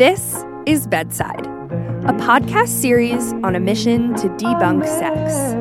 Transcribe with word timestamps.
This 0.00 0.46
is 0.64 0.86
Bedside, 0.86 1.44
a 1.44 2.14
podcast 2.14 2.68
series 2.68 3.34
on 3.44 3.54
a 3.54 3.60
mission 3.60 4.14
to 4.14 4.28
debunk 4.30 4.86
sex. 4.86 5.52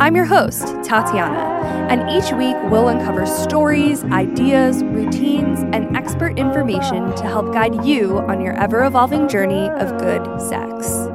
I'm 0.00 0.16
your 0.16 0.24
host, 0.24 0.62
Tatiana, 0.82 1.90
and 1.90 2.08
each 2.08 2.32
week 2.32 2.56
we'll 2.70 2.88
uncover 2.88 3.26
stories, 3.26 4.02
ideas, 4.04 4.82
routines, 4.82 5.58
and 5.74 5.94
expert 5.94 6.38
information 6.38 7.14
to 7.16 7.24
help 7.24 7.52
guide 7.52 7.84
you 7.84 8.20
on 8.20 8.40
your 8.40 8.54
ever 8.54 8.82
evolving 8.82 9.28
journey 9.28 9.68
of 9.68 9.98
good 9.98 10.24
sex. 10.40 11.10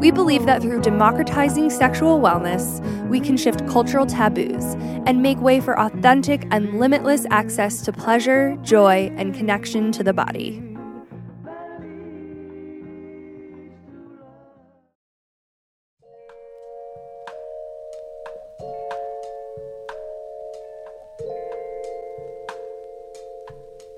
We 0.00 0.10
believe 0.10 0.46
that 0.46 0.62
through 0.62 0.80
democratizing 0.80 1.68
sexual 1.68 2.18
wellness, 2.18 2.80
we 3.10 3.20
can 3.20 3.36
shift 3.36 3.68
cultural 3.68 4.06
taboos 4.06 4.64
and 5.04 5.20
make 5.20 5.38
way 5.42 5.60
for 5.60 5.78
authentic 5.78 6.46
and 6.50 6.80
limitless 6.80 7.26
access 7.28 7.82
to 7.82 7.92
pleasure, 7.92 8.56
joy, 8.62 9.12
and 9.18 9.34
connection 9.34 9.92
to 9.92 10.02
the 10.02 10.14
body. 10.14 10.69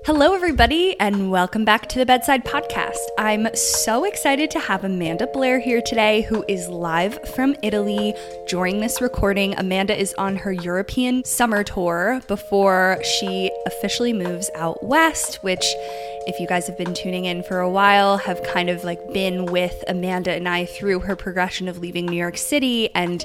Hello, 0.05 0.33
everybody, 0.33 0.99
and 0.99 1.31
welcome 1.31 1.63
back 1.63 1.87
to 1.87 1.97
the 1.97 2.05
Bedside 2.05 2.43
Podcast. 2.43 2.97
I'm 3.17 3.47
so 3.55 4.03
excited 4.03 4.51
to 4.51 4.59
have 4.59 4.83
Amanda 4.83 5.27
Blair 5.27 5.61
here 5.61 5.81
today, 5.81 6.23
who 6.23 6.43
is 6.49 6.67
live 6.67 7.17
from 7.29 7.55
Italy 7.63 8.13
during 8.49 8.81
this 8.81 9.01
recording. 9.01 9.57
Amanda 9.57 9.97
is 9.97 10.13
on 10.15 10.35
her 10.35 10.51
European 10.51 11.23
summer 11.23 11.63
tour 11.63 12.21
before 12.27 12.99
she 13.01 13.49
officially 13.65 14.11
moves 14.11 14.49
out 14.55 14.83
west, 14.83 15.35
which, 15.41 15.63
if 16.27 16.37
you 16.37 16.47
guys 16.47 16.67
have 16.67 16.77
been 16.77 16.93
tuning 16.93 17.23
in 17.23 17.41
for 17.41 17.61
a 17.61 17.69
while, 17.69 18.17
have 18.17 18.43
kind 18.43 18.69
of 18.69 18.83
like 18.83 18.99
been 19.13 19.45
with 19.45 19.85
Amanda 19.87 20.33
and 20.33 20.49
I 20.49 20.65
through 20.65 20.99
her 20.99 21.15
progression 21.15 21.69
of 21.69 21.77
leaving 21.77 22.07
New 22.07 22.17
York 22.17 22.37
City 22.37 22.93
and 22.93 23.23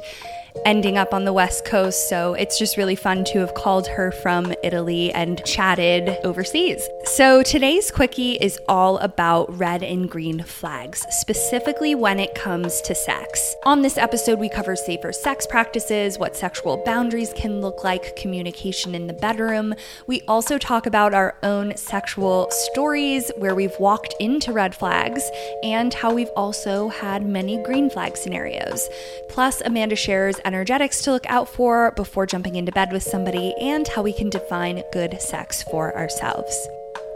ending 0.64 0.98
up 0.98 1.14
on 1.14 1.24
the 1.24 1.32
West 1.32 1.64
Coast. 1.64 2.08
So 2.08 2.34
it's 2.34 2.58
just 2.58 2.76
really 2.76 2.96
fun 2.96 3.24
to 3.24 3.38
have 3.38 3.54
called 3.54 3.86
her 3.88 4.12
from 4.12 4.52
Italy 4.62 5.12
and 5.12 5.44
chatted 5.44 6.16
overseas. 6.24 6.88
So 7.04 7.42
today's 7.42 7.90
quickie 7.90 8.34
is 8.34 8.58
all 8.68 8.98
about 8.98 9.56
red 9.58 9.82
and 9.82 10.10
green 10.10 10.42
flags, 10.42 11.04
specifically 11.10 11.94
when 11.94 12.18
it 12.18 12.34
comes 12.34 12.80
to 12.82 12.94
sex. 12.94 13.54
On 13.64 13.82
this 13.82 13.98
episode, 13.98 14.38
we 14.38 14.48
cover 14.48 14.76
safer 14.76 15.12
sex 15.12 15.46
practices, 15.46 16.18
what 16.18 16.36
sexual 16.36 16.82
boundaries 16.84 17.32
can 17.34 17.60
look 17.60 17.84
like, 17.84 18.16
communication 18.16 18.94
in 18.94 19.06
the 19.06 19.12
bedroom. 19.14 19.74
We 20.06 20.22
also 20.28 20.58
talk 20.58 20.86
about 20.86 21.14
our 21.14 21.36
own 21.42 21.76
sexual 21.76 22.48
stories 22.50 23.30
where 23.36 23.54
we've 23.54 23.78
walked 23.78 24.14
into 24.20 24.52
red 24.52 24.74
flags 24.74 25.22
and 25.62 25.92
how 25.94 26.12
we've 26.12 26.30
also 26.36 26.88
had 26.88 27.26
many 27.26 27.62
green 27.62 27.90
flag 27.90 28.16
scenarios. 28.16 28.88
Plus, 29.28 29.60
Amanda 29.60 29.96
shares 29.96 30.38
energetics 30.48 31.02
to 31.02 31.12
look 31.12 31.26
out 31.26 31.46
for 31.46 31.92
before 31.92 32.24
jumping 32.24 32.56
into 32.56 32.72
bed 32.72 32.90
with 32.90 33.02
somebody, 33.02 33.54
and 33.60 33.86
how 33.86 34.02
we 34.02 34.14
can 34.14 34.30
define 34.30 34.82
good 34.92 35.20
sex 35.20 35.62
for 35.62 35.94
ourselves. 35.94 36.68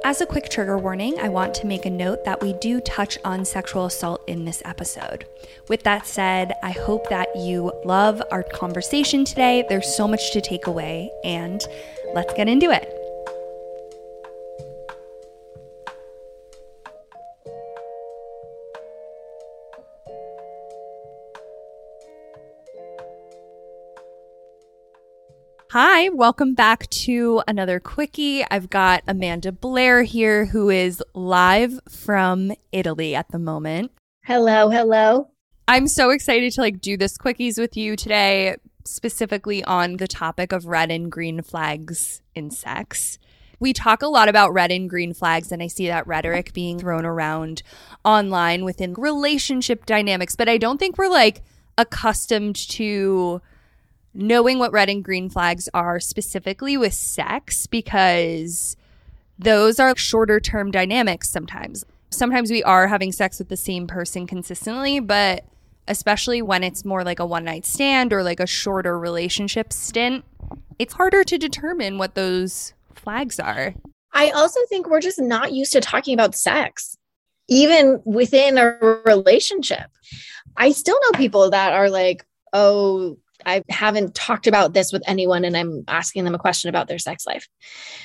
As 0.04 0.20
a 0.20 0.26
quick 0.26 0.50
trigger 0.50 0.76
warning, 0.76 1.18
I 1.18 1.30
want 1.30 1.54
to 1.54 1.66
make 1.66 1.86
a 1.86 1.90
note 1.90 2.24
that 2.24 2.42
we 2.42 2.52
do 2.54 2.80
touch 2.80 3.16
on 3.24 3.44
sexual 3.44 3.86
assault 3.86 4.22
in 4.26 4.44
this 4.44 4.60
episode. 4.64 5.24
With 5.68 5.82
that 5.84 6.06
said, 6.06 6.52
I 6.62 6.72
hope 6.72 7.08
that 7.08 7.28
you 7.34 7.72
love 7.84 8.20
our 8.30 8.42
conversation 8.42 9.24
today. 9.24 9.64
There's 9.68 9.96
so 9.96 10.06
much 10.06 10.32
to 10.32 10.40
take 10.40 10.66
away, 10.66 11.10
and 11.24 11.60
let's 12.14 12.34
get 12.34 12.48
into 12.48 12.70
it. 12.70 13.01
Hi, 25.72 26.10
welcome 26.10 26.52
back 26.52 26.86
to 26.90 27.42
another 27.48 27.80
quickie. 27.80 28.44
I've 28.50 28.68
got 28.68 29.02
Amanda 29.08 29.52
Blair 29.52 30.02
here 30.02 30.44
who 30.44 30.68
is 30.68 31.02
live 31.14 31.80
from 31.88 32.52
Italy 32.72 33.14
at 33.14 33.30
the 33.30 33.38
moment. 33.38 33.90
Hello, 34.24 34.68
hello. 34.68 35.30
I'm 35.66 35.88
so 35.88 36.10
excited 36.10 36.52
to 36.52 36.60
like 36.60 36.82
do 36.82 36.98
this 36.98 37.16
quickies 37.16 37.58
with 37.58 37.74
you 37.74 37.96
today, 37.96 38.56
specifically 38.84 39.64
on 39.64 39.96
the 39.96 40.06
topic 40.06 40.52
of 40.52 40.66
red 40.66 40.90
and 40.90 41.10
green 41.10 41.40
flags 41.40 42.20
in 42.34 42.50
sex. 42.50 43.18
We 43.58 43.72
talk 43.72 44.02
a 44.02 44.08
lot 44.08 44.28
about 44.28 44.52
red 44.52 44.70
and 44.70 44.90
green 44.90 45.14
flags, 45.14 45.50
and 45.52 45.62
I 45.62 45.68
see 45.68 45.86
that 45.86 46.06
rhetoric 46.06 46.52
being 46.52 46.80
thrown 46.80 47.06
around 47.06 47.62
online 48.04 48.66
within 48.66 48.92
relationship 48.92 49.86
dynamics, 49.86 50.36
but 50.36 50.50
I 50.50 50.58
don't 50.58 50.76
think 50.76 50.98
we're 50.98 51.08
like 51.08 51.40
accustomed 51.78 52.56
to 52.56 53.40
knowing 54.14 54.58
what 54.58 54.72
red 54.72 54.88
and 54.88 55.04
green 55.04 55.28
flags 55.28 55.68
are 55.72 55.98
specifically 56.00 56.76
with 56.76 56.94
sex 56.94 57.66
because 57.66 58.76
those 59.38 59.80
are 59.80 59.96
shorter 59.96 60.40
term 60.40 60.70
dynamics 60.70 61.28
sometimes. 61.28 61.84
Sometimes 62.10 62.50
we 62.50 62.62
are 62.62 62.88
having 62.88 63.12
sex 63.12 63.38
with 63.38 63.48
the 63.48 63.56
same 63.56 63.86
person 63.86 64.26
consistently, 64.26 65.00
but 65.00 65.44
especially 65.88 66.42
when 66.42 66.62
it's 66.62 66.84
more 66.84 67.04
like 67.04 67.18
a 67.18 67.26
one 67.26 67.44
night 67.44 67.66
stand 67.66 68.12
or 68.12 68.22
like 68.22 68.40
a 68.40 68.46
shorter 68.46 68.98
relationship 68.98 69.72
stint, 69.72 70.24
it's 70.78 70.94
harder 70.94 71.24
to 71.24 71.38
determine 71.38 71.98
what 71.98 72.14
those 72.14 72.74
flags 72.94 73.40
are. 73.40 73.74
I 74.12 74.30
also 74.30 74.60
think 74.68 74.88
we're 74.88 75.00
just 75.00 75.20
not 75.20 75.52
used 75.52 75.72
to 75.72 75.80
talking 75.80 76.14
about 76.14 76.34
sex, 76.34 76.96
even 77.48 78.00
within 78.04 78.58
a 78.58 78.76
relationship. 79.06 79.90
I 80.56 80.72
still 80.72 80.98
know 81.02 81.18
people 81.18 81.50
that 81.50 81.72
are 81.72 81.88
like, 81.88 82.26
oh, 82.52 83.16
I 83.46 83.62
haven't 83.68 84.14
talked 84.14 84.46
about 84.46 84.74
this 84.74 84.92
with 84.92 85.02
anyone 85.06 85.44
and 85.44 85.56
I'm 85.56 85.84
asking 85.88 86.24
them 86.24 86.34
a 86.34 86.38
question 86.38 86.68
about 86.68 86.88
their 86.88 86.98
sex 86.98 87.26
life. 87.26 87.48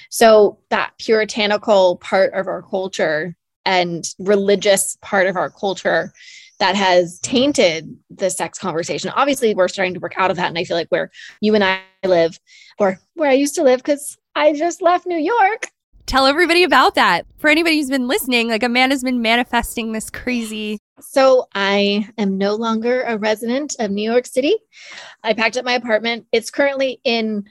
So 0.10 0.60
that 0.70 0.94
puritanical 1.00 1.98
part 1.98 2.34
of 2.34 2.48
our 2.48 2.62
culture 2.62 3.36
and 3.66 4.06
religious 4.20 4.98
part 5.02 5.28
of 5.28 5.36
our 5.36 5.50
culture 5.50 6.14
that 6.60 6.76
has 6.76 7.20
tainted 7.20 7.96
the 8.10 8.30
sex 8.30 8.58
conversation. 8.58 9.12
Obviously, 9.16 9.54
we're 9.54 9.68
starting 9.68 9.94
to 9.94 10.00
work 10.00 10.14
out 10.18 10.32
of 10.32 10.38
that. 10.38 10.48
And 10.48 10.58
I 10.58 10.64
feel 10.64 10.78
like 10.78 10.90
where 10.90 11.12
you 11.42 11.54
and 11.54 11.64
I 11.64 11.82
live, 12.04 12.40
or 12.80 13.00
where 13.14 13.30
I 13.30 13.34
used 13.34 13.56
to 13.56 13.64
live, 13.64 13.80
because 13.80 14.18
I 14.36 14.54
just 14.54 14.82
left 14.82 15.06
New 15.06 15.18
York, 15.18 15.68
tell 16.08 16.26
everybody 16.26 16.64
about 16.64 16.96
that. 16.96 17.28
For 17.38 17.50
anybody 17.50 17.78
who's 17.78 17.90
been 17.90 18.08
listening, 18.08 18.48
like 18.48 18.64
Amanda's 18.64 19.04
been 19.04 19.22
manifesting 19.22 19.92
this 19.92 20.10
crazy. 20.10 20.80
So 21.00 21.48
I 21.54 22.10
am 22.18 22.38
no 22.38 22.56
longer 22.56 23.04
a 23.04 23.18
resident 23.18 23.76
of 23.80 23.92
New 23.92 24.10
York 24.10 24.26
City. 24.26 24.56
I 25.24 25.34
packed 25.34 25.56
up 25.56 25.66
my 25.66 25.74
apartment. 25.74 26.26
It's 26.32 26.50
currently 26.50 27.00
in 27.04 27.46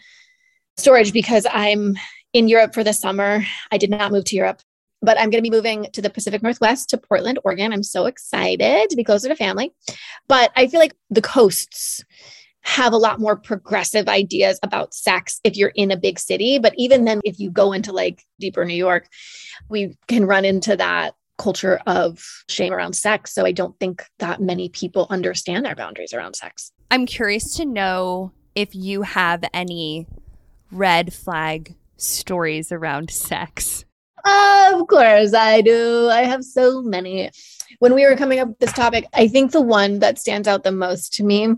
storage 0.77 1.13
because 1.13 1.47
I'm 1.51 1.97
in 2.33 2.49
Europe 2.49 2.75
for 2.75 2.83
the 2.83 2.93
summer. 2.93 3.45
I 3.71 3.79
did 3.79 3.91
not 3.91 4.11
move 4.11 4.25
to 4.27 4.37
Europe, 4.37 4.63
but 5.01 5.19
I'm 5.19 5.31
going 5.31 5.43
to 5.43 5.49
be 5.49 5.57
moving 5.57 5.87
to 5.93 6.03
the 6.03 6.11
Pacific 6.11 6.43
Northwest 6.43 6.91
to 6.91 6.99
Portland, 6.99 7.39
Oregon. 7.45 7.73
I'm 7.73 7.85
so 7.85 8.07
excited 8.07 8.91
to 8.91 8.97
be 8.97 9.05
closer 9.05 9.29
to 9.29 9.37
family. 9.37 9.73
But 10.27 10.51
I 10.57 10.67
feel 10.67 10.81
like 10.81 10.95
the 11.11 11.23
coasts 11.23 12.05
have 12.63 12.93
a 12.93 12.99
lot 12.99 13.21
more 13.21 13.37
progressive 13.37 14.09
ideas 14.09 14.59
about 14.65 14.93
sex 14.93 15.41
if 15.45 15.57
you're 15.57 15.73
in 15.77 15.93
a 15.93 15.97
big 15.97 16.19
city. 16.19 16.59
But 16.59 16.75
even 16.77 17.05
then, 17.05 17.21
if 17.25 17.39
you 17.39 17.49
go 17.49 17.73
into 17.73 17.93
like 17.93 18.25
deeper 18.41 18.65
New 18.65 18.75
York, 18.75 19.09
we 19.69 19.97
can 20.09 20.27
run 20.27 20.45
into 20.45 20.77
that 20.77 21.15
culture 21.39 21.81
of 21.87 22.25
shame 22.49 22.73
around 22.73 22.95
sex. 22.95 23.35
So 23.35 23.45
I 23.45 23.53
don't 23.53 23.79
think 23.79 24.05
that 24.19 24.41
many 24.41 24.69
people 24.69 25.07
understand 25.11 25.65
their 25.65 25.75
boundaries 25.75 26.13
around 26.13 26.35
sex. 26.35 26.73
I'm 26.91 27.07
curious 27.07 27.57
to 27.57 27.65
know 27.65 28.33
if 28.55 28.75
you 28.75 29.03
have 29.03 29.45
any 29.53 30.07
red 30.71 31.13
flag 31.13 31.75
stories 31.97 32.73
around 32.73 33.11
sex. 33.11 33.85
Of 34.25 34.87
course, 34.89 35.35
I 35.35 35.61
do. 35.61 36.09
I 36.11 36.23
have 36.23 36.43
so 36.43 36.83
many. 36.83 37.31
When 37.79 37.95
we 37.95 38.07
were 38.07 38.17
coming 38.17 38.41
up 38.41 38.49
with 38.49 38.59
this 38.59 38.73
topic, 38.73 39.07
I 39.15 39.29
think 39.29 39.53
the 39.53 39.61
one 39.61 40.01
that 40.01 40.19
stands 40.19 40.49
out 40.49 40.65
the 40.65 40.73
most 40.73 41.13
to 41.15 41.25
me 41.25 41.55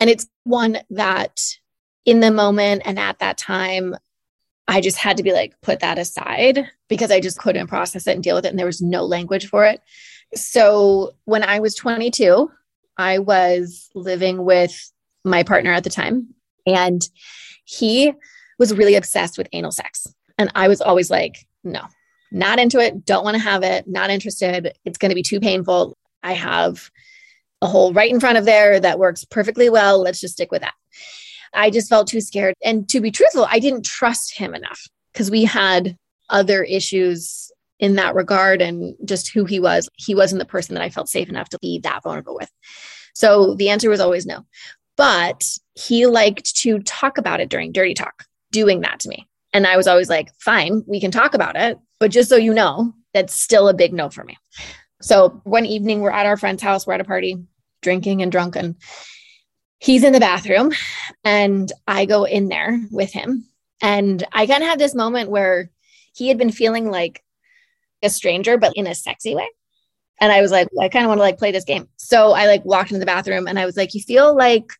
and 0.00 0.10
it's 0.10 0.26
one 0.44 0.78
that 0.90 1.40
in 2.04 2.20
the 2.20 2.30
moment 2.30 2.82
and 2.84 2.98
at 2.98 3.18
that 3.20 3.38
time, 3.38 3.96
I 4.66 4.80
just 4.80 4.96
had 4.96 5.18
to 5.18 5.22
be 5.22 5.32
like, 5.32 5.60
put 5.60 5.80
that 5.80 5.98
aside 5.98 6.66
because 6.88 7.10
I 7.10 7.20
just 7.20 7.38
couldn't 7.38 7.66
process 7.66 8.06
it 8.06 8.12
and 8.14 8.22
deal 8.22 8.34
with 8.34 8.46
it. 8.46 8.48
And 8.48 8.58
there 8.58 8.66
was 8.66 8.80
no 8.80 9.04
language 9.04 9.48
for 9.48 9.66
it. 9.66 9.80
So 10.34 11.14
when 11.26 11.42
I 11.42 11.60
was 11.60 11.74
22, 11.74 12.50
I 12.96 13.18
was 13.18 13.90
living 13.94 14.44
with 14.44 14.90
my 15.24 15.42
partner 15.42 15.72
at 15.72 15.84
the 15.84 15.90
time, 15.90 16.34
and 16.66 17.02
he 17.64 18.12
was 18.58 18.74
really 18.74 18.94
obsessed 18.94 19.38
with 19.38 19.48
anal 19.52 19.72
sex. 19.72 20.06
And 20.38 20.50
I 20.54 20.68
was 20.68 20.80
always 20.80 21.10
like, 21.10 21.46
no, 21.62 21.82
not 22.32 22.58
into 22.58 22.78
it, 22.78 23.04
don't 23.04 23.24
want 23.24 23.36
to 23.36 23.42
have 23.42 23.62
it, 23.62 23.86
not 23.86 24.10
interested. 24.10 24.72
It's 24.84 24.98
going 24.98 25.10
to 25.10 25.14
be 25.14 25.22
too 25.22 25.40
painful. 25.40 25.96
I 26.22 26.32
have 26.32 26.90
a 27.62 27.66
hole 27.66 27.92
right 27.92 28.10
in 28.10 28.20
front 28.20 28.38
of 28.38 28.44
there 28.44 28.78
that 28.80 28.98
works 28.98 29.24
perfectly 29.24 29.70
well. 29.70 30.00
Let's 30.00 30.20
just 30.20 30.34
stick 30.34 30.50
with 30.50 30.62
that. 30.62 30.74
I 31.54 31.70
just 31.70 31.88
felt 31.88 32.08
too 32.08 32.20
scared. 32.20 32.54
And 32.64 32.88
to 32.88 33.00
be 33.00 33.10
truthful, 33.10 33.46
I 33.50 33.58
didn't 33.58 33.84
trust 33.84 34.36
him 34.36 34.54
enough 34.54 34.86
because 35.12 35.30
we 35.30 35.44
had 35.44 35.96
other 36.30 36.62
issues 36.62 37.50
in 37.78 37.96
that 37.96 38.14
regard 38.14 38.62
and 38.62 38.94
just 39.04 39.32
who 39.32 39.44
he 39.44 39.60
was, 39.60 39.88
he 39.96 40.14
wasn't 40.14 40.38
the 40.38 40.46
person 40.46 40.74
that 40.74 40.82
I 40.82 40.90
felt 40.90 41.08
safe 41.08 41.28
enough 41.28 41.48
to 41.50 41.58
be 41.60 41.80
that 41.80 42.02
vulnerable 42.02 42.34
with. 42.34 42.50
So 43.14 43.54
the 43.54 43.68
answer 43.68 43.90
was 43.90 44.00
always 44.00 44.26
no. 44.26 44.44
But 44.96 45.44
he 45.74 46.06
liked 46.06 46.56
to 46.56 46.78
talk 46.80 47.18
about 47.18 47.40
it 47.40 47.48
during 47.48 47.72
dirty 47.72 47.94
talk, 47.94 48.24
doing 48.52 48.80
that 48.82 49.00
to 49.00 49.08
me. 49.08 49.28
And 49.52 49.66
I 49.66 49.76
was 49.76 49.86
always 49.86 50.08
like, 50.08 50.32
fine, 50.40 50.82
we 50.86 51.00
can 51.00 51.10
talk 51.10 51.34
about 51.34 51.56
it. 51.56 51.78
But 52.00 52.10
just 52.10 52.28
so 52.28 52.36
you 52.36 52.54
know, 52.54 52.94
that's 53.12 53.34
still 53.34 53.68
a 53.68 53.74
big 53.74 53.92
no 53.92 54.08
for 54.08 54.24
me. 54.24 54.36
So 55.00 55.40
one 55.44 55.66
evening, 55.66 56.00
we're 56.00 56.10
at 56.10 56.26
our 56.26 56.36
friend's 56.36 56.62
house, 56.62 56.86
we're 56.86 56.94
at 56.94 57.00
a 57.00 57.04
party, 57.04 57.36
drinking 57.82 58.22
and 58.22 58.32
drunken. 58.32 58.76
He's 59.84 60.02
in 60.02 60.14
the 60.14 60.20
bathroom, 60.20 60.72
and 61.24 61.70
I 61.86 62.06
go 62.06 62.24
in 62.24 62.48
there 62.48 62.80
with 62.90 63.12
him. 63.12 63.46
And 63.82 64.24
I 64.32 64.46
kind 64.46 64.62
of 64.62 64.68
had 64.70 64.78
this 64.78 64.94
moment 64.94 65.28
where 65.28 65.70
he 66.14 66.28
had 66.28 66.38
been 66.38 66.50
feeling 66.50 66.90
like 66.90 67.22
a 68.02 68.08
stranger, 68.08 68.56
but 68.56 68.72
in 68.76 68.86
a 68.86 68.94
sexy 68.94 69.34
way. 69.34 69.46
And 70.22 70.32
I 70.32 70.40
was 70.40 70.50
like, 70.50 70.68
I 70.80 70.88
kind 70.88 71.04
of 71.04 71.08
want 71.08 71.18
to 71.18 71.22
like 71.22 71.38
play 71.38 71.52
this 71.52 71.64
game. 71.64 71.86
So 71.96 72.32
I 72.32 72.46
like 72.46 72.64
walked 72.64 72.92
into 72.92 73.00
the 73.00 73.04
bathroom 73.04 73.46
and 73.46 73.58
I 73.58 73.66
was 73.66 73.76
like, 73.76 73.92
you 73.92 74.00
feel 74.00 74.34
like 74.34 74.72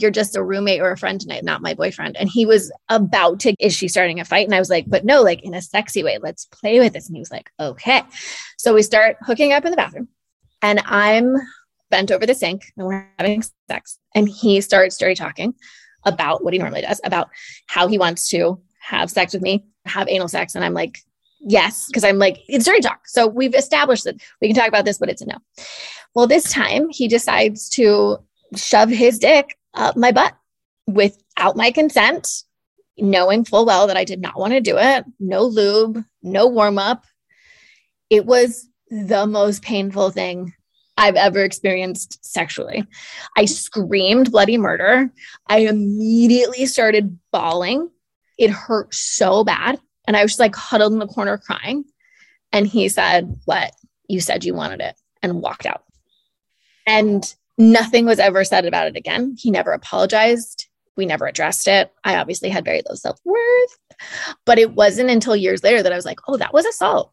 you're 0.00 0.10
just 0.10 0.34
a 0.34 0.42
roommate 0.42 0.80
or 0.80 0.90
a 0.90 0.98
friend 0.98 1.20
tonight, 1.20 1.44
not 1.44 1.62
my 1.62 1.74
boyfriend. 1.74 2.16
And 2.16 2.28
he 2.28 2.44
was 2.46 2.72
about 2.88 3.38
to, 3.40 3.54
is 3.60 3.74
she 3.74 3.86
starting 3.86 4.18
a 4.18 4.24
fight? 4.24 4.46
And 4.46 4.54
I 4.54 4.58
was 4.58 4.70
like, 4.70 4.86
but 4.88 5.04
no, 5.04 5.22
like 5.22 5.44
in 5.44 5.54
a 5.54 5.62
sexy 5.62 6.02
way, 6.02 6.18
let's 6.20 6.46
play 6.46 6.80
with 6.80 6.94
this. 6.94 7.06
And 7.06 7.16
he 7.16 7.20
was 7.20 7.30
like, 7.30 7.50
okay. 7.60 8.02
So 8.56 8.74
we 8.74 8.82
start 8.82 9.18
hooking 9.20 9.52
up 9.52 9.64
in 9.64 9.70
the 9.70 9.76
bathroom 9.76 10.08
and 10.62 10.80
I'm 10.86 11.36
bent 11.90 12.10
over 12.10 12.26
the 12.26 12.34
sink 12.34 12.72
and 12.76 12.86
we're 12.86 13.08
having 13.18 13.42
sex. 13.70 13.98
And 14.14 14.28
he 14.28 14.60
starts 14.60 14.96
dirty 14.96 15.14
talking 15.14 15.54
about 16.04 16.44
what 16.44 16.52
he 16.52 16.58
normally 16.58 16.82
does, 16.82 17.00
about 17.04 17.28
how 17.66 17.88
he 17.88 17.98
wants 17.98 18.28
to 18.30 18.60
have 18.80 19.10
sex 19.10 19.32
with 19.32 19.42
me, 19.42 19.64
have 19.84 20.08
anal 20.08 20.28
sex. 20.28 20.54
And 20.54 20.64
I'm 20.64 20.74
like, 20.74 20.98
yes, 21.40 21.86
because 21.86 22.04
I'm 22.04 22.18
like, 22.18 22.38
it's 22.48 22.64
dirty 22.64 22.80
talk. 22.80 23.06
So 23.06 23.26
we've 23.26 23.54
established 23.54 24.04
that 24.04 24.16
we 24.40 24.48
can 24.48 24.56
talk 24.56 24.68
about 24.68 24.84
this, 24.84 24.98
but 24.98 25.08
it's 25.08 25.22
a 25.22 25.26
no. 25.26 25.38
Well, 26.14 26.26
this 26.26 26.50
time 26.50 26.88
he 26.90 27.08
decides 27.08 27.68
to 27.70 28.18
shove 28.56 28.88
his 28.88 29.18
dick 29.18 29.58
up 29.74 29.96
my 29.96 30.12
butt 30.12 30.34
without 30.86 31.56
my 31.56 31.70
consent, 31.70 32.28
knowing 32.96 33.44
full 33.44 33.66
well 33.66 33.86
that 33.86 33.96
I 33.96 34.04
did 34.04 34.20
not 34.20 34.38
want 34.38 34.52
to 34.54 34.60
do 34.60 34.76
it. 34.78 35.04
No 35.20 35.44
lube, 35.44 36.02
no 36.22 36.46
warm 36.46 36.78
up. 36.78 37.04
It 38.10 38.24
was 38.24 38.66
the 38.90 39.26
most 39.26 39.62
painful 39.62 40.10
thing 40.10 40.54
I've 40.98 41.14
ever 41.14 41.44
experienced 41.44 42.24
sexually. 42.24 42.84
I 43.36 43.44
screamed 43.44 44.32
bloody 44.32 44.58
murder. 44.58 45.10
I 45.46 45.60
immediately 45.60 46.66
started 46.66 47.18
bawling. 47.30 47.88
It 48.36 48.50
hurt 48.50 48.92
so 48.92 49.44
bad. 49.44 49.78
And 50.08 50.16
I 50.16 50.22
was 50.22 50.32
just 50.32 50.40
like 50.40 50.56
huddled 50.56 50.92
in 50.92 50.98
the 50.98 51.06
corner 51.06 51.38
crying. 51.38 51.84
And 52.52 52.66
he 52.66 52.88
said, 52.88 53.38
What? 53.44 53.72
You 54.08 54.20
said 54.20 54.44
you 54.44 54.54
wanted 54.54 54.80
it 54.80 54.96
and 55.22 55.40
walked 55.40 55.66
out. 55.66 55.84
And 56.84 57.22
nothing 57.56 58.04
was 58.04 58.18
ever 58.18 58.42
said 58.42 58.64
about 58.64 58.88
it 58.88 58.96
again. 58.96 59.36
He 59.38 59.52
never 59.52 59.70
apologized. 59.70 60.66
We 60.96 61.06
never 61.06 61.26
addressed 61.26 61.68
it. 61.68 61.92
I 62.02 62.16
obviously 62.16 62.48
had 62.48 62.64
very 62.64 62.82
low 62.88 62.96
self 62.96 63.20
worth, 63.24 63.78
but 64.44 64.58
it 64.58 64.72
wasn't 64.72 65.10
until 65.10 65.36
years 65.36 65.62
later 65.62 65.80
that 65.80 65.92
I 65.92 65.96
was 65.96 66.06
like, 66.06 66.18
oh, 66.26 66.38
that 66.38 66.52
was 66.52 66.66
assault. 66.66 67.12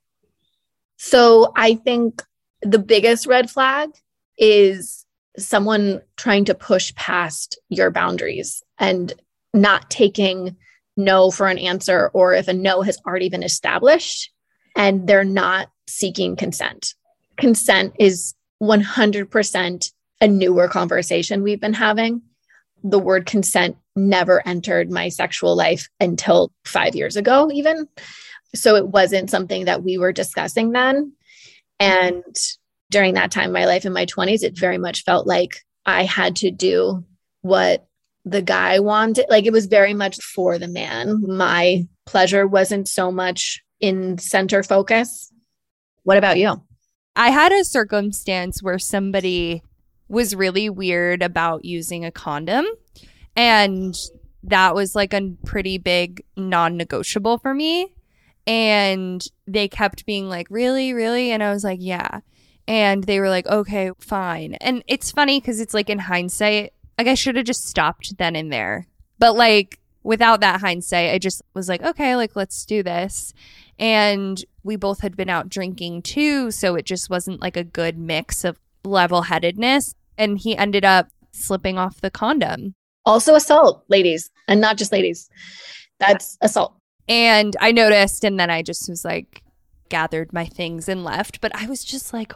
So 0.98 1.52
I 1.56 1.76
think 1.76 2.24
the 2.62 2.80
biggest 2.80 3.28
red 3.28 3.50
flag 3.50 3.92
is 4.38 5.06
someone 5.38 6.02
trying 6.18 6.46
to 6.46 6.56
push 6.56 6.94
past 6.96 7.60
your 7.70 7.92
boundaries 7.92 8.64
and 8.80 9.14
not 9.54 9.90
taking 9.90 10.56
no 10.98 11.30
for 11.30 11.48
an 11.48 11.58
answer, 11.58 12.10
or 12.14 12.34
if 12.34 12.48
a 12.48 12.54
no 12.54 12.82
has 12.82 12.98
already 13.06 13.30
been 13.30 13.44
established 13.44 14.32
and 14.76 15.08
they're 15.08 15.24
not 15.24 15.70
seeking 15.88 16.36
consent. 16.36 16.94
Consent 17.38 17.94
is 18.00 18.34
100% 18.62 19.92
a 20.22 20.28
newer 20.28 20.68
conversation 20.68 21.44
we've 21.44 21.60
been 21.60 21.74
having. 21.74 22.22
The 22.84 23.00
word 23.00 23.26
consent 23.26 23.78
never 23.96 24.46
entered 24.48 24.90
my 24.90 25.10
sexual 25.10 25.56
life 25.56 25.90
until 26.00 26.52
five 26.66 26.96
years 26.96 27.16
ago, 27.16 27.50
even. 27.52 27.88
So 28.54 28.76
it 28.76 28.88
wasn't 28.88 29.30
something 29.30 29.66
that 29.66 29.84
we 29.84 29.98
were 29.98 30.14
discussing 30.14 30.72
then. 30.72 31.14
And 31.80 32.24
during 32.92 33.16
that 33.16 33.32
time 33.32 33.48
in 33.48 33.54
my 33.54 33.66
life 33.66 33.86
in 33.86 33.94
my 33.94 34.06
20s, 34.06 34.44
it 34.44 34.58
very 34.58 34.78
much 34.78 35.04
felt 35.04 35.28
like 35.28 35.60
I 35.86 36.04
had 36.04 36.36
to 36.38 36.52
do 36.52 37.04
what 37.42 37.88
the 38.24 38.42
guy 38.42 38.80
wanted. 38.80 39.26
Like 39.30 39.46
it 39.46 39.54
was 39.54 39.68
very 39.68 39.94
much 39.94 40.22
for 40.22 40.58
the 40.58 40.68
man. 40.68 41.22
My 41.28 41.88
pleasure 42.06 42.48
wasn't 42.48 42.88
so 42.88 43.12
much 43.12 43.62
in 43.80 44.18
center 44.18 44.64
focus. 44.64 45.32
What 46.04 46.18
about 46.18 46.38
you? 46.38 46.62
I 47.16 47.30
had 47.30 47.52
a 47.52 47.64
circumstance 47.64 48.62
where 48.62 48.80
somebody 48.80 49.64
was 50.08 50.36
really 50.36 50.70
weird 50.70 51.24
about 51.24 51.66
using 51.66 52.06
a 52.06 52.12
condom. 52.12 52.66
And 53.36 53.96
that 54.44 54.76
was 54.76 54.96
like 54.96 55.14
a 55.14 55.32
pretty 55.46 55.78
big 55.78 56.24
non 56.36 56.78
negotiable 56.78 57.38
for 57.38 57.54
me. 57.54 57.95
And 58.48 59.26
they 59.48 59.68
kept 59.68 60.06
being 60.06 60.30
like, 60.30 60.48
really, 60.50 60.94
really? 60.94 61.32
And 61.32 61.42
I 61.42 61.52
was 61.52 61.64
like, 61.64 61.80
yeah. 61.82 62.20
And 62.68 63.04
they 63.04 63.20
were 63.20 63.30
like, 63.30 63.48
okay, 63.48 63.92
fine. 64.00 64.56
And 64.56 64.84
it's 64.88 65.12
funny 65.12 65.40
because 65.40 65.60
it's 65.60 65.74
like 65.74 65.90
in 65.90 66.00
hindsight, 66.00 66.74
like 66.98 67.08
I 67.08 67.16
should 67.16 67.36
have 67.36 67.46
just 67.46 67.68
stopped 67.68 68.18
then 68.18 68.36
and 68.36 68.52
there. 68.52 68.88
But 69.20 69.36
like 69.36 69.80
without 70.04 70.42
that 70.42 70.62
hindsight, 70.62 71.12
I 71.12 71.20
just 71.20 71.42
was 71.54 71.70
like, 71.70 71.84
okay, 71.84 72.16
like 72.16 72.36
let's 72.36 72.66
do 72.66 72.84
this. 72.84 73.34
And 73.78 74.44
we 74.64 74.76
both 74.76 75.02
had 75.02 75.18
been 75.18 75.30
out 75.30 75.50
drinking 75.50 76.04
too. 76.04 76.52
So 76.52 76.76
it 76.76 76.86
just 76.86 77.10
wasn't 77.10 77.42
like 77.42 77.58
a 77.58 77.64
good 77.64 77.98
mix 77.98 78.44
of 78.44 78.60
level 78.84 79.24
headedness. 79.24 79.96
And 80.18 80.38
he 80.38 80.56
ended 80.56 80.86
up 80.86 81.10
slipping 81.32 81.78
off 81.78 82.02
the 82.02 82.12
condom. 82.12 82.76
Also, 83.06 83.36
assault, 83.36 83.84
ladies, 83.88 84.32
and 84.48 84.60
not 84.60 84.78
just 84.78 84.92
ladies. 84.92 85.30
That's 86.00 86.38
assault. 86.42 86.76
And 87.08 87.56
I 87.60 87.72
noticed, 87.72 88.24
and 88.24 88.40
then 88.40 88.50
I 88.50 88.62
just 88.62 88.90
was 88.90 89.06
like, 89.06 89.44
gathered 89.90 90.34
my 90.34 90.46
things 90.46 90.90
and 90.90 91.04
left. 91.04 91.42
But 91.42 91.56
I 91.56 91.68
was 91.68 91.84
just 91.84 92.14
like, 92.14 92.34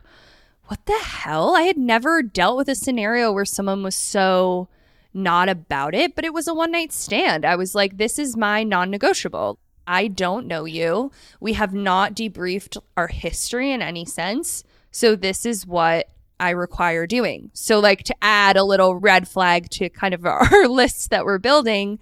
what 0.66 0.86
the 0.86 1.00
hell? 1.00 1.56
I 1.56 1.64
had 1.64 1.78
never 1.78 2.22
dealt 2.22 2.58
with 2.58 2.70
a 2.70 2.76
scenario 2.76 3.32
where 3.32 3.46
someone 3.46 3.84
was 3.84 3.96
so 3.96 4.68
not 5.14 5.50
about 5.50 5.96
it, 5.96 6.16
but 6.16 6.26
it 6.26 6.34
was 6.34 6.48
a 6.48 6.54
one 6.54 6.72
night 6.72 6.94
stand. 6.94 7.46
I 7.46 7.56
was 7.56 7.74
like, 7.74 7.98
this 7.98 8.20
is 8.20 8.38
my 8.38 8.64
non 8.64 8.92
negotiable. 8.92 9.60
I 9.88 10.08
don't 10.08 10.46
know 10.46 10.66
you. 10.66 11.12
We 11.40 11.54
have 11.54 11.74
not 11.74 12.14
debriefed 12.14 12.78
our 12.96 13.08
history 13.08 13.72
in 13.72 13.82
any 13.82 14.06
sense. 14.06 14.64
So 14.92 15.16
this 15.16 15.46
is 15.48 15.66
what 15.66 16.10
I 16.40 16.52
require 16.52 17.06
doing. 17.08 17.50
So, 17.54 17.80
like 17.80 18.04
to 18.04 18.16
add 18.22 18.56
a 18.56 18.64
little 18.64 18.96
red 18.96 19.28
flag 19.28 19.70
to 19.72 19.90
kind 19.90 20.14
of 20.14 20.26
our 20.28 20.68
lists 20.68 21.08
that 21.08 21.26
we're 21.26 21.40
building, 21.40 22.00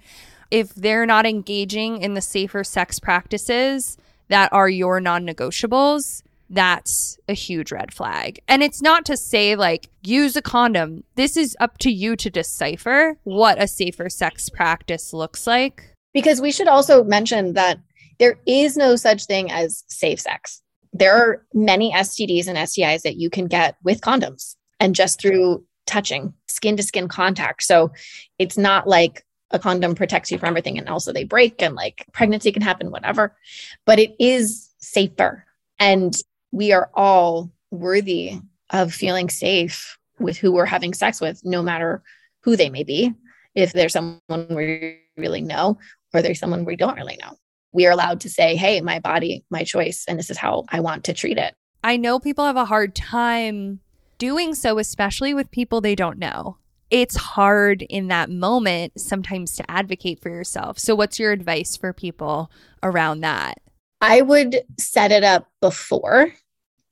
if 0.50 0.74
they're 0.74 1.06
not 1.06 1.26
engaging 1.26 2.02
in 2.02 2.14
the 2.14 2.20
safer 2.20 2.64
sex 2.64 2.98
practices 2.98 3.96
that 4.28 4.52
are 4.52 4.68
your 4.68 5.00
non 5.00 5.26
negotiables, 5.26 6.22
that's 6.50 7.18
a 7.28 7.34
huge 7.34 7.72
red 7.72 7.92
flag. 7.92 8.40
And 8.48 8.62
it's 8.62 8.80
not 8.80 9.04
to 9.06 9.16
say 9.16 9.54
like 9.54 9.88
use 10.02 10.36
a 10.36 10.42
condom. 10.42 11.04
This 11.14 11.36
is 11.36 11.56
up 11.60 11.78
to 11.78 11.90
you 11.90 12.16
to 12.16 12.30
decipher 12.30 13.18
what 13.24 13.60
a 13.62 13.68
safer 13.68 14.08
sex 14.08 14.48
practice 14.48 15.12
looks 15.12 15.46
like. 15.46 15.94
Because 16.14 16.40
we 16.40 16.52
should 16.52 16.68
also 16.68 17.04
mention 17.04 17.52
that 17.52 17.78
there 18.18 18.38
is 18.46 18.76
no 18.76 18.96
such 18.96 19.26
thing 19.26 19.50
as 19.50 19.84
safe 19.88 20.20
sex 20.20 20.62
there 20.92 21.14
are 21.14 21.44
many 21.54 21.92
STDs 21.92 22.48
and 22.48 22.58
STIs 22.58 23.02
that 23.02 23.16
you 23.16 23.30
can 23.30 23.46
get 23.46 23.76
with 23.84 24.00
condoms 24.00 24.56
and 24.80 24.94
just 24.94 25.20
through 25.20 25.64
touching, 25.86 26.34
skin 26.48 26.76
to 26.76 26.82
skin 26.82 27.08
contact. 27.08 27.62
So 27.62 27.92
it's 28.38 28.58
not 28.58 28.86
like 28.86 29.24
a 29.50 29.58
condom 29.58 29.94
protects 29.94 30.30
you 30.30 30.38
from 30.38 30.50
everything 30.50 30.78
and 30.78 30.88
also 30.88 31.12
they 31.12 31.24
break 31.24 31.62
and 31.62 31.74
like 31.74 32.06
pregnancy 32.12 32.52
can 32.52 32.62
happen, 32.62 32.90
whatever. 32.90 33.36
But 33.84 33.98
it 33.98 34.14
is 34.18 34.70
safer. 34.78 35.44
And 35.78 36.14
we 36.52 36.72
are 36.72 36.90
all 36.94 37.50
worthy 37.70 38.40
of 38.70 38.92
feeling 38.92 39.30
safe 39.30 39.98
with 40.18 40.36
who 40.36 40.52
we're 40.52 40.66
having 40.66 40.92
sex 40.92 41.20
with, 41.20 41.44
no 41.44 41.62
matter 41.62 42.02
who 42.42 42.56
they 42.56 42.70
may 42.70 42.84
be. 42.84 43.14
If 43.54 43.72
there's 43.72 43.92
someone 43.92 44.20
we 44.50 45.00
really 45.16 45.40
know, 45.40 45.78
or 46.12 46.22
there's 46.22 46.38
someone 46.38 46.64
we 46.64 46.76
don't 46.76 46.96
really 46.96 47.18
know 47.20 47.36
we 47.72 47.86
are 47.86 47.92
allowed 47.92 48.20
to 48.20 48.30
say, 48.30 48.56
hey, 48.56 48.80
my 48.80 48.98
body, 48.98 49.44
my 49.50 49.64
choice, 49.64 50.04
and 50.08 50.18
this 50.18 50.30
is 50.30 50.38
how 50.38 50.64
I 50.70 50.80
want 50.80 51.04
to 51.04 51.12
treat 51.12 51.38
it. 51.38 51.54
I 51.84 51.96
know 51.96 52.18
people 52.18 52.44
have 52.44 52.56
a 52.56 52.64
hard 52.64 52.94
time 52.94 53.80
doing 54.18 54.54
so, 54.54 54.78
especially 54.78 55.34
with 55.34 55.50
people 55.50 55.80
they 55.80 55.94
don't 55.94 56.18
know. 56.18 56.56
It's 56.90 57.16
hard 57.16 57.82
in 57.82 58.08
that 58.08 58.30
moment 58.30 59.00
sometimes 59.00 59.56
to 59.56 59.70
advocate 59.70 60.20
for 60.20 60.30
yourself. 60.30 60.78
So, 60.78 60.94
what's 60.94 61.18
your 61.18 61.32
advice 61.32 61.76
for 61.76 61.92
people 61.92 62.50
around 62.82 63.20
that? 63.20 63.58
I 64.00 64.22
would 64.22 64.62
set 64.78 65.12
it 65.12 65.24
up 65.24 65.46
before, 65.60 66.32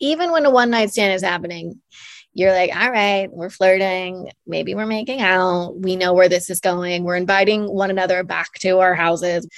even 0.01 0.33
when 0.33 0.45
a 0.45 0.51
one 0.51 0.71
night 0.71 0.91
stand 0.91 1.15
is 1.15 1.23
happening. 1.23 1.81
You're 2.35 2.53
like, 2.53 2.75
all 2.77 2.91
right, 2.91 3.33
we're 3.33 3.49
flirting. 3.49 4.31
Maybe 4.47 4.75
we're 4.75 4.85
making 4.85 5.23
out. 5.23 5.79
We 5.79 5.97
know 5.97 6.13
where 6.13 6.29
this 6.29 6.51
is 6.51 6.61
going. 6.61 7.05
We're 7.05 7.17
inviting 7.17 7.65
one 7.65 7.89
another 7.89 8.23
back 8.25 8.53
to 8.59 8.81
our 8.81 8.95
houses 8.95 9.49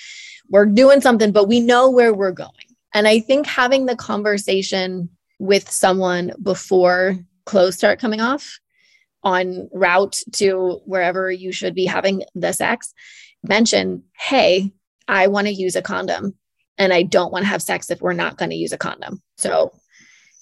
we're 0.49 0.66
doing 0.66 1.00
something, 1.00 1.33
but 1.33 1.49
we 1.49 1.61
know 1.61 1.90
where 1.90 2.14
we're 2.14 2.33
going. 2.33 2.50
And 2.95 3.07
I 3.07 3.21
think 3.21 3.47
having 3.47 3.87
the 3.87 3.97
conversation 3.97 5.11
with 5.38 5.71
someone 5.71 6.33
before 6.42 7.16
clothes 7.45 7.76
start 7.76 8.00
coming 8.00 8.21
off 8.21 8.59
on 9.28 9.68
route 9.73 10.23
to 10.32 10.80
wherever 10.87 11.30
you 11.30 11.52
should 11.52 11.75
be 11.75 11.85
having 11.85 12.25
the 12.35 12.52
sex, 12.52 12.94
mention, 13.42 14.02
hey, 14.18 14.73
I 15.06 15.26
want 15.26 15.47
to 15.47 15.52
use 15.52 15.76
a 15.76 15.82
condom 15.82 16.35
and 16.78 16.92
I 16.92 17.02
don't 17.02 17.32
want 17.32 17.42
to 17.42 17.49
have 17.49 17.62
sex 17.62 17.90
if 17.90 18.00
we're 18.00 18.14
not 18.14 18.38
going 18.38 18.50
to 18.50 18.56
use 18.56 18.73
a 18.73 18.78
condom. 18.78 19.23
So, 19.37 19.73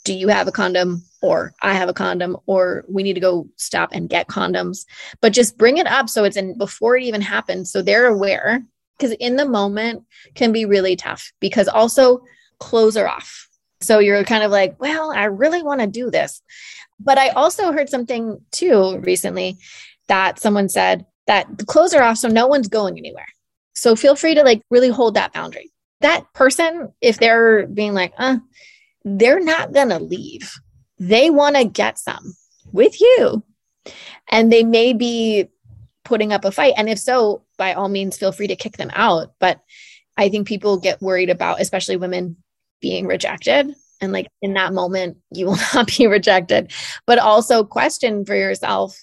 do 0.04 0.14
you 0.14 0.28
have 0.28 0.46
a 0.46 0.52
condom 0.52 1.02
or 1.20 1.52
I 1.60 1.74
have 1.74 1.88
a 1.88 1.94
condom 1.94 2.36
or 2.46 2.84
we 2.88 3.02
need 3.02 3.14
to 3.14 3.20
go 3.20 3.48
stop 3.56 3.90
and 3.92 4.08
get 4.08 4.28
condoms? 4.28 4.86
But 5.20 5.32
just 5.32 5.58
bring 5.58 5.78
it 5.78 5.88
up 5.88 6.08
so 6.08 6.22
it's 6.22 6.36
in 6.36 6.56
before 6.56 6.96
it 6.96 7.02
even 7.02 7.20
happens 7.20 7.72
so 7.72 7.82
they're 7.82 8.06
aware 8.06 8.62
because 8.96 9.10
in 9.18 9.34
the 9.34 9.48
moment 9.48 10.04
can 10.36 10.52
be 10.52 10.64
really 10.64 10.94
tough 10.94 11.32
because 11.40 11.66
also 11.66 12.20
clothes 12.60 12.96
are 12.96 13.08
off. 13.08 13.48
So 13.80 13.98
you're 13.98 14.24
kind 14.24 14.42
of 14.42 14.50
like, 14.50 14.80
well, 14.80 15.10
I 15.10 15.24
really 15.24 15.62
want 15.62 15.80
to 15.80 15.86
do 15.86 16.10
this. 16.10 16.42
But 16.98 17.18
I 17.18 17.28
also 17.30 17.72
heard 17.72 17.90
something 17.90 18.40
too 18.52 18.98
recently 18.98 19.58
that 20.08 20.38
someone 20.38 20.68
said 20.68 21.04
that 21.26 21.58
the 21.58 21.66
clothes 21.66 21.94
are 21.94 22.02
off, 22.02 22.18
so 22.18 22.28
no 22.28 22.46
one's 22.46 22.68
going 22.68 22.96
anywhere. 22.96 23.26
So 23.74 23.96
feel 23.96 24.16
free 24.16 24.34
to 24.34 24.42
like 24.42 24.62
really 24.70 24.88
hold 24.88 25.14
that 25.14 25.32
boundary. 25.32 25.72
That 26.00 26.32
person, 26.32 26.92
if 27.00 27.18
they're 27.18 27.66
being 27.66 27.94
like, 27.94 28.12
uh, 28.16 28.38
they're 29.04 29.40
not 29.40 29.72
going 29.72 29.90
to 29.90 29.98
leave. 29.98 30.52
They 30.98 31.30
want 31.30 31.56
to 31.56 31.64
get 31.64 31.98
some 31.98 32.34
with 32.72 33.00
you. 33.00 33.42
And 34.28 34.52
they 34.52 34.64
may 34.64 34.92
be 34.92 35.48
putting 36.04 36.32
up 36.32 36.44
a 36.44 36.52
fight. 36.52 36.74
And 36.76 36.88
if 36.88 36.98
so, 36.98 37.42
by 37.56 37.74
all 37.74 37.88
means, 37.88 38.16
feel 38.16 38.32
free 38.32 38.48
to 38.48 38.56
kick 38.56 38.76
them 38.76 38.90
out. 38.94 39.34
But 39.38 39.60
I 40.16 40.28
think 40.28 40.46
people 40.46 40.78
get 40.78 41.02
worried 41.02 41.30
about, 41.30 41.60
especially 41.60 41.96
women, 41.96 42.36
being 42.80 43.06
rejected. 43.06 43.74
And 44.00 44.12
like 44.12 44.28
in 44.42 44.54
that 44.54 44.72
moment, 44.72 45.18
you 45.30 45.46
will 45.46 45.58
not 45.74 45.90
be 45.96 46.06
rejected. 46.06 46.72
But 47.06 47.18
also 47.18 47.64
question 47.64 48.24
for 48.24 48.34
yourself 48.34 49.02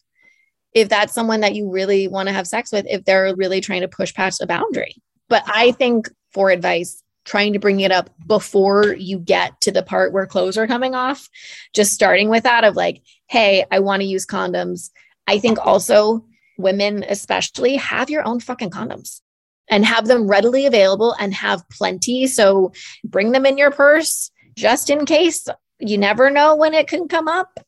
if 0.73 0.89
that's 0.89 1.13
someone 1.13 1.41
that 1.41 1.53
you 1.53 1.69
really 1.69 2.07
want 2.07 2.27
to 2.27 2.33
have 2.33 2.47
sex 2.47 2.71
with, 2.71 2.85
if 2.89 3.05
they're 3.05 3.35
really 3.35 3.61
trying 3.61 3.81
to 3.81 3.87
push 3.87 4.13
past 4.13 4.41
a 4.41 4.47
boundary. 4.47 4.95
But 5.29 5.43
I 5.45 5.71
think 5.71 6.09
for 6.31 6.49
advice, 6.49 7.03
trying 7.25 7.53
to 7.53 7.59
bring 7.59 7.79
it 7.79 7.91
up 7.91 8.09
before 8.27 8.93
you 8.93 9.19
get 9.19 9.59
to 9.61 9.71
the 9.71 9.83
part 9.83 10.11
where 10.11 10.25
clothes 10.25 10.57
are 10.57 10.67
coming 10.67 10.95
off, 10.95 11.29
just 11.73 11.93
starting 11.93 12.27
with 12.27 12.43
that 12.43 12.63
of 12.63 12.75
like, 12.75 13.01
hey, 13.29 13.65
I 13.71 13.79
want 13.79 14.01
to 14.01 14.07
use 14.07 14.25
condoms. 14.25 14.89
I 15.27 15.39
think 15.39 15.57
also 15.63 16.25
women, 16.57 17.05
especially, 17.07 17.77
have 17.77 18.09
your 18.09 18.27
own 18.27 18.39
fucking 18.39 18.71
condoms 18.71 19.21
and 19.69 19.85
have 19.85 20.07
them 20.07 20.27
readily 20.27 20.65
available 20.65 21.15
and 21.19 21.33
have 21.33 21.67
plenty. 21.69 22.27
So 22.27 22.71
bring 23.03 23.31
them 23.31 23.45
in 23.45 23.57
your 23.57 23.71
purse 23.71 24.31
just 24.55 24.89
in 24.89 25.05
case. 25.05 25.47
You 25.79 25.97
never 25.97 26.29
know 26.29 26.55
when 26.55 26.73
it 26.73 26.87
can 26.87 27.07
come 27.07 27.27
up. 27.27 27.59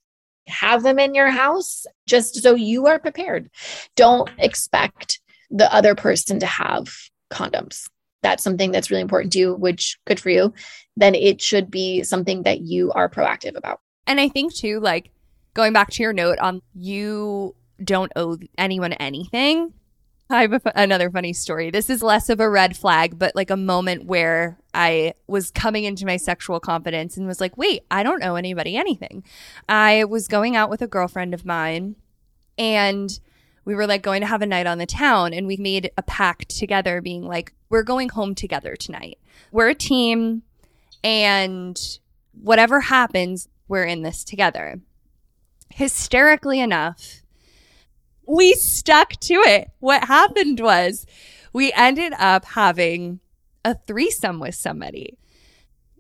Have 0.48 0.84
them 0.84 1.00
in 1.00 1.16
your 1.16 1.30
house 1.30 1.86
just 2.08 2.42
so 2.42 2.54
you 2.54 2.86
are 2.86 3.00
prepared. 3.00 3.50
Don't 3.96 4.30
expect 4.38 5.20
the 5.50 5.74
other 5.74 5.96
person 5.96 6.40
to 6.40 6.46
have 6.46 6.94
condoms. 7.32 7.90
That's 8.22 8.44
something 8.44 8.72
that's 8.72 8.90
really 8.90 9.02
important 9.02 9.34
to 9.34 9.40
you, 9.40 9.56
which 9.56 9.98
good 10.06 10.20
for 10.20 10.30
you. 10.30 10.54
Then 10.96 11.16
it 11.16 11.42
should 11.42 11.70
be 11.70 12.04
something 12.04 12.44
that 12.44 12.62
you 12.62 12.92
are 12.92 13.10
proactive 13.10 13.56
about. 13.56 13.80
And 14.08 14.20
I 14.20 14.30
think 14.30 14.54
too, 14.54 14.80
like 14.80 15.12
going 15.54 15.74
back 15.74 15.90
to 15.92 16.04
your 16.04 16.14
note 16.14 16.38
on 16.40 16.62
you 16.74 17.56
don't 17.84 18.12
owe 18.16 18.38
anyone 18.58 18.94
anything. 18.94 19.74
I 20.30 20.42
have 20.42 20.62
another 20.74 21.12
funny 21.12 21.34
story. 21.34 21.70
This 21.70 21.90
is 21.90 22.02
less 22.02 22.30
of 22.30 22.40
a 22.40 22.50
red 22.50 22.76
flag, 22.76 23.20
but 23.20 23.36
like 23.36 23.52
a 23.52 23.58
moment 23.58 24.06
where 24.06 24.58
I 24.74 25.14
was 25.28 25.52
coming 25.52 25.84
into 25.84 26.06
my 26.06 26.18
sexual 26.18 26.60
confidence 26.60 27.16
and 27.16 27.28
was 27.28 27.40
like, 27.40 27.58
wait, 27.58 27.84
I 27.92 28.02
don't 28.02 28.24
owe 28.24 28.36
anybody 28.36 28.76
anything. 28.76 29.24
I 29.70 30.04
was 30.06 30.28
going 30.28 30.56
out 30.56 30.70
with 30.70 30.82
a 30.82 30.88
girlfriend 30.88 31.36
of 31.36 31.46
mine 31.46 31.96
and 32.58 33.20
we 33.66 33.76
were 33.76 33.86
like 33.86 34.02
going 34.02 34.22
to 34.22 34.28
have 34.28 34.42
a 34.42 34.48
night 34.48 34.66
on 34.66 34.80
the 34.80 34.86
town 34.88 35.32
and 35.32 35.46
we 35.46 35.58
made 35.58 35.92
a 35.96 36.02
pact 36.02 36.50
together 36.50 37.02
being 37.02 37.24
like, 37.24 37.54
we're 37.70 37.84
going 37.84 38.10
home 38.10 38.34
together 38.34 38.76
tonight. 38.76 39.20
We're 39.52 39.70
a 39.70 39.76
team 39.76 40.42
and 41.04 41.80
whatever 42.34 42.82
happens, 42.82 43.48
we're 43.68 43.86
in 43.86 44.02
this 44.02 44.24
together. 44.24 44.82
Hysterically 45.70 46.60
enough, 46.60 47.22
we 48.28 48.54
stuck 48.54 49.12
to 49.22 49.34
it. 49.36 49.70
What 49.80 50.06
happened 50.06 50.60
was 50.60 51.06
we 51.54 51.72
ended 51.74 52.14
up 52.18 52.46
having 52.46 53.20
a 53.64 53.76
threesome 53.76 54.40
with 54.40 54.56
somebody 54.56 55.18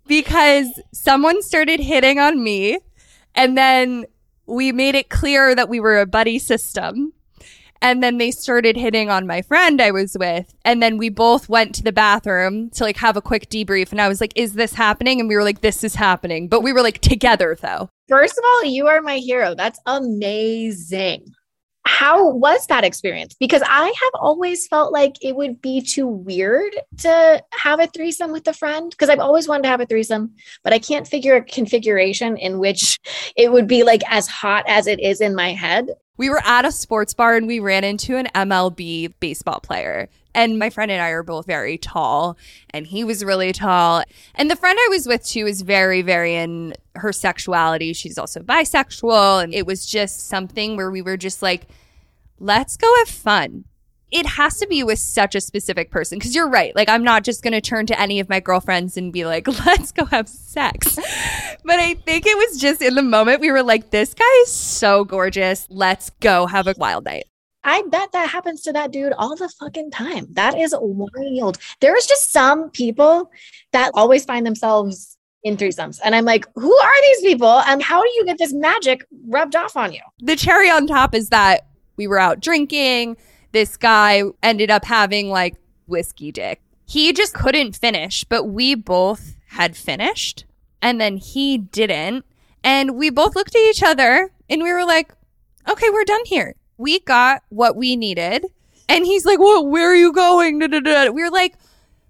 because 0.07 0.81
someone 0.93 1.41
started 1.41 1.79
hitting 1.79 2.19
on 2.19 2.43
me 2.43 2.79
and 3.33 3.57
then 3.57 4.05
we 4.45 4.71
made 4.71 4.95
it 4.95 5.09
clear 5.09 5.55
that 5.55 5.69
we 5.69 5.79
were 5.79 5.99
a 5.99 6.05
buddy 6.05 6.39
system. 6.39 7.13
And 7.81 8.01
then 8.01 8.17
they 8.17 8.31
started 8.31 8.77
hitting 8.77 9.09
on 9.09 9.27
my 9.27 9.41
friend 9.41 9.81
I 9.81 9.91
was 9.91 10.15
with. 10.17 10.55
And 10.63 10.81
then 10.81 10.97
we 10.97 11.09
both 11.09 11.49
went 11.49 11.75
to 11.75 11.83
the 11.83 11.91
bathroom 11.91 12.69
to 12.71 12.83
like 12.83 12.97
have 12.97 13.17
a 13.17 13.21
quick 13.21 13.49
debrief. 13.49 13.91
And 13.91 14.01
I 14.01 14.07
was 14.07 14.21
like, 14.21 14.33
is 14.35 14.53
this 14.53 14.73
happening? 14.73 15.19
And 15.19 15.29
we 15.29 15.35
were 15.35 15.43
like, 15.43 15.61
this 15.61 15.83
is 15.83 15.95
happening. 15.95 16.47
But 16.47 16.61
we 16.61 16.73
were 16.73 16.81
like 16.81 16.99
together 16.99 17.55
though. 17.59 17.89
First 18.07 18.37
of 18.37 18.43
all, 18.47 18.65
you 18.65 18.87
are 18.87 19.01
my 19.01 19.17
hero. 19.17 19.55
That's 19.55 19.79
amazing 19.85 21.33
how 21.85 22.31
was 22.31 22.65
that 22.67 22.83
experience? 22.83 23.35
Because 23.39 23.61
I 23.65 23.85
have 23.85 24.11
always 24.15 24.67
felt 24.67 24.91
like 24.91 25.15
it 25.21 25.35
would 25.35 25.61
be 25.61 25.81
too 25.81 26.07
weird 26.07 26.75
to 26.99 27.43
have 27.51 27.79
a 27.79 27.87
threesome 27.87 28.31
with 28.31 28.47
a 28.47 28.53
friend 28.53 28.89
because 28.89 29.09
I've 29.09 29.19
always 29.19 29.47
wanted 29.47 29.63
to 29.63 29.69
have 29.69 29.81
a 29.81 29.85
threesome, 29.85 30.33
but 30.63 30.73
I 30.73 30.79
can't 30.79 31.07
figure 31.07 31.35
a 31.35 31.43
configuration 31.43 32.37
in 32.37 32.59
which 32.59 32.99
it 33.35 33.51
would 33.51 33.67
be 33.67 33.83
like 33.83 34.01
as 34.09 34.27
hot 34.27 34.65
as 34.67 34.87
it 34.87 34.99
is 34.99 35.21
in 35.21 35.35
my 35.35 35.51
head. 35.51 35.89
We 36.17 36.29
were 36.29 36.41
at 36.43 36.65
a 36.65 36.71
sports 36.71 37.13
bar 37.13 37.35
and 37.35 37.45
we 37.45 37.59
ran 37.59 37.83
into 37.83 38.17
an 38.17 38.27
MLB 38.33 39.13
baseball 39.19 39.59
player. 39.59 40.09
And 40.35 40.59
my 40.59 40.69
friend 40.69 40.91
and 40.91 41.01
I 41.01 41.09
are 41.09 41.23
both 41.23 41.45
very 41.45 41.77
tall, 41.77 42.37
and 42.71 42.85
he 42.85 43.05
was 43.05 43.23
really 43.23 43.53
tall. 43.53 44.03
And 44.35 44.51
the 44.51 44.57
friend 44.57 44.77
I 44.77 44.87
was 44.89 45.07
with 45.07 45.25
too 45.25 45.47
is 45.47 45.61
very, 45.61 46.01
very 46.01 46.35
in 46.35 46.73
her 46.95 47.13
sexuality. 47.13 47.93
She's 47.93 48.17
also 48.17 48.41
bisexual. 48.41 49.41
And 49.41 49.53
it 49.53 49.65
was 49.65 49.85
just 49.85 50.27
something 50.27 50.75
where 50.75 50.91
we 50.91 51.01
were 51.01 51.15
just 51.15 51.41
like, 51.41 51.67
let's 52.37 52.75
go 52.75 52.93
have 52.99 53.07
fun. 53.07 53.63
It 54.11 54.25
has 54.25 54.57
to 54.59 54.67
be 54.67 54.83
with 54.83 54.99
such 54.99 55.35
a 55.35 55.41
specific 55.41 55.89
person 55.89 56.19
because 56.19 56.35
you're 56.35 56.49
right. 56.49 56.75
Like, 56.75 56.89
I'm 56.89 57.03
not 57.03 57.23
just 57.23 57.41
going 57.41 57.53
to 57.53 57.61
turn 57.61 57.85
to 57.87 57.99
any 57.99 58.19
of 58.19 58.27
my 58.27 58.41
girlfriends 58.41 58.97
and 58.97 59.13
be 59.13 59.25
like, 59.25 59.47
let's 59.65 59.93
go 59.93 60.03
have 60.05 60.27
sex. 60.27 60.95
but 61.63 61.79
I 61.79 61.93
think 61.93 62.25
it 62.25 62.37
was 62.37 62.59
just 62.59 62.81
in 62.81 62.95
the 62.95 63.01
moment 63.01 63.39
we 63.39 63.51
were 63.51 63.63
like, 63.63 63.89
this 63.89 64.13
guy 64.13 64.41
is 64.41 64.51
so 64.51 65.05
gorgeous. 65.05 65.65
Let's 65.69 66.09
go 66.19 66.45
have 66.45 66.67
a 66.67 66.75
wild 66.77 67.05
night. 67.05 67.25
I 67.65 67.81
bet 67.89 68.11
that 68.11 68.29
happens 68.29 68.61
to 68.61 68.73
that 68.73 68.91
dude 68.91 69.13
all 69.13 69.35
the 69.35 69.49
fucking 69.49 69.89
time. 69.89 70.27
That 70.33 70.57
is 70.57 70.75
wild. 70.79 71.57
There's 71.81 72.05
just 72.05 72.31
some 72.31 72.69
people 72.69 73.31
that 73.71 73.89
always 73.95 74.23
find 74.23 74.45
themselves 74.45 75.17
in 75.43 75.57
threesomes. 75.57 75.99
And 76.03 76.13
I'm 76.13 76.25
like, 76.25 76.45
who 76.53 76.71
are 76.71 77.01
these 77.01 77.21
people? 77.21 77.61
And 77.61 77.81
how 77.81 78.03
do 78.03 78.09
you 78.09 78.23
get 78.23 78.37
this 78.37 78.53
magic 78.53 79.03
rubbed 79.27 79.55
off 79.55 79.75
on 79.75 79.93
you? 79.93 80.01
The 80.19 80.35
cherry 80.35 80.69
on 80.69 80.85
top 80.85 81.15
is 81.15 81.29
that 81.29 81.65
we 81.97 82.05
were 82.05 82.19
out 82.19 82.39
drinking. 82.39 83.17
This 83.51 83.77
guy 83.77 84.21
ended 84.43 84.69
up 84.69 84.85
having 84.85 85.29
like 85.29 85.55
whiskey 85.87 86.31
dick. 86.31 86.61
He 86.85 87.13
just 87.13 87.33
couldn't 87.33 87.75
finish, 87.75 88.23
but 88.25 88.43
we 88.43 88.75
both 88.75 89.37
had 89.47 89.75
finished 89.75 90.45
and 90.83 91.01
then 91.01 91.17
he 91.17 91.57
didn't. 91.57 92.25
And 92.63 92.95
we 92.95 93.09
both 93.09 93.35
looked 93.35 93.55
at 93.55 93.61
each 93.61 93.81
other 93.81 94.29
and 94.51 94.61
we 94.61 94.71
were 94.71 94.85
like, 94.85 95.15
okay, 95.67 95.89
we're 95.89 96.03
done 96.03 96.25
here 96.25 96.53
we 96.77 96.99
got 97.01 97.43
what 97.49 97.75
we 97.75 97.95
needed. 97.95 98.45
And 98.87 99.05
he's 99.05 99.25
like, 99.25 99.39
well, 99.39 99.65
where 99.65 99.89
are 99.89 99.95
you 99.95 100.13
going? 100.13 100.59
Da, 100.59 100.67
da, 100.67 100.79
da. 100.79 101.09
We 101.09 101.23
were 101.23 101.31
like, 101.31 101.55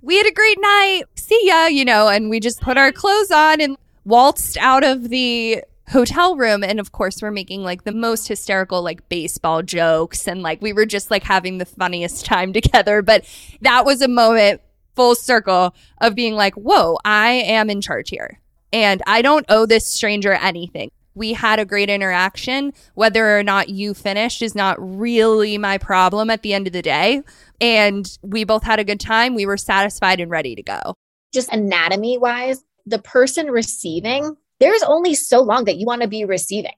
we 0.01 0.17
had 0.17 0.25
a 0.25 0.31
great 0.31 0.59
night. 0.59 1.03
See 1.15 1.39
ya, 1.43 1.67
you 1.67 1.85
know, 1.85 2.09
and 2.09 2.29
we 2.29 2.39
just 2.39 2.61
put 2.61 2.77
our 2.77 2.91
clothes 2.91 3.31
on 3.31 3.61
and 3.61 3.77
waltzed 4.03 4.57
out 4.57 4.83
of 4.83 5.09
the 5.09 5.63
hotel 5.89 6.35
room. 6.35 6.63
And 6.63 6.79
of 6.79 6.91
course, 6.91 7.21
we're 7.21 7.31
making 7.31 7.63
like 7.63 7.83
the 7.83 7.91
most 7.91 8.27
hysterical, 8.27 8.81
like 8.81 9.07
baseball 9.09 9.61
jokes. 9.63 10.27
And 10.27 10.41
like 10.41 10.61
we 10.61 10.73
were 10.73 10.85
just 10.85 11.09
like 11.09 11.23
having 11.23 11.57
the 11.57 11.65
funniest 11.65 12.25
time 12.25 12.53
together. 12.53 13.01
But 13.01 13.25
that 13.61 13.85
was 13.85 14.01
a 14.01 14.07
moment 14.07 14.61
full 14.95 15.15
circle 15.15 15.75
of 15.99 16.15
being 16.15 16.35
like, 16.35 16.55
whoa, 16.55 16.97
I 17.03 17.31
am 17.31 17.69
in 17.69 17.81
charge 17.81 18.09
here. 18.09 18.39
And 18.71 19.01
I 19.07 19.21
don't 19.21 19.45
owe 19.49 19.65
this 19.65 19.87
stranger 19.87 20.33
anything 20.33 20.91
we 21.15 21.33
had 21.33 21.59
a 21.59 21.65
great 21.65 21.89
interaction. 21.89 22.73
Whether 22.93 23.37
or 23.37 23.43
not 23.43 23.69
you 23.69 23.93
finished 23.93 24.41
is 24.41 24.53
not 24.53 24.75
really 24.79 25.57
my 25.57 25.77
problem 25.77 26.29
at 26.29 26.43
the 26.43 26.53
end 26.53 26.67
of 26.67 26.73
the 26.73 26.81
day. 26.81 27.23
And 27.59 28.05
we 28.21 28.43
both 28.43 28.63
had 28.63 28.79
a 28.79 28.83
good 28.83 28.99
time. 28.99 29.33
We 29.33 29.45
were 29.45 29.57
satisfied 29.57 30.19
and 30.19 30.29
ready 30.29 30.55
to 30.55 30.61
go. 30.61 30.93
Just 31.33 31.51
anatomy 31.51 32.17
wise, 32.17 32.63
the 32.85 32.99
person 32.99 33.47
receiving, 33.47 34.35
there's 34.59 34.83
only 34.83 35.15
so 35.15 35.41
long 35.41 35.65
that 35.65 35.77
you 35.77 35.85
want 35.85 36.01
to 36.01 36.07
be 36.07 36.25
receiving 36.25 36.75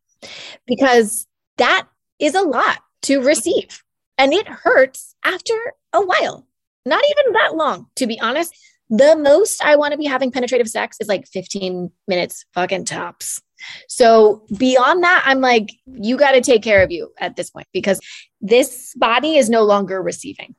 because 0.65 1.27
that 1.58 1.88
is 2.20 2.36
a 2.36 2.41
lot 2.41 2.79
to 3.03 3.22
receive. 3.22 3.84
And 4.17 4.34
it 4.34 4.48
hurts 4.48 5.15
after 5.24 5.53
a 5.94 6.01
while, 6.01 6.48
not 6.86 7.03
even 7.10 7.34
that 7.34 7.56
long, 7.56 7.88
to 7.98 8.08
be 8.08 8.20
honest. 8.20 8.56
The 8.89 9.17
most 9.17 9.62
I 9.63 9.75
want 9.75 9.91
to 9.91 9.98
be 9.98 10.06
having 10.06 10.32
penetrative 10.32 10.70
sex 10.70 10.98
is 11.00 11.08
like 11.08 11.27
15 11.27 11.91
minutes 12.08 12.46
fucking 12.53 12.86
tops. 12.86 13.41
So 13.87 14.45
beyond 14.57 15.03
that, 15.03 15.23
I'm 15.25 15.41
like, 15.41 15.69
you 15.85 16.17
got 16.17 16.31
to 16.31 16.41
take 16.41 16.63
care 16.63 16.83
of 16.83 16.91
you 16.91 17.11
at 17.19 17.35
this 17.35 17.49
point 17.49 17.67
because 17.73 17.99
this 18.41 18.93
body 18.95 19.37
is 19.37 19.49
no 19.49 19.63
longer 19.63 20.01
receiving. 20.01 20.55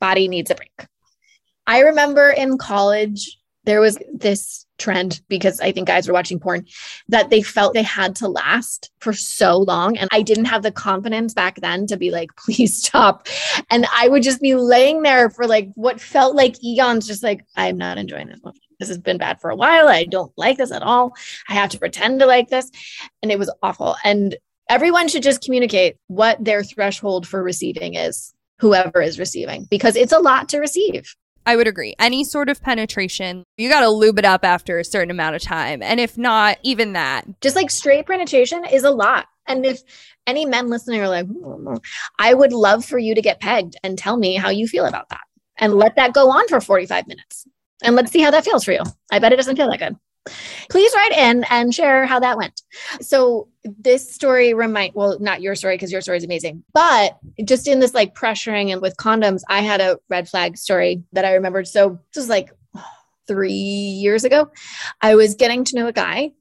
Body 0.00 0.28
needs 0.28 0.50
a 0.50 0.54
break. 0.54 0.86
I 1.66 1.80
remember 1.80 2.30
in 2.30 2.56
college, 2.56 3.37
there 3.68 3.82
was 3.82 3.98
this 4.10 4.64
trend 4.78 5.20
because 5.28 5.60
I 5.60 5.72
think 5.72 5.88
guys 5.88 6.08
were 6.08 6.14
watching 6.14 6.40
porn 6.40 6.64
that 7.08 7.28
they 7.28 7.42
felt 7.42 7.74
they 7.74 7.82
had 7.82 8.16
to 8.16 8.26
last 8.28 8.90
for 9.00 9.12
so 9.12 9.58
long. 9.58 9.98
And 9.98 10.08
I 10.10 10.22
didn't 10.22 10.46
have 10.46 10.62
the 10.62 10.72
confidence 10.72 11.34
back 11.34 11.56
then 11.60 11.86
to 11.88 11.98
be 11.98 12.10
like, 12.10 12.34
please 12.36 12.82
stop. 12.82 13.28
And 13.68 13.84
I 13.94 14.08
would 14.08 14.22
just 14.22 14.40
be 14.40 14.54
laying 14.54 15.02
there 15.02 15.28
for 15.28 15.46
like 15.46 15.70
what 15.74 16.00
felt 16.00 16.34
like 16.34 16.64
eons, 16.64 17.06
just 17.06 17.22
like, 17.22 17.44
I'm 17.56 17.76
not 17.76 17.98
enjoying 17.98 18.28
this. 18.28 18.40
This 18.78 18.88
has 18.88 18.96
been 18.96 19.18
bad 19.18 19.38
for 19.38 19.50
a 19.50 19.56
while. 19.56 19.86
I 19.86 20.04
don't 20.04 20.32
like 20.38 20.56
this 20.56 20.72
at 20.72 20.82
all. 20.82 21.14
I 21.50 21.54
have 21.54 21.68
to 21.70 21.78
pretend 21.78 22.20
to 22.20 22.26
like 22.26 22.48
this. 22.48 22.70
And 23.22 23.30
it 23.30 23.38
was 23.38 23.52
awful. 23.62 23.96
And 24.02 24.34
everyone 24.70 25.08
should 25.08 25.22
just 25.22 25.42
communicate 25.42 25.96
what 26.06 26.42
their 26.42 26.64
threshold 26.64 27.28
for 27.28 27.42
receiving 27.42 27.96
is, 27.96 28.32
whoever 28.60 29.02
is 29.02 29.18
receiving, 29.18 29.66
because 29.68 29.94
it's 29.94 30.12
a 30.12 30.20
lot 30.20 30.48
to 30.50 30.58
receive. 30.58 31.14
I 31.46 31.56
would 31.56 31.66
agree. 31.66 31.94
Any 31.98 32.24
sort 32.24 32.48
of 32.48 32.62
penetration, 32.62 33.44
you 33.56 33.68
got 33.68 33.80
to 33.80 33.88
lube 33.88 34.18
it 34.18 34.24
up 34.24 34.44
after 34.44 34.78
a 34.78 34.84
certain 34.84 35.10
amount 35.10 35.36
of 35.36 35.42
time. 35.42 35.82
And 35.82 35.98
if 35.98 36.18
not, 36.18 36.58
even 36.62 36.92
that. 36.92 37.26
Just 37.40 37.56
like 37.56 37.70
straight 37.70 38.06
penetration 38.06 38.64
is 38.64 38.84
a 38.84 38.90
lot. 38.90 39.26
And 39.46 39.64
if 39.64 39.82
any 40.26 40.44
men 40.44 40.68
listening 40.68 41.00
are 41.00 41.08
like, 41.08 41.26
hmm, 41.26 41.76
I 42.18 42.34
would 42.34 42.52
love 42.52 42.84
for 42.84 42.98
you 42.98 43.14
to 43.14 43.22
get 43.22 43.40
pegged 43.40 43.76
and 43.82 43.96
tell 43.96 44.16
me 44.16 44.36
how 44.36 44.50
you 44.50 44.68
feel 44.68 44.84
about 44.84 45.08
that 45.08 45.22
and 45.56 45.74
let 45.74 45.96
that 45.96 46.12
go 46.12 46.30
on 46.30 46.46
for 46.48 46.60
45 46.60 47.06
minutes. 47.06 47.46
And 47.82 47.96
let's 47.96 48.12
see 48.12 48.20
how 48.20 48.30
that 48.30 48.44
feels 48.44 48.64
for 48.64 48.72
you. 48.72 48.82
I 49.10 49.18
bet 49.18 49.32
it 49.32 49.36
doesn't 49.36 49.56
feel 49.56 49.70
that 49.70 49.78
good. 49.78 49.96
Please 50.70 50.92
write 50.94 51.12
in 51.12 51.44
and 51.50 51.74
share 51.74 52.06
how 52.06 52.20
that 52.20 52.36
went. 52.36 52.62
So 53.00 53.48
this 53.64 54.12
story 54.12 54.54
remind 54.54 54.94
well, 54.94 55.18
not 55.20 55.40
your 55.42 55.54
story 55.54 55.74
because 55.74 55.92
your 55.92 56.00
story 56.00 56.18
is 56.18 56.24
amazing, 56.24 56.64
but 56.72 57.18
just 57.44 57.68
in 57.68 57.80
this 57.80 57.94
like 57.94 58.14
pressuring 58.14 58.72
and 58.72 58.80
with 58.80 58.96
condoms, 58.96 59.42
I 59.48 59.60
had 59.60 59.80
a 59.80 59.98
red 60.08 60.28
flag 60.28 60.56
story 60.56 61.02
that 61.12 61.24
I 61.24 61.34
remembered. 61.34 61.66
So 61.66 61.98
this 62.14 62.22
was 62.22 62.28
like 62.28 62.50
three 63.26 63.52
years 63.52 64.24
ago. 64.24 64.50
I 65.02 65.14
was 65.14 65.34
getting 65.34 65.64
to 65.64 65.76
know 65.76 65.86
a 65.86 65.92
guy 65.92 66.32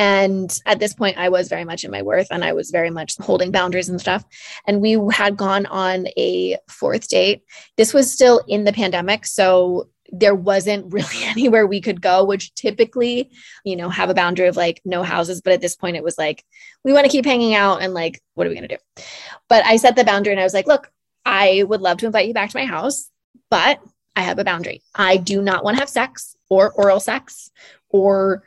and 0.00 0.58
at 0.64 0.78
this 0.78 0.94
point, 0.94 1.18
I 1.18 1.28
was 1.28 1.48
very 1.48 1.64
much 1.64 1.84
in 1.84 1.90
my 1.90 2.00
worth 2.00 2.28
and 2.30 2.42
I 2.42 2.54
was 2.54 2.70
very 2.70 2.88
much 2.88 3.16
holding 3.18 3.50
boundaries 3.50 3.90
and 3.90 4.00
stuff. 4.00 4.24
And 4.66 4.80
we 4.80 4.98
had 5.12 5.36
gone 5.36 5.66
on 5.66 6.06
a 6.16 6.56
fourth 6.70 7.08
date. 7.08 7.42
This 7.76 7.92
was 7.92 8.10
still 8.10 8.42
in 8.48 8.64
the 8.64 8.72
pandemic. 8.72 9.26
So 9.26 9.88
there 10.12 10.34
wasn't 10.34 10.92
really 10.92 11.22
anywhere 11.24 11.66
we 11.66 11.80
could 11.80 12.00
go, 12.00 12.24
which 12.24 12.54
typically, 12.54 13.30
you 13.64 13.76
know, 13.76 13.88
have 13.88 14.10
a 14.10 14.14
boundary 14.14 14.48
of 14.48 14.56
like 14.56 14.80
no 14.84 15.02
houses. 15.02 15.40
But 15.40 15.52
at 15.52 15.60
this 15.60 15.76
point, 15.76 15.96
it 15.96 16.04
was 16.04 16.18
like, 16.18 16.44
we 16.84 16.92
want 16.92 17.04
to 17.04 17.12
keep 17.12 17.24
hanging 17.24 17.54
out 17.54 17.82
and 17.82 17.94
like, 17.94 18.20
what 18.34 18.46
are 18.46 18.50
we 18.50 18.56
going 18.56 18.68
to 18.68 18.76
do? 18.76 19.04
But 19.48 19.64
I 19.64 19.76
set 19.76 19.96
the 19.96 20.04
boundary 20.04 20.32
and 20.32 20.40
I 20.40 20.44
was 20.44 20.54
like, 20.54 20.66
look, 20.66 20.90
I 21.24 21.64
would 21.66 21.80
love 21.80 21.98
to 21.98 22.06
invite 22.06 22.26
you 22.26 22.34
back 22.34 22.50
to 22.50 22.56
my 22.56 22.64
house, 22.64 23.10
but 23.50 23.80
I 24.16 24.22
have 24.22 24.38
a 24.38 24.44
boundary. 24.44 24.82
I 24.94 25.16
do 25.16 25.42
not 25.42 25.64
want 25.64 25.76
to 25.76 25.80
have 25.80 25.88
sex 25.88 26.36
or 26.48 26.72
oral 26.72 27.00
sex 27.00 27.50
or 27.88 28.42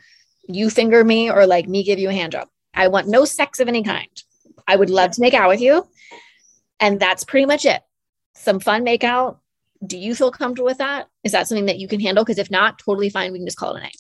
you 0.48 0.70
finger 0.70 1.04
me 1.04 1.32
or 1.32 1.46
like 1.46 1.68
me 1.68 1.84
give 1.84 2.00
you 2.00 2.10
a 2.10 2.14
hand 2.14 2.34
job. 2.34 2.48
I 2.74 2.88
want 2.88 3.08
no 3.08 3.26
sex 3.26 3.60
of 3.60 3.68
any 3.68 3.84
kind. 3.84 4.10
I 4.68 4.76
would 4.76 4.90
love 4.90 5.12
to 5.12 5.22
make 5.22 5.34
out 5.34 5.50
with 5.50 5.62
you. 5.62 5.88
And 6.80 7.00
that's 7.00 7.24
pretty 7.24 7.46
much 7.46 7.66
it. 7.66 7.82
Some 8.36 8.60
fun 8.60 8.84
make 8.84 9.04
out, 9.04 9.40
do 9.86 9.98
you 9.98 10.16
feel 10.16 10.32
comfortable 10.32 10.66
with 10.66 10.78
that? 10.78 11.08
Is 11.24 11.32
that 11.32 11.48
something 11.48 11.66
that 11.66 11.80
you 11.80 11.88
can 11.88 12.00
handle? 12.00 12.24
Because 12.24 12.40
if 12.40 12.52
not, 12.52 12.80
totally 12.80 13.10
fine. 13.10 13.32
We 13.32 13.40
can 13.40 13.48
just 13.48 13.58
call 13.58 13.76
it 13.76 13.80
a 13.80 13.84
night. 13.84 13.98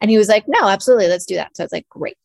And 0.00 0.10
he 0.10 0.18
was 0.18 0.28
like, 0.28 0.44
no, 0.46 0.68
absolutely. 0.68 1.08
Let's 1.08 1.26
do 1.26 1.36
that. 1.36 1.56
So 1.56 1.62
I 1.62 1.66
was 1.66 1.72
like, 1.72 1.88
great. 1.88 2.16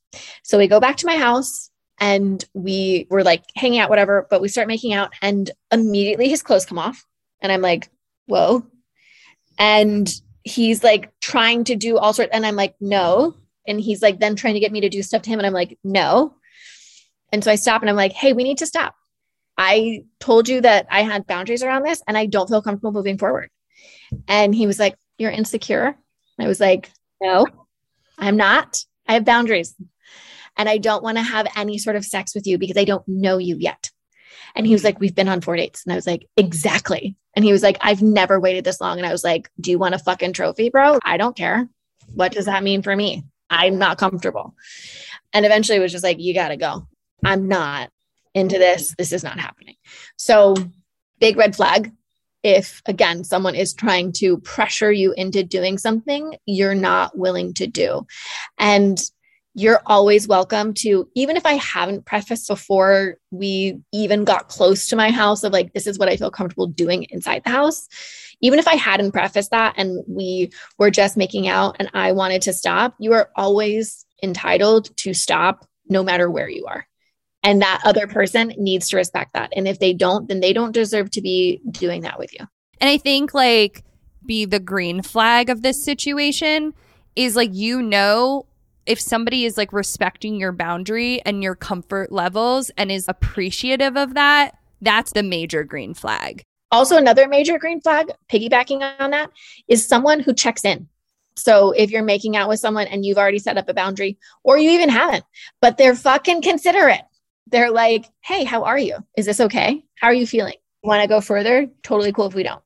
So 0.43 0.57
we 0.57 0.67
go 0.67 0.79
back 0.79 0.97
to 0.97 1.07
my 1.07 1.17
house 1.17 1.69
and 1.99 2.43
we 2.53 3.07
were 3.09 3.23
like 3.23 3.43
hanging 3.55 3.79
out, 3.79 3.89
whatever, 3.89 4.27
but 4.29 4.41
we 4.41 4.47
start 4.47 4.67
making 4.67 4.93
out 4.93 5.13
and 5.21 5.49
immediately 5.71 6.29
his 6.29 6.43
clothes 6.43 6.65
come 6.65 6.79
off. 6.79 7.03
And 7.41 7.51
I'm 7.51 7.61
like, 7.61 7.89
whoa. 8.25 8.65
And 9.57 10.11
he's 10.43 10.83
like 10.83 11.11
trying 11.19 11.63
to 11.65 11.75
do 11.75 11.97
all 11.97 12.13
sorts. 12.13 12.31
And 12.33 12.45
I'm 12.45 12.55
like, 12.55 12.75
no. 12.79 13.35
And 13.67 13.79
he's 13.79 14.01
like 14.01 14.19
then 14.19 14.35
trying 14.35 14.55
to 14.55 14.59
get 14.59 14.71
me 14.71 14.81
to 14.81 14.89
do 14.89 15.01
stuff 15.01 15.21
to 15.23 15.29
him. 15.29 15.39
And 15.39 15.45
I'm 15.45 15.53
like, 15.53 15.77
no. 15.83 16.35
And 17.31 17.43
so 17.43 17.51
I 17.51 17.55
stop 17.55 17.81
and 17.81 17.89
I'm 17.89 17.95
like, 17.95 18.13
hey, 18.13 18.33
we 18.33 18.43
need 18.43 18.59
to 18.59 18.67
stop. 18.67 18.95
I 19.57 20.05
told 20.19 20.49
you 20.49 20.61
that 20.61 20.87
I 20.89 21.01
had 21.01 21.27
boundaries 21.27 21.63
around 21.63 21.83
this 21.83 22.01
and 22.07 22.17
I 22.17 22.25
don't 22.25 22.49
feel 22.49 22.61
comfortable 22.61 22.91
moving 22.91 23.17
forward. 23.17 23.49
And 24.27 24.53
he 24.53 24.67
was 24.67 24.79
like, 24.79 24.95
You're 25.17 25.31
insecure. 25.31 25.95
I 26.39 26.47
was 26.47 26.59
like, 26.59 26.89
No, 27.21 27.45
I'm 28.17 28.37
not. 28.37 28.83
I 29.07 29.13
have 29.13 29.25
boundaries 29.25 29.75
and 30.57 30.69
I 30.69 30.77
don't 30.77 31.03
want 31.03 31.17
to 31.17 31.23
have 31.23 31.47
any 31.55 31.77
sort 31.77 31.95
of 31.95 32.05
sex 32.05 32.33
with 32.33 32.47
you 32.47 32.57
because 32.57 32.77
I 32.77 32.85
don't 32.85 33.07
know 33.07 33.37
you 33.37 33.57
yet. 33.57 33.91
And 34.55 34.65
he 34.65 34.73
was 34.73 34.83
like, 34.83 34.99
We've 34.99 35.15
been 35.15 35.29
on 35.29 35.41
four 35.41 35.55
dates. 35.55 35.83
And 35.85 35.93
I 35.93 35.95
was 35.95 36.07
like, 36.07 36.27
Exactly. 36.37 37.15
And 37.35 37.43
he 37.45 37.51
was 37.51 37.63
like, 37.63 37.77
I've 37.81 38.01
never 38.01 38.39
waited 38.39 38.63
this 38.63 38.81
long. 38.81 38.97
And 38.97 39.07
I 39.07 39.11
was 39.11 39.23
like, 39.23 39.49
Do 39.59 39.71
you 39.71 39.79
want 39.79 39.95
a 39.95 39.99
fucking 39.99 40.33
trophy, 40.33 40.69
bro? 40.69 40.99
I 41.03 41.17
don't 41.17 41.35
care. 41.35 41.67
What 42.13 42.31
does 42.31 42.45
that 42.45 42.63
mean 42.63 42.81
for 42.81 42.95
me? 42.95 43.23
I'm 43.49 43.77
not 43.77 43.97
comfortable. 43.97 44.55
And 45.31 45.45
eventually 45.45 45.77
it 45.77 45.81
was 45.81 45.91
just 45.91 46.03
like, 46.03 46.19
You 46.19 46.33
got 46.33 46.49
to 46.49 46.57
go. 46.57 46.87
I'm 47.23 47.47
not 47.47 47.89
into 48.33 48.55
mm-hmm. 48.55 48.61
this. 48.61 48.95
This 48.97 49.11
is 49.11 49.23
not 49.23 49.39
happening. 49.39 49.75
So, 50.17 50.55
big 51.19 51.37
red 51.37 51.55
flag. 51.55 51.91
If 52.43 52.81
again, 52.85 53.23
someone 53.23 53.55
is 53.55 53.73
trying 53.73 54.11
to 54.13 54.37
pressure 54.39 54.91
you 54.91 55.13
into 55.13 55.43
doing 55.43 55.77
something 55.77 56.35
you're 56.45 56.75
not 56.75 57.17
willing 57.17 57.53
to 57.55 57.67
do. 57.67 58.05
And 58.57 58.99
you're 59.55 59.81
always 59.85 60.27
welcome 60.27 60.73
to, 60.73 61.07
even 61.15 61.37
if 61.37 61.45
I 61.45 61.53
haven't 61.53 62.05
prefaced 62.05 62.47
before 62.47 63.17
we 63.31 63.79
even 63.91 64.23
got 64.23 64.49
close 64.49 64.87
to 64.87 64.95
my 64.95 65.11
house 65.11 65.43
of 65.43 65.53
like, 65.53 65.73
this 65.73 65.85
is 65.85 65.99
what 65.99 66.09
I 66.09 66.17
feel 66.17 66.31
comfortable 66.31 66.67
doing 66.67 67.03
inside 67.11 67.43
the 67.43 67.51
house. 67.51 67.87
Even 68.41 68.57
if 68.57 68.67
I 68.67 68.75
hadn't 68.75 69.11
prefaced 69.11 69.51
that 69.51 69.75
and 69.77 70.03
we 70.07 70.49
were 70.79 70.89
just 70.89 71.17
making 71.17 71.47
out 71.47 71.75
and 71.79 71.89
I 71.93 72.13
wanted 72.13 72.41
to 72.43 72.53
stop, 72.53 72.95
you 72.99 73.13
are 73.13 73.29
always 73.35 74.05
entitled 74.23 74.95
to 74.97 75.13
stop 75.13 75.67
no 75.87 76.03
matter 76.03 76.29
where 76.31 76.49
you 76.49 76.65
are 76.65 76.87
and 77.43 77.61
that 77.61 77.81
other 77.83 78.07
person 78.07 78.53
needs 78.57 78.89
to 78.89 78.97
respect 78.97 79.33
that. 79.33 79.51
And 79.55 79.67
if 79.67 79.79
they 79.79 79.93
don't 79.93 80.27
then 80.27 80.39
they 80.39 80.53
don't 80.53 80.71
deserve 80.71 81.11
to 81.11 81.21
be 81.21 81.61
doing 81.71 82.01
that 82.01 82.17
with 82.17 82.33
you. 82.33 82.47
And 82.79 82.89
i 82.89 82.97
think 82.97 83.33
like 83.33 83.83
be 84.25 84.45
the 84.45 84.59
green 84.59 85.01
flag 85.01 85.49
of 85.49 85.61
this 85.61 85.83
situation 85.83 86.73
is 87.15 87.35
like 87.35 87.53
you 87.53 87.81
know 87.81 88.45
if 88.85 88.99
somebody 88.99 89.45
is 89.45 89.57
like 89.57 89.71
respecting 89.71 90.35
your 90.35 90.51
boundary 90.51 91.21
and 91.21 91.41
your 91.41 91.55
comfort 91.55 92.11
levels 92.11 92.71
and 92.77 92.91
is 92.91 93.07
appreciative 93.07 93.95
of 93.97 94.13
that 94.13 94.57
that's 94.81 95.13
the 95.13 95.23
major 95.23 95.63
green 95.63 95.93
flag. 95.93 96.43
Also 96.69 96.97
another 96.97 97.27
major 97.27 97.57
green 97.57 97.79
flag 97.79 98.11
piggybacking 98.29 98.81
on 98.99 99.11
that 99.11 99.29
is 99.67 99.87
someone 99.87 100.19
who 100.19 100.33
checks 100.33 100.65
in. 100.65 100.89
So 101.35 101.71
if 101.71 101.89
you're 101.89 102.03
making 102.03 102.35
out 102.35 102.49
with 102.49 102.59
someone 102.59 102.87
and 102.87 103.05
you've 103.05 103.17
already 103.17 103.39
set 103.39 103.57
up 103.57 103.69
a 103.69 103.73
boundary 103.73 104.17
or 104.43 104.57
you 104.57 104.69
even 104.71 104.89
haven't 104.89 105.23
but 105.61 105.77
they're 105.77 105.95
fucking 105.95 106.41
considerate 106.41 107.01
they're 107.53 107.71
like, 107.71 108.09
hey, 108.21 108.43
how 108.43 108.63
are 108.63 108.79
you? 108.79 108.97
Is 109.15 109.27
this 109.27 109.39
okay? 109.39 109.85
How 109.99 110.07
are 110.07 110.13
you 110.13 110.25
feeling? 110.25 110.55
Want 110.81 111.03
to 111.03 111.07
go 111.07 111.21
further? 111.21 111.67
Totally 111.83 112.11
cool 112.11 112.25
if 112.25 112.33
we 112.33 112.41
don't. 112.41 112.63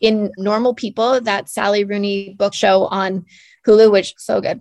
In 0.00 0.30
Normal 0.38 0.72
People, 0.72 1.20
that 1.22 1.48
Sally 1.48 1.82
Rooney 1.82 2.36
book 2.38 2.54
show 2.54 2.86
on 2.86 3.26
Hulu, 3.66 3.90
which 3.90 4.14
so 4.18 4.40
good. 4.40 4.60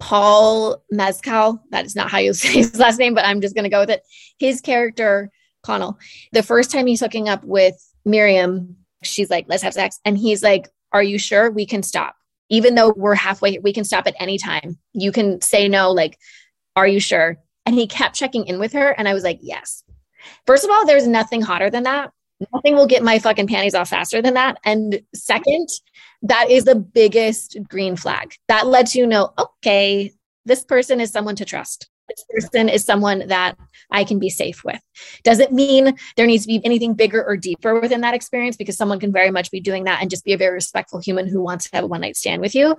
Paul 0.00 0.82
Mezcal, 0.90 1.62
that 1.70 1.86
is 1.86 1.94
not 1.94 2.10
how 2.10 2.18
you 2.18 2.32
say 2.34 2.54
his 2.54 2.76
last 2.76 2.98
name, 2.98 3.14
but 3.14 3.24
I'm 3.24 3.40
just 3.40 3.54
going 3.54 3.62
to 3.62 3.70
go 3.70 3.80
with 3.80 3.90
it. 3.90 4.02
His 4.40 4.60
character, 4.60 5.30
Connell, 5.62 5.96
the 6.32 6.42
first 6.42 6.72
time 6.72 6.88
he's 6.88 7.00
hooking 7.00 7.28
up 7.28 7.44
with 7.44 7.76
Miriam, 8.04 8.76
she's 9.04 9.30
like, 9.30 9.46
let's 9.48 9.62
have 9.62 9.74
sex. 9.74 10.00
And 10.04 10.18
he's 10.18 10.42
like, 10.42 10.68
are 10.92 11.04
you 11.04 11.18
sure 11.20 11.52
we 11.52 11.66
can 11.66 11.84
stop? 11.84 12.16
Even 12.50 12.74
though 12.74 12.92
we're 12.96 13.14
halfway, 13.14 13.58
we 13.60 13.72
can 13.72 13.84
stop 13.84 14.08
at 14.08 14.16
any 14.18 14.38
time. 14.38 14.76
You 14.92 15.12
can 15.12 15.40
say 15.40 15.68
no, 15.68 15.92
like, 15.92 16.18
are 16.74 16.88
you 16.88 16.98
sure? 16.98 17.38
And 17.66 17.74
he 17.74 17.86
kept 17.86 18.14
checking 18.14 18.46
in 18.46 18.58
with 18.58 18.72
her. 18.72 18.90
And 18.90 19.08
I 19.08 19.14
was 19.14 19.24
like, 19.24 19.38
yes. 19.40 19.82
First 20.46 20.64
of 20.64 20.70
all, 20.70 20.86
there's 20.86 21.06
nothing 21.06 21.40
hotter 21.40 21.70
than 21.70 21.84
that. 21.84 22.10
Nothing 22.52 22.74
will 22.74 22.86
get 22.86 23.02
my 23.02 23.18
fucking 23.18 23.46
panties 23.46 23.74
off 23.74 23.88
faster 23.88 24.20
than 24.20 24.34
that. 24.34 24.58
And 24.64 25.00
second, 25.14 25.68
that 26.22 26.50
is 26.50 26.64
the 26.64 26.74
biggest 26.74 27.56
green 27.68 27.96
flag. 27.96 28.34
That 28.48 28.66
lets 28.66 28.94
you 28.94 29.06
know, 29.06 29.32
okay, 29.38 30.12
this 30.44 30.64
person 30.64 31.00
is 31.00 31.10
someone 31.10 31.36
to 31.36 31.44
trust. 31.44 31.88
This 32.08 32.24
person 32.28 32.68
is 32.68 32.84
someone 32.84 33.28
that 33.28 33.56
I 33.90 34.04
can 34.04 34.18
be 34.18 34.30
safe 34.30 34.62
with. 34.64 34.80
Does 35.22 35.38
it 35.38 35.52
mean 35.52 35.96
there 36.16 36.26
needs 36.26 36.44
to 36.44 36.48
be 36.48 36.64
anything 36.64 36.94
bigger 36.94 37.24
or 37.24 37.36
deeper 37.36 37.80
within 37.80 38.02
that 38.02 38.14
experience 38.14 38.56
because 38.56 38.76
someone 38.76 39.00
can 39.00 39.12
very 39.12 39.30
much 39.30 39.50
be 39.50 39.60
doing 39.60 39.84
that 39.84 40.00
and 40.00 40.10
just 40.10 40.24
be 40.24 40.32
a 40.32 40.38
very 40.38 40.54
respectful 40.54 41.00
human 41.00 41.28
who 41.28 41.42
wants 41.42 41.68
to 41.68 41.76
have 41.76 41.84
a 41.84 41.86
one 41.86 42.02
night 42.02 42.16
stand 42.16 42.40
with 42.40 42.54
you. 42.54 42.76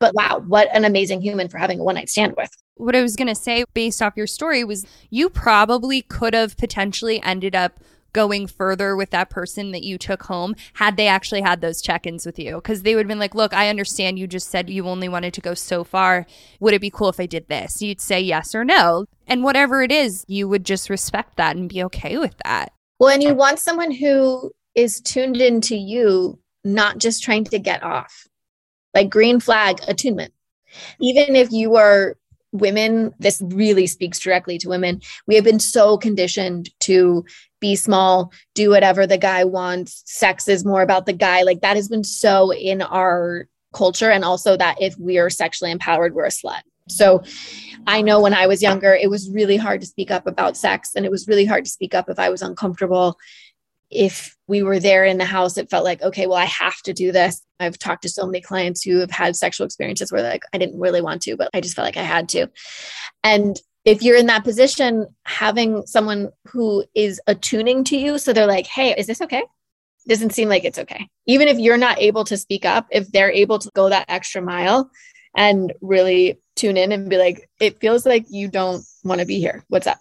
But 0.00 0.14
wow, 0.14 0.42
what 0.46 0.68
an 0.74 0.84
amazing 0.84 1.22
human 1.22 1.48
for 1.48 1.58
having 1.58 1.80
a 1.80 1.84
one 1.84 1.94
night 1.94 2.08
stand 2.08 2.34
with 2.36 2.50
what 2.76 2.94
I 2.94 3.02
was 3.02 3.16
going 3.16 3.28
to 3.28 3.34
say 3.34 3.64
based 3.74 4.02
off 4.02 4.16
your 4.16 4.26
story 4.26 4.62
was 4.62 4.84
you 5.10 5.30
probably 5.30 6.02
could 6.02 6.34
have 6.34 6.56
potentially 6.56 7.22
ended 7.22 7.54
up 7.54 7.80
going 8.16 8.46
further 8.46 8.96
with 8.96 9.10
that 9.10 9.28
person 9.28 9.72
that 9.72 9.82
you 9.82 9.98
took 9.98 10.22
home 10.22 10.56
had 10.72 10.96
they 10.96 11.06
actually 11.06 11.42
had 11.42 11.60
those 11.60 11.82
check-ins 11.82 12.24
with 12.24 12.38
you? 12.38 12.56
Because 12.56 12.80
they 12.82 12.94
would 12.94 13.04
have 13.04 13.08
been 13.08 13.18
like 13.18 13.34
look 13.34 13.52
i 13.52 13.68
understand 13.68 14.18
you 14.18 14.26
just 14.26 14.48
said 14.48 14.70
you 14.70 14.88
only 14.88 15.08
wanted 15.08 15.34
to 15.34 15.42
go 15.42 15.52
so 15.52 15.84
far. 15.84 16.26
Would 16.60 16.72
it 16.72 16.80
be 16.80 16.90
cool 16.90 17.10
if 17.10 17.20
i 17.20 17.26
did 17.26 17.46
this? 17.48 17.82
You'd 17.82 18.00
say 18.00 18.20
yes 18.20 18.54
or 18.54 18.64
no. 18.64 19.04
And 19.26 19.44
whatever 19.44 19.82
it 19.82 19.92
is 19.92 20.24
you 20.26 20.48
would 20.48 20.64
just 20.64 20.88
respect 20.88 21.36
that 21.36 21.56
and 21.56 21.68
be 21.68 21.84
okay 21.84 22.16
with 22.16 22.34
that. 22.42 22.72
Well 22.98 23.10
and 23.10 23.22
you 23.22 23.34
want 23.34 23.58
someone 23.58 23.90
who 23.90 24.50
is 24.74 25.00
tuned 25.00 25.36
into 25.36 25.76
you 25.76 26.38
not 26.64 26.98
just 26.98 27.22
trying 27.22 27.44
to 27.44 27.58
get 27.58 27.82
off. 27.82 28.26
Like 28.94 29.10
green 29.10 29.40
flag 29.40 29.78
attunement. 29.86 30.32
Even 31.00 31.36
if 31.36 31.52
you 31.52 31.76
are 31.76 32.16
women, 32.58 33.14
this 33.18 33.42
really 33.44 33.86
speaks 33.86 34.18
directly 34.18 34.58
to 34.58 34.68
women. 34.68 35.00
We 35.26 35.34
have 35.34 35.44
been 35.44 35.60
so 35.60 35.98
conditioned 35.98 36.70
to 36.80 37.24
be 37.60 37.76
small, 37.76 38.32
do 38.54 38.70
whatever 38.70 39.06
the 39.06 39.18
guy 39.18 39.44
wants. 39.44 40.02
Sex 40.06 40.48
is 40.48 40.64
more 40.64 40.82
about 40.82 41.06
the 41.06 41.12
guy. 41.12 41.42
Like 41.42 41.60
that 41.60 41.76
has 41.76 41.88
been 41.88 42.04
so 42.04 42.52
in 42.52 42.82
our 42.82 43.48
culture. 43.72 44.10
And 44.10 44.24
also 44.24 44.56
that 44.56 44.80
if 44.80 44.98
we 44.98 45.18
are 45.18 45.30
sexually 45.30 45.70
empowered, 45.70 46.14
we're 46.14 46.26
a 46.26 46.28
slut. 46.28 46.62
So 46.88 47.22
I 47.86 48.02
know 48.02 48.20
when 48.20 48.34
I 48.34 48.46
was 48.46 48.62
younger, 48.62 48.94
it 48.94 49.10
was 49.10 49.30
really 49.30 49.56
hard 49.56 49.80
to 49.80 49.86
speak 49.86 50.10
up 50.10 50.26
about 50.26 50.56
sex 50.56 50.92
and 50.94 51.04
it 51.04 51.10
was 51.10 51.26
really 51.26 51.44
hard 51.44 51.64
to 51.64 51.70
speak 51.70 51.94
up 51.94 52.08
if 52.08 52.18
I 52.18 52.30
was 52.30 52.42
uncomfortable 52.42 53.18
if 53.90 54.36
we 54.48 54.62
were 54.62 54.78
there 54.78 55.04
in 55.04 55.18
the 55.18 55.24
house, 55.24 55.56
it 55.56 55.70
felt 55.70 55.84
like, 55.84 56.02
okay, 56.02 56.26
well, 56.26 56.36
I 56.36 56.44
have 56.44 56.80
to 56.82 56.92
do 56.92 57.12
this. 57.12 57.42
I've 57.60 57.78
talked 57.78 58.02
to 58.02 58.08
so 58.08 58.26
many 58.26 58.40
clients 58.40 58.82
who 58.82 58.98
have 58.98 59.10
had 59.10 59.36
sexual 59.36 59.64
experiences 59.64 60.12
where 60.12 60.22
like, 60.22 60.42
I 60.52 60.58
didn't 60.58 60.80
really 60.80 61.00
want 61.00 61.22
to, 61.22 61.36
but 61.36 61.50
I 61.54 61.60
just 61.60 61.76
felt 61.76 61.86
like 61.86 61.96
I 61.96 62.02
had 62.02 62.28
to. 62.30 62.48
And 63.22 63.58
if 63.84 64.02
you're 64.02 64.16
in 64.16 64.26
that 64.26 64.44
position, 64.44 65.06
having 65.24 65.86
someone 65.86 66.30
who 66.48 66.84
is 66.94 67.20
attuning 67.26 67.84
to 67.84 67.96
you, 67.96 68.18
so 68.18 68.32
they're 68.32 68.46
like, 68.46 68.66
hey, 68.66 68.94
is 68.96 69.06
this 69.06 69.20
okay? 69.20 69.44
Doesn't 70.08 70.34
seem 70.34 70.48
like 70.48 70.64
it's 70.64 70.78
okay. 70.78 71.08
Even 71.26 71.48
if 71.48 71.58
you're 71.58 71.76
not 71.76 72.00
able 72.00 72.24
to 72.24 72.36
speak 72.36 72.64
up, 72.64 72.86
if 72.90 73.10
they're 73.10 73.30
able 73.30 73.58
to 73.60 73.70
go 73.74 73.88
that 73.88 74.06
extra 74.08 74.42
mile 74.42 74.90
and 75.36 75.72
really 75.80 76.40
tune 76.56 76.76
in 76.76 76.90
and 76.92 77.08
be 77.08 77.18
like, 77.18 77.48
it 77.60 77.78
feels 77.80 78.04
like 78.04 78.26
you 78.28 78.48
don't 78.48 78.84
want 79.04 79.20
to 79.20 79.26
be 79.26 79.38
here. 79.38 79.64
What's 79.68 79.86
up? 79.86 79.98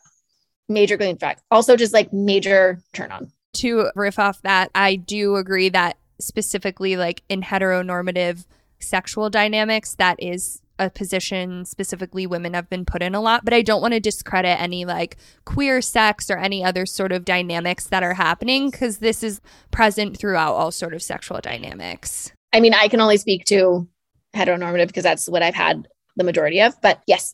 Major 0.68 0.98
green 0.98 1.18
flag. 1.18 1.38
Also, 1.52 1.76
just 1.76 1.94
like 1.94 2.12
major 2.12 2.82
turn 2.94 3.12
on 3.12 3.32
to 3.56 3.90
riff 3.96 4.20
off 4.20 4.42
that, 4.44 4.72
I 4.76 4.96
do 4.96 5.36
agree 5.36 5.70
that 5.70 5.98
specifically, 6.20 6.98
like 6.98 7.24
in 7.30 7.42
heteronormative 7.42 8.46
sexual 8.80 9.30
dynamics, 9.30 9.96
that 9.96 10.22
is 10.22 10.62
a 10.78 10.90
position 10.90 11.64
specifically 11.66 12.28
women 12.28 12.54
have 12.54 12.70
been 12.70 12.86
put 12.86 13.02
in 13.02 13.16
a 13.16 13.22
lot, 13.22 13.46
but 13.46 13.54
I 13.54 13.62
don't 13.62 13.82
want 13.82 13.94
to 13.94 14.00
discredit 14.00 14.60
any 14.60 14.86
like 14.86 15.18
queer 15.46 15.82
sex 15.82 16.30
or 16.30 16.38
any 16.38 16.64
other 16.64 16.86
sort 16.86 17.12
of 17.12 17.26
dynamics 17.26 17.86
that 17.88 18.04
are 18.04 18.14
happening 18.14 18.70
because 18.70 18.98
this 18.98 19.24
is 19.24 19.40
present 19.72 20.18
throughout 20.18 20.54
all 20.54 20.72
sort 20.72 20.94
of 20.94 21.02
sexual 21.02 21.40
dynamics. 21.40 22.32
I 22.52 22.60
mean, 22.60 22.74
I 22.74 22.88
can 22.88 23.00
only 23.00 23.18
speak 23.18 23.46
to 23.46 23.88
heteronormative 24.36 24.88
because 24.88 25.04
that's 25.04 25.30
what 25.30 25.44
I've 25.44 25.56
had 25.56 25.88
the 26.18 26.24
majority 26.24 26.62
of, 26.62 26.80
but 26.82 27.02
yes. 27.08 27.34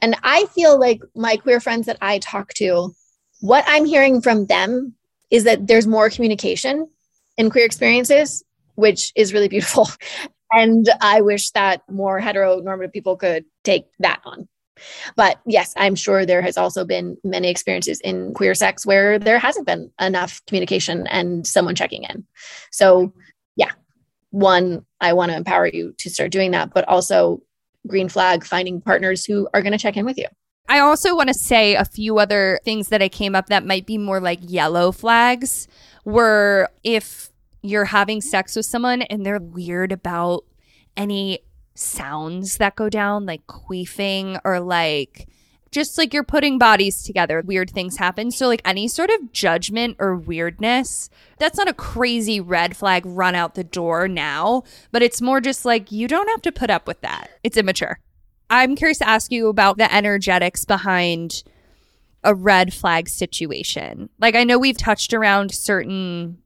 And 0.00 0.16
I 0.22 0.44
feel 0.54 0.78
like 0.78 1.00
my 1.14 1.36
queer 1.36 1.60
friends 1.60 1.86
that 1.86 1.98
I 2.02 2.18
talk 2.18 2.52
to, 2.54 2.94
what 3.40 3.64
I'm 3.66 3.84
hearing 3.86 4.20
from 4.20 4.46
them 4.46 4.94
is 5.30 5.44
that 5.44 5.66
there's 5.66 5.86
more 5.86 6.10
communication 6.10 6.88
in 7.36 7.50
queer 7.50 7.64
experiences, 7.64 8.42
which 8.74 9.12
is 9.16 9.32
really 9.32 9.48
beautiful. 9.48 9.88
And 10.52 10.88
I 11.00 11.22
wish 11.22 11.50
that 11.50 11.82
more 11.90 12.20
heteronormative 12.20 12.92
people 12.92 13.16
could 13.16 13.44
take 13.64 13.86
that 13.98 14.20
on. 14.24 14.48
But 15.16 15.40
yes, 15.46 15.74
I'm 15.76 15.94
sure 15.94 16.24
there 16.24 16.42
has 16.42 16.56
also 16.56 16.84
been 16.84 17.16
many 17.24 17.48
experiences 17.48 18.00
in 18.00 18.34
queer 18.34 18.54
sex 18.54 18.86
where 18.86 19.18
there 19.18 19.38
hasn't 19.38 19.66
been 19.66 19.90
enough 20.00 20.40
communication 20.46 21.06
and 21.08 21.46
someone 21.46 21.74
checking 21.74 22.04
in. 22.04 22.26
So, 22.70 23.12
yeah, 23.56 23.72
one, 24.30 24.84
I 25.00 25.14
want 25.14 25.32
to 25.32 25.36
empower 25.36 25.66
you 25.66 25.94
to 25.98 26.10
start 26.10 26.30
doing 26.30 26.50
that, 26.52 26.72
but 26.74 26.86
also 26.88 27.42
green 27.86 28.08
flag 28.08 28.44
finding 28.44 28.80
partners 28.80 29.24
who 29.24 29.48
are 29.54 29.62
going 29.62 29.72
to 29.72 29.78
check 29.78 29.96
in 29.96 30.04
with 30.04 30.18
you. 30.18 30.26
I 30.68 30.80
also 30.80 31.14
want 31.14 31.28
to 31.28 31.34
say 31.34 31.74
a 31.74 31.84
few 31.84 32.18
other 32.18 32.60
things 32.64 32.88
that 32.88 33.02
I 33.02 33.08
came 33.08 33.34
up 33.34 33.46
that 33.46 33.64
might 33.64 33.86
be 33.86 33.98
more 33.98 34.20
like 34.20 34.40
yellow 34.42 34.92
flags 34.92 35.68
were 36.04 36.68
if 36.82 37.30
you're 37.62 37.84
having 37.84 38.20
sex 38.20 38.56
with 38.56 38.66
someone 38.66 39.02
and 39.02 39.24
they're 39.24 39.40
weird 39.40 39.92
about 39.92 40.44
any 40.96 41.40
sounds 41.74 42.56
that 42.56 42.76
go 42.76 42.88
down, 42.88 43.26
like 43.26 43.46
queefing 43.46 44.40
or 44.44 44.60
like 44.60 45.28
just 45.72 45.98
like 45.98 46.14
you're 46.14 46.24
putting 46.24 46.58
bodies 46.58 47.02
together, 47.02 47.42
weird 47.44 47.70
things 47.70 47.98
happen. 47.98 48.30
So, 48.30 48.46
like 48.46 48.62
any 48.64 48.88
sort 48.88 49.10
of 49.10 49.32
judgment 49.32 49.96
or 49.98 50.16
weirdness, 50.16 51.10
that's 51.38 51.58
not 51.58 51.68
a 51.68 51.74
crazy 51.74 52.40
red 52.40 52.76
flag 52.76 53.02
run 53.04 53.34
out 53.34 53.54
the 53.54 53.64
door 53.64 54.08
now, 54.08 54.62
but 54.90 55.02
it's 55.02 55.20
more 55.20 55.40
just 55.40 55.64
like 55.64 55.92
you 55.92 56.08
don't 56.08 56.28
have 56.28 56.42
to 56.42 56.52
put 56.52 56.70
up 56.70 56.86
with 56.86 57.00
that. 57.02 57.30
It's 57.44 57.56
immature. 57.56 57.98
I'm 58.50 58.76
curious 58.76 58.98
to 58.98 59.08
ask 59.08 59.32
you 59.32 59.48
about 59.48 59.78
the 59.78 59.92
energetics 59.92 60.64
behind 60.64 61.42
a 62.22 62.34
red 62.34 62.72
flag 62.72 63.08
situation. 63.08 64.08
Like, 64.18 64.34
I 64.34 64.44
know 64.44 64.58
we've 64.58 64.78
touched 64.78 65.14
around 65.14 65.52
certain 65.52 66.38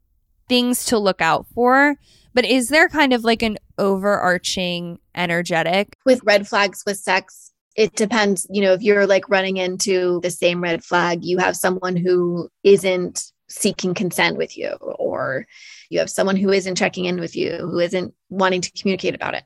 things 0.49 0.85
to 0.87 0.99
look 0.99 1.21
out 1.21 1.47
for, 1.55 1.97
but 2.35 2.45
is 2.45 2.69
there 2.69 2.89
kind 2.89 3.13
of 3.13 3.25
like 3.25 3.43
an 3.43 3.59
overarching 3.79 4.99
energetic? 5.15 5.97
With 6.05 6.21
red 6.25 6.47
flags 6.47 6.83
with 6.87 6.99
sex, 6.99 7.53
it 7.77 7.95
depends. 7.97 8.47
You 8.51 8.63
know, 8.63 8.73
if 8.73 8.83
you're 8.83 9.07
like 9.07 9.29
running 9.29 9.57
into 9.57 10.21
the 10.23 10.31
same 10.31 10.63
red 10.63 10.85
flag, 10.85 11.25
you 11.25 11.39
have 11.39 11.57
someone 11.57 11.97
who 11.97 12.49
isn't 12.63 13.30
seeking 13.51 13.95
consent 13.95 14.37
with 14.37 14.57
you, 14.57 14.71
or 14.71 15.47
you 15.91 15.99
have 15.99 16.09
someone 16.09 16.37
who 16.37 16.51
isn't 16.51 16.77
checking 16.77 17.05
in 17.05 17.21
with 17.21 17.37
you, 17.37 17.57
who 17.59 17.79
isn't 17.79 18.15
wanting 18.29 18.61
to 18.61 18.73
communicate 18.73 19.15
about 19.15 19.35
it. 19.35 19.45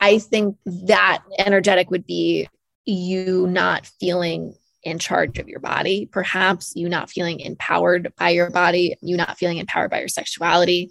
I 0.00 0.18
think 0.18 0.56
that 0.66 1.22
energetic 1.38 1.90
would 1.90 2.06
be 2.06 2.48
you 2.84 3.46
not 3.46 3.86
feeling 4.00 4.54
in 4.82 4.98
charge 4.98 5.38
of 5.38 5.48
your 5.48 5.60
body, 5.60 6.06
perhaps 6.06 6.74
you 6.74 6.88
not 6.88 7.10
feeling 7.10 7.40
empowered 7.40 8.12
by 8.16 8.30
your 8.30 8.50
body, 8.50 8.96
you 9.00 9.16
not 9.16 9.38
feeling 9.38 9.58
empowered 9.58 9.90
by 9.90 10.00
your 10.00 10.08
sexuality, 10.08 10.90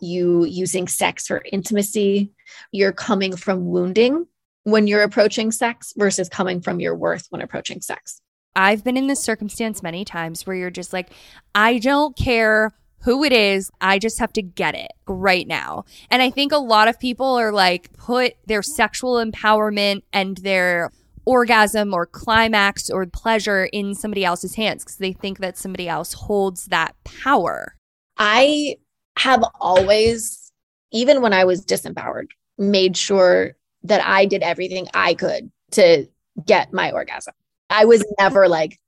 you 0.00 0.44
using 0.44 0.86
sex 0.86 1.26
for 1.26 1.42
intimacy, 1.52 2.30
you're 2.72 2.92
coming 2.92 3.36
from 3.36 3.66
wounding 3.66 4.26
when 4.64 4.86
you're 4.86 5.02
approaching 5.02 5.50
sex 5.52 5.92
versus 5.96 6.28
coming 6.28 6.60
from 6.60 6.80
your 6.80 6.94
worth 6.94 7.26
when 7.30 7.42
approaching 7.42 7.80
sex. 7.80 8.20
I've 8.56 8.84
been 8.84 8.96
in 8.96 9.06
this 9.06 9.22
circumstance 9.22 9.82
many 9.82 10.04
times 10.04 10.46
where 10.46 10.56
you're 10.56 10.70
just 10.70 10.92
like, 10.92 11.10
I 11.54 11.78
don't 11.78 12.16
care 12.16 12.72
who 13.02 13.22
it 13.22 13.32
is. 13.32 13.70
I 13.80 13.98
just 13.98 14.18
have 14.18 14.32
to 14.34 14.42
get 14.42 14.74
it 14.74 14.92
right 15.06 15.46
now. 15.46 15.84
And 16.10 16.22
I 16.22 16.30
think 16.30 16.52
a 16.52 16.58
lot 16.58 16.88
of 16.88 16.98
people 16.98 17.26
are 17.38 17.52
like, 17.52 17.92
put 17.92 18.34
their 18.46 18.62
sexual 18.62 19.14
empowerment 19.14 20.02
and 20.12 20.38
their 20.38 20.90
orgasm 21.26 21.92
or 21.92 22.06
climax 22.06 22.90
or 22.90 23.04
pleasure 23.06 23.64
in 23.66 23.94
somebody 23.94 24.24
else's 24.24 24.54
hands 24.54 24.84
because 24.84 24.96
they 24.96 25.12
think 25.12 25.38
that 25.38 25.58
somebody 25.58 25.88
else 25.88 26.12
holds 26.12 26.66
that 26.66 26.94
power. 27.04 27.76
I 28.16 28.76
have 29.18 29.44
always, 29.60 30.52
even 30.92 31.20
when 31.20 31.32
I 31.32 31.44
was 31.44 31.64
disempowered, 31.64 32.28
made 32.58 32.96
sure 32.96 33.56
that 33.82 34.04
I 34.04 34.24
did 34.24 34.42
everything 34.42 34.88
I 34.94 35.14
could 35.14 35.50
to 35.72 36.06
get 36.46 36.72
my 36.72 36.90
orgasm. 36.90 37.34
I 37.74 37.86
was 37.86 38.04
never 38.20 38.48
like, 38.48 38.78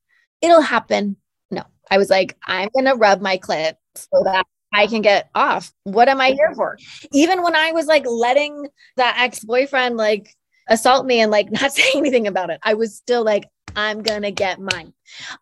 it'll 0.40 0.60
happen. 0.60 1.16
No, 1.50 1.64
I 1.90 1.98
was 1.98 2.08
like, 2.08 2.36
I'm 2.46 2.68
going 2.72 2.86
to 2.86 2.94
rub 2.94 3.20
my 3.20 3.36
clit 3.36 3.74
so 3.96 4.22
that 4.24 4.46
I 4.72 4.86
can 4.86 5.02
get 5.02 5.28
off. 5.34 5.72
What 5.82 6.08
am 6.08 6.20
I 6.20 6.30
here 6.30 6.54
for? 6.54 6.78
Even 7.12 7.42
when 7.42 7.56
I 7.56 7.72
was 7.72 7.86
like 7.86 8.06
letting 8.06 8.68
that 8.96 9.16
ex 9.18 9.40
boyfriend 9.40 9.96
like 9.96 10.34
assault 10.68 11.04
me 11.04 11.20
and 11.20 11.30
like 11.30 11.50
not 11.60 11.72
saying 11.72 11.96
anything 11.96 12.26
about 12.28 12.50
it, 12.50 12.60
I 12.62 12.74
was 12.74 12.94
still 12.94 13.24
like, 13.24 13.44
I'm 13.74 14.02
going 14.02 14.22
to 14.22 14.30
get 14.30 14.60
mine. 14.60 14.92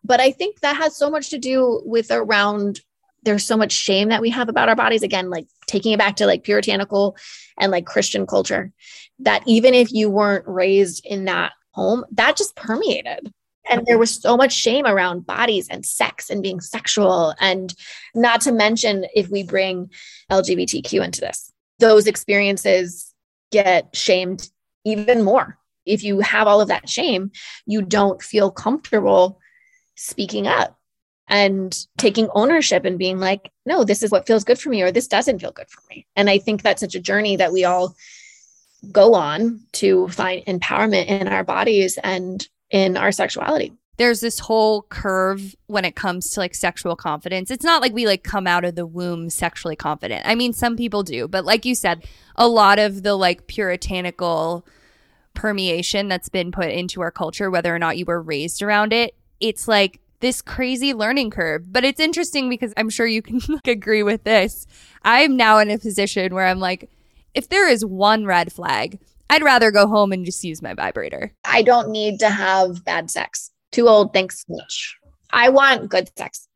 But 0.03 0.19
I 0.19 0.31
think 0.31 0.59
that 0.61 0.77
has 0.77 0.97
so 0.97 1.11
much 1.11 1.29
to 1.29 1.37
do 1.37 1.81
with 1.85 2.11
around 2.11 2.81
there's 3.23 3.45
so 3.45 3.57
much 3.57 3.71
shame 3.71 4.09
that 4.09 4.21
we 4.21 4.29
have 4.29 4.49
about 4.49 4.69
our 4.69 4.75
bodies. 4.75 5.03
Again, 5.03 5.29
like 5.29 5.47
taking 5.67 5.93
it 5.93 5.99
back 5.99 6.17
to 6.17 6.27
like 6.27 6.43
puritanical 6.43 7.17
and 7.59 7.71
like 7.71 7.85
Christian 7.85 8.25
culture, 8.25 8.71
that 9.19 9.43
even 9.47 9.73
if 9.73 9.91
you 9.91 10.09
weren't 10.09 10.47
raised 10.47 11.03
in 11.05 11.25
that 11.25 11.53
home, 11.75 12.05
that 12.11 12.37
just 12.37 12.55
permeated. 12.55 13.31
And 13.69 13.85
there 13.85 13.97
was 13.97 14.21
so 14.21 14.37
much 14.37 14.53
shame 14.53 14.85
around 14.85 15.25
bodies 15.25 15.67
and 15.69 15.85
sex 15.85 16.29
and 16.29 16.41
being 16.41 16.61
sexual. 16.61 17.33
And 17.39 17.73
not 18.13 18.41
to 18.41 18.51
mention 18.51 19.05
if 19.13 19.29
we 19.29 19.43
bring 19.43 19.89
lgbtq 20.31 21.03
into 21.03 21.21
this 21.21 21.51
those 21.79 22.07
experiences 22.07 23.13
get 23.51 23.93
shamed 23.93 24.49
even 24.85 25.23
more. 25.23 25.57
If 25.85 26.03
you 26.03 26.21
have 26.21 26.47
all 26.47 26.61
of 26.61 26.69
that 26.69 26.89
shame 26.89 27.31
you 27.65 27.81
don't 27.81 28.21
feel 28.21 28.49
comfortable 28.49 29.39
speaking 29.95 30.47
up 30.47 30.79
and 31.27 31.75
taking 31.97 32.29
ownership 32.33 32.85
and 32.85 32.99
being 32.99 33.19
like 33.19 33.51
no 33.65 33.83
this 33.83 34.03
is 34.03 34.11
what 34.11 34.27
feels 34.27 34.43
good 34.43 34.59
for 34.59 34.69
me 34.69 34.81
or 34.81 34.91
this 34.91 35.07
doesn't 35.07 35.39
feel 35.39 35.51
good 35.51 35.69
for 35.69 35.81
me. 35.89 36.07
And 36.15 36.29
i 36.29 36.37
think 36.37 36.61
that's 36.61 36.81
such 36.81 36.95
a 36.95 36.99
journey 36.99 37.35
that 37.35 37.51
we 37.51 37.65
all 37.65 37.95
go 38.91 39.13
on 39.13 39.61
to 39.73 40.07
find 40.09 40.45
empowerment 40.45 41.07
in 41.07 41.27
our 41.27 41.43
bodies 41.43 41.97
and 42.03 42.47
in 42.69 42.97
our 42.97 43.11
sexuality. 43.11 43.71
there's 43.97 44.19
this 44.19 44.39
whole 44.39 44.81
curve 44.83 45.55
when 45.67 45.85
it 45.85 45.95
comes 45.95 46.31
to 46.31 46.41
like 46.41 46.53
sexual 46.53 46.95
confidence. 46.95 47.49
It's 47.49 47.63
not 47.63 47.81
like 47.81 47.93
we 47.93 48.05
like 48.05 48.23
come 48.23 48.45
out 48.45 48.65
of 48.65 48.75
the 48.75 48.85
womb 48.85 49.29
sexually 49.29 49.75
confident. 49.77 50.23
I 50.25 50.35
mean, 50.35 50.51
some 50.51 50.75
people 50.75 51.01
do, 51.03 51.27
but 51.29 51.45
like 51.45 51.63
you 51.63 51.75
said, 51.75 52.05
a 52.35 52.47
lot 52.47 52.77
of 52.77 53.03
the 53.03 53.15
like 53.15 53.47
puritanical 53.47 54.65
permeation 55.33 56.07
that's 56.07 56.29
been 56.29 56.51
put 56.51 56.69
into 56.69 57.01
our 57.01 57.11
culture, 57.11 57.49
whether 57.49 57.73
or 57.73 57.79
not 57.79 57.97
you 57.97 58.05
were 58.05 58.21
raised 58.21 58.61
around 58.61 58.91
it, 58.91 59.15
it's 59.39 59.67
like 59.67 59.99
this 60.19 60.41
crazy 60.41 60.93
learning 60.93 61.29
curve. 61.29 61.71
But 61.71 61.83
it's 61.85 61.99
interesting 61.99 62.49
because 62.49 62.73
I'm 62.75 62.89
sure 62.89 63.05
you 63.05 63.21
can 63.21 63.39
like, 63.47 63.67
agree 63.67 64.03
with 64.03 64.23
this. 64.23 64.65
I'm 65.03 65.37
now 65.37 65.59
in 65.59 65.69
a 65.69 65.77
position 65.77 66.33
where 66.33 66.47
I'm 66.47 66.59
like, 66.59 66.89
if 67.35 67.49
there 67.49 67.69
is 67.69 67.85
one 67.85 68.25
red 68.25 68.51
flag, 68.51 68.99
I'd 69.29 69.43
rather 69.43 69.69
go 69.69 69.87
home 69.87 70.11
and 70.11 70.25
just 70.25 70.43
use 70.43 70.61
my 70.61 70.73
vibrator. 70.73 71.33
I 71.43 71.61
don't 71.61 71.89
need 71.89 72.19
to 72.19 72.29
have 72.29 72.83
bad 72.85 73.11
sex. 73.11 73.51
Too 73.71 73.87
old, 73.87 74.13
thanks 74.13 74.45
much. 74.47 74.95
I 75.31 75.49
want 75.49 75.89
good 75.89 76.09
sex. 76.17 76.47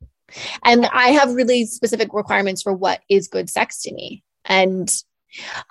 And 0.64 0.86
I 0.86 1.10
have 1.10 1.34
really 1.34 1.66
specific 1.66 2.14
requirements 2.14 2.62
for 2.62 2.74
what 2.74 3.02
is 3.10 3.28
good 3.28 3.50
sex 3.50 3.82
to 3.84 3.94
me. 3.94 4.24
And 4.46 4.90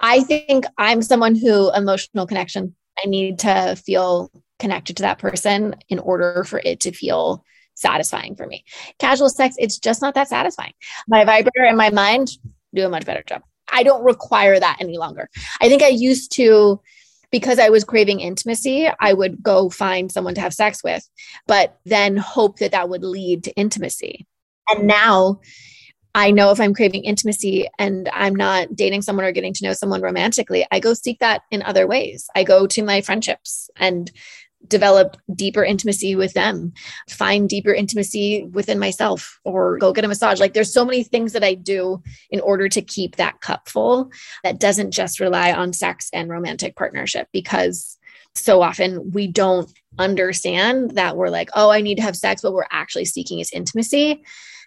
I 0.00 0.22
think 0.24 0.66
I'm 0.76 1.02
someone 1.02 1.34
who 1.34 1.72
emotional 1.72 2.26
connection, 2.26 2.74
I 3.02 3.08
need 3.08 3.38
to 3.40 3.76
feel 3.76 4.30
connected 4.58 4.96
to 4.98 5.02
that 5.04 5.18
person 5.18 5.76
in 5.88 6.00
order 6.00 6.44
for 6.44 6.60
it 6.64 6.80
to 6.80 6.92
feel 6.92 7.44
satisfying 7.74 8.34
for 8.34 8.46
me. 8.46 8.64
Casual 8.98 9.28
sex, 9.30 9.54
it's 9.58 9.78
just 9.78 10.02
not 10.02 10.14
that 10.14 10.28
satisfying. 10.28 10.72
My 11.06 11.24
vibrator 11.24 11.64
and 11.64 11.76
my 11.76 11.90
mind 11.90 12.28
do 12.74 12.84
a 12.84 12.88
much 12.88 13.06
better 13.06 13.22
job. 13.22 13.42
I 13.72 13.82
don't 13.82 14.04
require 14.04 14.58
that 14.58 14.78
any 14.80 14.98
longer. 14.98 15.28
I 15.60 15.68
think 15.68 15.82
I 15.82 15.88
used 15.88 16.32
to 16.32 16.80
because 17.30 17.58
I 17.58 17.68
was 17.68 17.84
craving 17.84 18.20
intimacy, 18.20 18.88
I 19.00 19.12
would 19.12 19.42
go 19.42 19.68
find 19.68 20.10
someone 20.10 20.34
to 20.34 20.40
have 20.40 20.54
sex 20.54 20.82
with, 20.82 21.06
but 21.46 21.78
then 21.84 22.16
hope 22.16 22.58
that 22.58 22.70
that 22.70 22.88
would 22.88 23.04
lead 23.04 23.44
to 23.44 23.54
intimacy. 23.54 24.26
And 24.68 24.86
now 24.86 25.40
I 26.14 26.30
know 26.30 26.50
if 26.50 26.60
I'm 26.60 26.74
craving 26.74 27.04
intimacy 27.04 27.68
and 27.78 28.08
I'm 28.12 28.34
not 28.34 28.74
dating 28.74 29.02
someone 29.02 29.24
or 29.24 29.32
getting 29.32 29.52
to 29.54 29.64
know 29.64 29.72
someone 29.72 30.00
romantically, 30.00 30.66
I 30.70 30.80
go 30.80 30.94
seek 30.94 31.18
that 31.20 31.42
in 31.50 31.62
other 31.62 31.86
ways. 31.86 32.26
I 32.34 32.44
go 32.44 32.66
to 32.66 32.82
my 32.82 33.02
friendships 33.02 33.68
and 33.76 34.10
develop 34.66 35.16
deeper 35.34 35.64
intimacy 35.64 36.16
with 36.16 36.34
them, 36.34 36.72
find 37.08 37.48
deeper 37.48 37.72
intimacy 37.72 38.44
within 38.52 38.78
myself, 38.78 39.38
or 39.44 39.78
go 39.78 39.92
get 39.92 40.04
a 40.04 40.08
massage. 40.08 40.40
Like 40.40 40.54
there's 40.54 40.72
so 40.72 40.84
many 40.84 41.02
things 41.02 41.32
that 41.32 41.44
I 41.44 41.54
do 41.54 42.02
in 42.30 42.40
order 42.40 42.68
to 42.68 42.82
keep 42.82 43.16
that 43.16 43.40
cup 43.40 43.68
full 43.68 44.10
that 44.44 44.60
doesn't 44.60 44.90
just 44.90 45.20
rely 45.20 45.52
on 45.52 45.72
sex 45.72 46.10
and 46.12 46.28
romantic 46.28 46.76
partnership 46.76 47.28
because 47.32 47.98
so 48.34 48.62
often 48.62 49.10
we 49.12 49.26
don't 49.26 49.70
understand 49.98 50.92
that 50.92 51.16
we're 51.16 51.30
like, 51.30 51.50
oh, 51.54 51.70
I 51.70 51.80
need 51.80 51.96
to 51.96 52.02
have 52.02 52.16
sex, 52.16 52.42
but 52.42 52.52
we're 52.52 52.64
actually 52.70 53.04
seeking 53.04 53.38
is 53.38 53.52
intimacy 53.52 54.22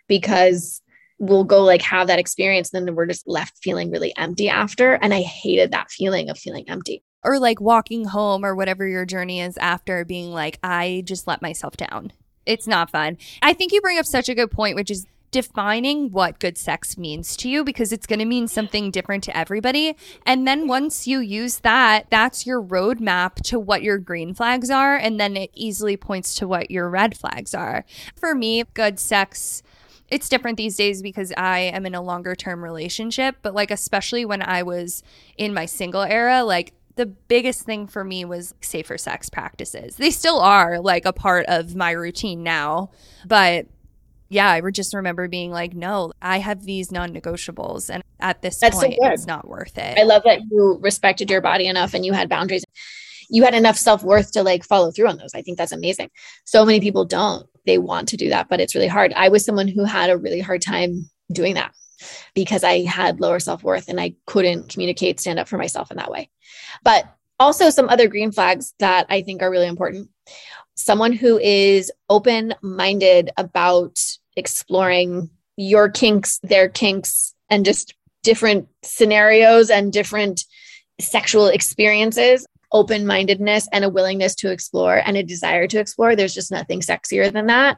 because 0.08 0.82
we'll 1.20 1.44
go 1.44 1.64
like 1.64 1.84
have 1.84 2.08
that 2.08 2.20
experience 2.20 2.74
and 2.74 2.88
then 2.88 2.96
we're 2.96 3.06
just 3.06 3.28
left 3.28 3.58
feeling 3.62 3.92
really 3.92 4.12
empty 4.18 4.50
after 4.50 4.94
and 4.94 5.14
i 5.14 5.22
hated 5.22 5.72
that 5.72 5.92
feeling 5.92 6.32
of 6.32 6.38
feeling 6.38 6.68
empty 6.68 7.04
or 7.24 7.40
like 7.40 7.62
walking 7.62 8.06
home 8.06 8.44
or 8.44 8.56
whatever 8.56 8.88
your 8.88 9.06
journey 9.06 9.42
is 9.42 9.58
after 9.58 10.06
being 10.06 10.32
like, 10.32 10.60
I 10.64 11.04
just 11.06 11.28
let 11.28 11.42
myself 11.42 11.78
down. 11.78 12.12
It's 12.46 12.68
not 12.68 12.90
fun. 12.90 13.18
I 13.42 13.54
think 13.54 13.72
you 13.72 13.82
bring 13.82 14.00
up 14.00 14.06
such 14.06 14.30
a 14.30 14.36
good 14.36 14.52
point, 14.52 14.76
which 14.76 14.90
is 14.90 15.06
defining 15.32 16.12
what 16.12 16.40
good 16.40 16.58
sex 16.58 16.98
means 16.98 17.38
to 17.38 17.50
you 17.50 17.64
because 17.64 17.94
it's 17.94 18.06
going 18.06 18.20
to 18.20 18.26
mean 18.26 18.48
something 18.48 18.92
different 18.92 19.24
to 19.24 19.38
everybody. 19.38 19.96
And 20.26 20.46
then 20.46 20.68
once 20.68 21.08
you 21.08 21.20
use 21.20 21.60
that, 21.60 22.08
that's 22.10 22.46
your 22.46 22.62
roadmap 22.62 23.36
to 23.44 23.58
what 23.58 23.82
your 23.82 23.98
green 23.98 24.34
flags 24.34 24.70
are. 24.70 24.98
And 24.98 25.20
then 25.20 25.38
it 25.38 25.52
easily 25.54 25.96
points 25.96 26.36
to 26.36 26.48
what 26.48 26.70
your 26.70 26.90
red 26.90 27.18
flags 27.18 27.54
are. 27.54 27.86
For 28.16 28.36
me, 28.36 28.64
good 28.74 29.00
sex 29.00 29.64
it's 30.12 30.28
different 30.28 30.58
these 30.58 30.76
days 30.76 31.02
because 31.02 31.32
I 31.38 31.60
am 31.60 31.86
in 31.86 31.96
a 31.96 32.02
longer 32.02 32.36
term 32.36 32.62
relationship, 32.62 33.38
but 33.42 33.56
like 33.56 33.72
especially 33.72 34.26
when 34.26 34.42
I 34.42 34.62
was 34.62 35.04
in 35.38 35.54
my 35.54 35.66
single 35.66 36.02
era, 36.02 36.44
like 36.44 36.74
the 36.96 37.06
biggest 37.06 37.64
thing 37.64 37.88
for 37.88 38.04
me 38.04 38.26
was 38.26 38.54
safer 38.62 38.98
sex 38.98 39.30
practices. 39.30 39.96
They 39.96 40.12
still 40.12 40.40
are 40.40 40.80
like 40.80 41.06
a 41.06 41.14
part 41.14 41.46
of 41.48 41.76
my 41.76 41.92
routine 41.92 42.44
now, 42.44 42.92
but 43.26 43.68
yeah, 44.30 44.50
I 44.50 44.62
just 44.72 44.94
remember 44.94 45.28
being 45.28 45.52
like, 45.52 45.74
no, 45.74 46.14
I 46.22 46.40
have 46.40 46.64
these 46.64 46.92
non 46.92 47.14
negotiables. 47.14 47.90
And 47.90 48.02
at 48.20 48.42
this 48.42 48.60
That's 48.60 48.78
point, 48.78 48.98
so 49.02 49.10
it's 49.10 49.28
not 49.28 49.48
worth 49.48 49.78
it. 49.78 49.98
I 49.98 50.04
love 50.04 50.24
that 50.24 50.40
you 50.50 50.80
respected 50.82 51.30
your 51.30 51.42
body 51.42 51.68
enough 51.68 51.94
and 51.94 52.06
you 52.06 52.14
had 52.14 52.30
boundaries. 52.30 52.64
You 53.30 53.44
had 53.44 53.54
enough 53.54 53.78
self 53.78 54.04
worth 54.04 54.32
to 54.34 54.44
like 54.44 54.64
follow 54.64 54.92
through 54.92 55.10
on 55.10 55.18
those. 55.18 55.34
I 55.36 55.42
think 55.42 55.58
that's 55.58 55.74
amazing. 55.74 56.12
So 56.46 56.66
many 56.66 56.80
people 56.80 57.04
don't. 57.04 57.46
They 57.66 57.78
want 57.78 58.08
to 58.10 58.18
do 58.18 58.30
that, 58.30 58.48
but 58.48 58.62
it's 58.62 58.74
really 58.74 58.88
hard. 58.88 59.12
I 59.14 59.30
was 59.30 59.46
someone 59.46 59.68
who 59.68 59.84
had 59.84 60.10
a 60.10 60.18
really 60.18 60.40
hard 60.40 60.62
time 60.62 61.10
doing 61.32 61.56
that 61.56 61.74
because 62.34 62.64
I 62.64 62.84
had 62.84 63.20
lower 63.20 63.40
self 63.40 63.64
worth 63.64 63.88
and 63.88 64.00
I 64.00 64.16
couldn't 64.26 64.70
communicate, 64.70 65.20
stand 65.20 65.40
up 65.40 65.48
for 65.48 65.58
myself 65.58 65.92
in 65.92 65.98
that 65.98 66.12
way. 66.12 66.30
But 66.84 67.06
also, 67.40 67.70
some 67.70 67.90
other 67.90 68.08
green 68.08 68.32
flags 68.32 68.74
that 68.80 69.08
I 69.10 69.24
think 69.24 69.42
are 69.42 69.50
really 69.50 69.68
important. 69.68 70.10
Someone 70.76 71.12
who 71.12 71.40
is 71.40 71.92
open 72.10 72.54
minded 72.62 73.32
about 73.38 74.00
exploring 74.36 75.30
your 75.58 75.90
kinks, 75.90 76.40
their 76.44 76.70
kinks, 76.70 77.34
and 77.50 77.66
just 77.66 77.96
different 78.24 78.68
scenarios 78.84 79.70
and 79.70 79.92
different 79.92 80.46
sexual 81.00 81.48
experiences 81.48 82.46
open 82.72 83.06
mindedness 83.06 83.68
and 83.74 83.84
a 83.84 83.90
willingness 83.90 84.36
to 84.36 84.52
explore 84.52 85.02
and 85.06 85.18
a 85.18 85.24
desire 85.24 85.68
to 85.68 85.80
explore. 85.80 86.16
There's 86.16 86.34
just 86.34 86.52
nothing 86.52 86.80
sexier 86.80 87.32
than 87.32 87.48
that 87.48 87.78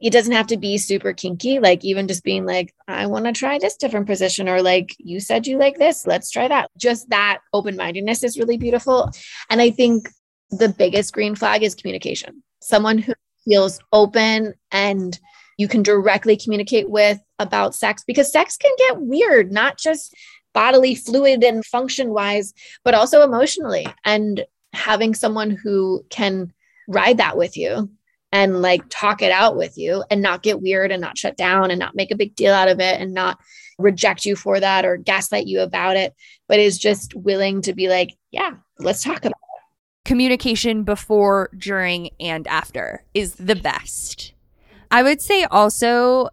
it 0.00 0.12
doesn't 0.12 0.34
have 0.34 0.46
to 0.46 0.56
be 0.56 0.76
super 0.76 1.12
kinky 1.12 1.58
like 1.58 1.84
even 1.84 2.06
just 2.06 2.22
being 2.22 2.44
like 2.44 2.74
i 2.86 3.06
want 3.06 3.24
to 3.24 3.32
try 3.32 3.58
this 3.58 3.76
different 3.76 4.06
position 4.06 4.48
or 4.48 4.60
like 4.60 4.94
you 4.98 5.20
said 5.20 5.46
you 5.46 5.58
like 5.58 5.78
this 5.78 6.06
let's 6.06 6.30
try 6.30 6.48
that. 6.48 6.70
Just 6.76 7.08
that 7.10 7.38
open-mindedness 7.52 8.22
is 8.22 8.38
really 8.38 8.56
beautiful. 8.56 9.10
And 9.50 9.60
i 9.60 9.70
think 9.70 10.08
the 10.50 10.68
biggest 10.68 11.12
green 11.12 11.34
flag 11.34 11.62
is 11.62 11.74
communication. 11.74 12.42
Someone 12.62 12.98
who 12.98 13.14
feels 13.44 13.80
open 13.92 14.54
and 14.70 15.18
you 15.58 15.68
can 15.68 15.82
directly 15.82 16.36
communicate 16.36 16.90
with 16.90 17.18
about 17.38 17.74
sex 17.74 18.04
because 18.06 18.30
sex 18.30 18.56
can 18.56 18.72
get 18.78 19.00
weird 19.00 19.52
not 19.52 19.78
just 19.78 20.14
bodily 20.52 20.94
fluid 20.94 21.44
and 21.44 21.64
function 21.64 22.10
wise 22.10 22.52
but 22.84 22.94
also 22.94 23.22
emotionally 23.22 23.86
and 24.04 24.44
having 24.72 25.14
someone 25.14 25.50
who 25.50 26.04
can 26.10 26.52
ride 26.88 27.18
that 27.18 27.36
with 27.36 27.56
you 27.56 27.88
and 28.32 28.60
like 28.60 28.82
talk 28.90 29.22
it 29.22 29.32
out 29.32 29.56
with 29.56 29.78
you 29.78 30.04
and 30.10 30.20
not 30.20 30.42
get 30.42 30.60
weird 30.60 30.90
and 30.90 31.00
not 31.00 31.16
shut 31.16 31.36
down 31.36 31.70
and 31.70 31.78
not 31.78 31.94
make 31.94 32.10
a 32.10 32.16
big 32.16 32.34
deal 32.34 32.52
out 32.52 32.68
of 32.68 32.80
it 32.80 33.00
and 33.00 33.14
not 33.14 33.38
reject 33.78 34.24
you 34.24 34.36
for 34.36 34.58
that 34.58 34.84
or 34.84 34.96
gaslight 34.96 35.46
you 35.46 35.60
about 35.60 35.96
it, 35.96 36.14
but 36.48 36.58
is 36.58 36.78
just 36.78 37.14
willing 37.14 37.62
to 37.62 37.72
be 37.72 37.88
like, 37.88 38.16
yeah, 38.30 38.52
let's 38.78 39.02
talk 39.02 39.18
about 39.18 39.30
it. 39.30 40.04
Communication 40.04 40.84
before, 40.84 41.50
during, 41.56 42.10
and 42.20 42.46
after 42.46 43.04
is 43.14 43.34
the 43.34 43.56
best. 43.56 44.32
I 44.90 45.02
would 45.02 45.20
say 45.20 45.44
also 45.44 46.28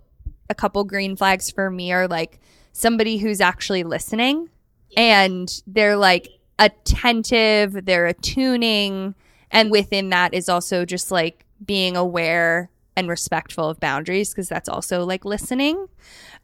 a 0.49 0.55
couple 0.55 0.83
green 0.83 1.15
flags 1.15 1.49
for 1.49 1.69
me 1.71 1.91
are 1.91 2.07
like 2.07 2.39
somebody 2.71 3.17
who's 3.17 3.41
actually 3.41 3.83
listening 3.83 4.49
and 4.95 5.61
they're 5.65 5.95
like 5.95 6.29
attentive, 6.59 7.85
they're 7.85 8.05
attuning. 8.05 9.15
And 9.51 9.71
within 9.71 10.09
that 10.09 10.33
is 10.33 10.49
also 10.49 10.85
just 10.85 11.11
like 11.11 11.42
being 11.65 11.95
aware 11.95 12.69
and 12.95 13.09
respectful 13.09 13.69
of 13.69 13.79
boundaries 13.79 14.29
because 14.29 14.49
that's 14.49 14.69
also 14.69 15.05
like 15.05 15.25
listening. 15.25 15.87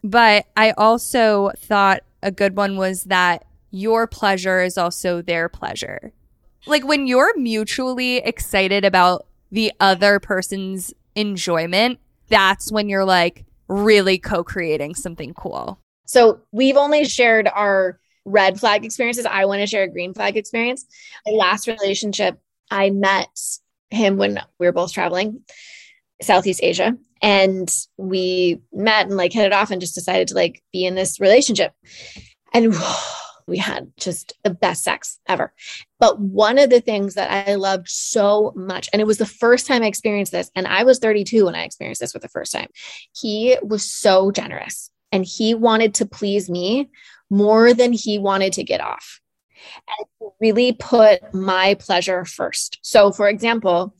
But 0.02 0.46
I 0.56 0.72
also 0.72 1.52
thought 1.56 2.02
a 2.22 2.30
good 2.30 2.56
one 2.56 2.76
was 2.76 3.04
that 3.04 3.44
your 3.70 4.06
pleasure 4.06 4.62
is 4.62 4.76
also 4.76 5.22
their 5.22 5.48
pleasure. 5.48 6.12
Like 6.66 6.86
when 6.86 7.06
you're 7.06 7.36
mutually 7.38 8.16
excited 8.16 8.84
about 8.84 9.26
the 9.50 9.72
other 9.80 10.20
person's 10.20 10.92
enjoyment, 11.14 11.98
that's 12.28 12.70
when 12.70 12.88
you're 12.88 13.04
like 13.04 13.44
really 13.68 14.18
co 14.18 14.42
creating 14.44 14.94
something 14.94 15.32
cool. 15.34 15.78
So 16.06 16.40
we've 16.52 16.76
only 16.76 17.04
shared 17.04 17.48
our 17.48 18.00
red 18.24 18.58
flag 18.58 18.84
experiences. 18.84 19.26
I 19.26 19.44
want 19.44 19.60
to 19.60 19.66
share 19.66 19.84
a 19.84 19.88
green 19.88 20.12
flag 20.12 20.36
experience. 20.36 20.84
My 21.26 21.32
last 21.32 21.66
relationship, 21.66 22.38
I 22.70 22.90
met 22.90 23.28
him 23.90 24.16
when 24.16 24.40
we 24.58 24.66
were 24.66 24.72
both 24.72 24.92
traveling 24.92 25.42
Southeast 26.22 26.60
Asia. 26.62 26.96
And 27.22 27.70
we 27.96 28.60
met 28.72 29.06
and 29.06 29.16
like 29.16 29.32
hit 29.32 29.46
it 29.46 29.52
off 29.52 29.70
and 29.70 29.80
just 29.80 29.94
decided 29.94 30.28
to 30.28 30.34
like 30.34 30.62
be 30.72 30.84
in 30.84 30.94
this 30.94 31.20
relationship. 31.20 31.72
And 32.52 32.74
we 33.46 33.58
had 33.58 33.90
just 33.98 34.34
the 34.44 34.50
best 34.50 34.84
sex 34.84 35.18
ever. 35.26 35.52
But 35.98 36.20
one 36.20 36.56
of 36.58 36.70
the 36.70 36.80
things 36.80 37.14
that 37.14 37.48
I 37.48 37.56
loved 37.56 37.88
so 37.88 38.52
much, 38.54 38.88
and 38.92 39.02
it 39.02 39.06
was 39.06 39.18
the 39.18 39.26
first 39.26 39.66
time 39.66 39.82
I 39.82 39.86
experienced 39.86 40.32
this, 40.32 40.50
and 40.54 40.66
I 40.66 40.84
was 40.84 40.98
32 41.00 41.44
when 41.44 41.56
I 41.56 41.64
experienced 41.64 42.00
this 42.00 42.12
for 42.12 42.20
the 42.20 42.28
first 42.28 42.52
time, 42.52 42.68
he 43.12 43.56
was 43.62 43.90
so 43.90 44.30
generous 44.30 44.90
and 45.10 45.24
he 45.24 45.54
wanted 45.54 45.94
to 45.94 46.06
please 46.06 46.48
me 46.48 46.90
more 47.28 47.74
than 47.74 47.92
he 47.92 48.18
wanted 48.18 48.52
to 48.54 48.64
get 48.64 48.80
off 48.80 49.20
and 49.86 50.30
really 50.40 50.72
put 50.72 51.34
my 51.34 51.74
pleasure 51.74 52.24
first. 52.24 52.78
So, 52.82 53.12
for 53.12 53.28
example, 53.28 53.94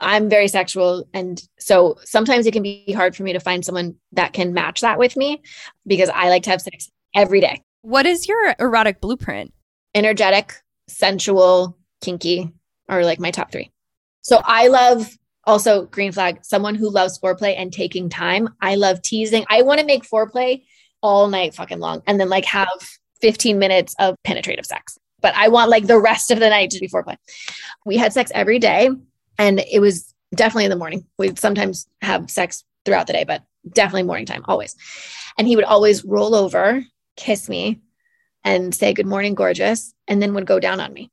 I'm 0.00 0.28
very 0.28 0.48
sexual. 0.48 1.08
And 1.12 1.42
so 1.58 1.98
sometimes 2.04 2.46
it 2.46 2.52
can 2.52 2.62
be 2.62 2.92
hard 2.92 3.16
for 3.16 3.22
me 3.24 3.32
to 3.32 3.40
find 3.40 3.64
someone 3.64 3.96
that 4.12 4.32
can 4.32 4.54
match 4.54 4.80
that 4.80 4.98
with 4.98 5.16
me 5.16 5.42
because 5.86 6.08
I 6.08 6.28
like 6.28 6.44
to 6.44 6.50
have 6.50 6.62
sex 6.62 6.90
every 7.14 7.40
day. 7.40 7.62
What 7.82 8.06
is 8.06 8.28
your 8.28 8.54
erotic 8.58 9.00
blueprint? 9.00 9.52
Energetic, 9.94 10.54
sensual, 10.86 11.76
kinky 12.00 12.52
are 12.88 13.04
like 13.04 13.18
my 13.18 13.30
top 13.30 13.50
three. 13.50 13.72
So 14.22 14.40
I 14.44 14.68
love 14.68 15.16
also 15.44 15.86
green 15.86 16.12
flag, 16.12 16.44
someone 16.44 16.74
who 16.74 16.90
loves 16.90 17.18
foreplay 17.18 17.54
and 17.56 17.72
taking 17.72 18.08
time. 18.08 18.50
I 18.60 18.74
love 18.76 19.02
teasing. 19.02 19.46
I 19.48 19.62
want 19.62 19.80
to 19.80 19.86
make 19.86 20.04
foreplay 20.04 20.64
all 21.02 21.28
night 21.28 21.54
fucking 21.54 21.78
long 21.78 22.02
and 22.06 22.20
then 22.20 22.28
like 22.28 22.44
have 22.44 22.68
15 23.20 23.58
minutes 23.58 23.94
of 23.98 24.16
penetrative 24.24 24.66
sex. 24.66 24.98
But 25.20 25.34
I 25.34 25.48
want 25.48 25.70
like 25.70 25.86
the 25.86 25.98
rest 25.98 26.30
of 26.30 26.38
the 26.38 26.48
night 26.48 26.70
to 26.70 26.80
be 26.80 26.88
foreplay. 26.88 27.16
We 27.84 27.96
had 27.96 28.12
sex 28.12 28.30
every 28.34 28.58
day 28.58 28.90
and 29.38 29.60
it 29.60 29.80
was 29.80 30.14
definitely 30.34 30.64
in 30.64 30.70
the 30.70 30.76
morning. 30.76 31.06
We'd 31.18 31.38
sometimes 31.38 31.88
have 32.02 32.30
sex 32.30 32.64
throughout 32.84 33.06
the 33.06 33.12
day, 33.12 33.24
but 33.24 33.42
definitely 33.72 34.04
morning 34.04 34.26
time, 34.26 34.44
always. 34.46 34.76
And 35.36 35.46
he 35.46 35.56
would 35.56 35.64
always 35.64 36.04
roll 36.04 36.34
over, 36.34 36.84
kiss 37.16 37.48
me, 37.48 37.80
and 38.44 38.74
say, 38.74 38.92
Good 38.92 39.06
morning, 39.06 39.34
gorgeous, 39.34 39.94
and 40.06 40.22
then 40.22 40.34
would 40.34 40.46
go 40.46 40.60
down 40.60 40.80
on 40.80 40.92
me 40.92 41.10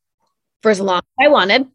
for 0.61 0.71
as 0.71 0.79
long 0.79 0.99
as 0.99 1.25
I 1.25 1.29
wanted 1.29 1.67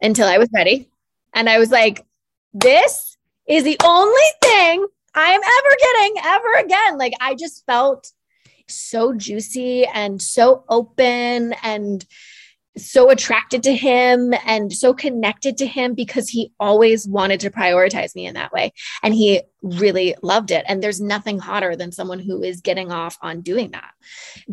until 0.00 0.28
I 0.28 0.38
was 0.38 0.48
ready. 0.54 0.88
And 1.32 1.48
I 1.48 1.58
was 1.58 1.70
like, 1.70 2.04
This 2.52 3.16
is 3.46 3.64
the 3.64 3.78
only 3.84 4.22
thing 4.42 4.86
I'm 5.14 5.40
ever 5.40 5.76
getting 5.78 6.14
ever 6.24 6.52
again. 6.64 6.98
Like, 6.98 7.12
I 7.20 7.34
just 7.34 7.64
felt 7.66 8.10
so 8.68 9.14
juicy 9.14 9.84
and 9.86 10.20
so 10.20 10.64
open 10.68 11.54
and 11.62 12.04
so 12.76 13.10
attracted 13.10 13.62
to 13.62 13.74
him 13.74 14.34
and 14.46 14.72
so 14.72 14.92
connected 14.92 15.56
to 15.58 15.66
him 15.66 15.94
because 15.94 16.28
he 16.28 16.52
always 16.58 17.06
wanted 17.06 17.40
to 17.40 17.50
prioritize 17.50 18.14
me 18.14 18.26
in 18.26 18.34
that 18.34 18.52
way. 18.52 18.72
And 19.02 19.14
he 19.14 19.42
really 19.62 20.16
loved 20.22 20.50
it. 20.50 20.64
And 20.66 20.82
there's 20.82 21.00
nothing 21.00 21.38
hotter 21.38 21.76
than 21.76 21.92
someone 21.92 22.18
who 22.18 22.42
is 22.42 22.60
getting 22.60 22.90
off 22.90 23.16
on 23.22 23.42
doing 23.42 23.70
that, 23.70 23.92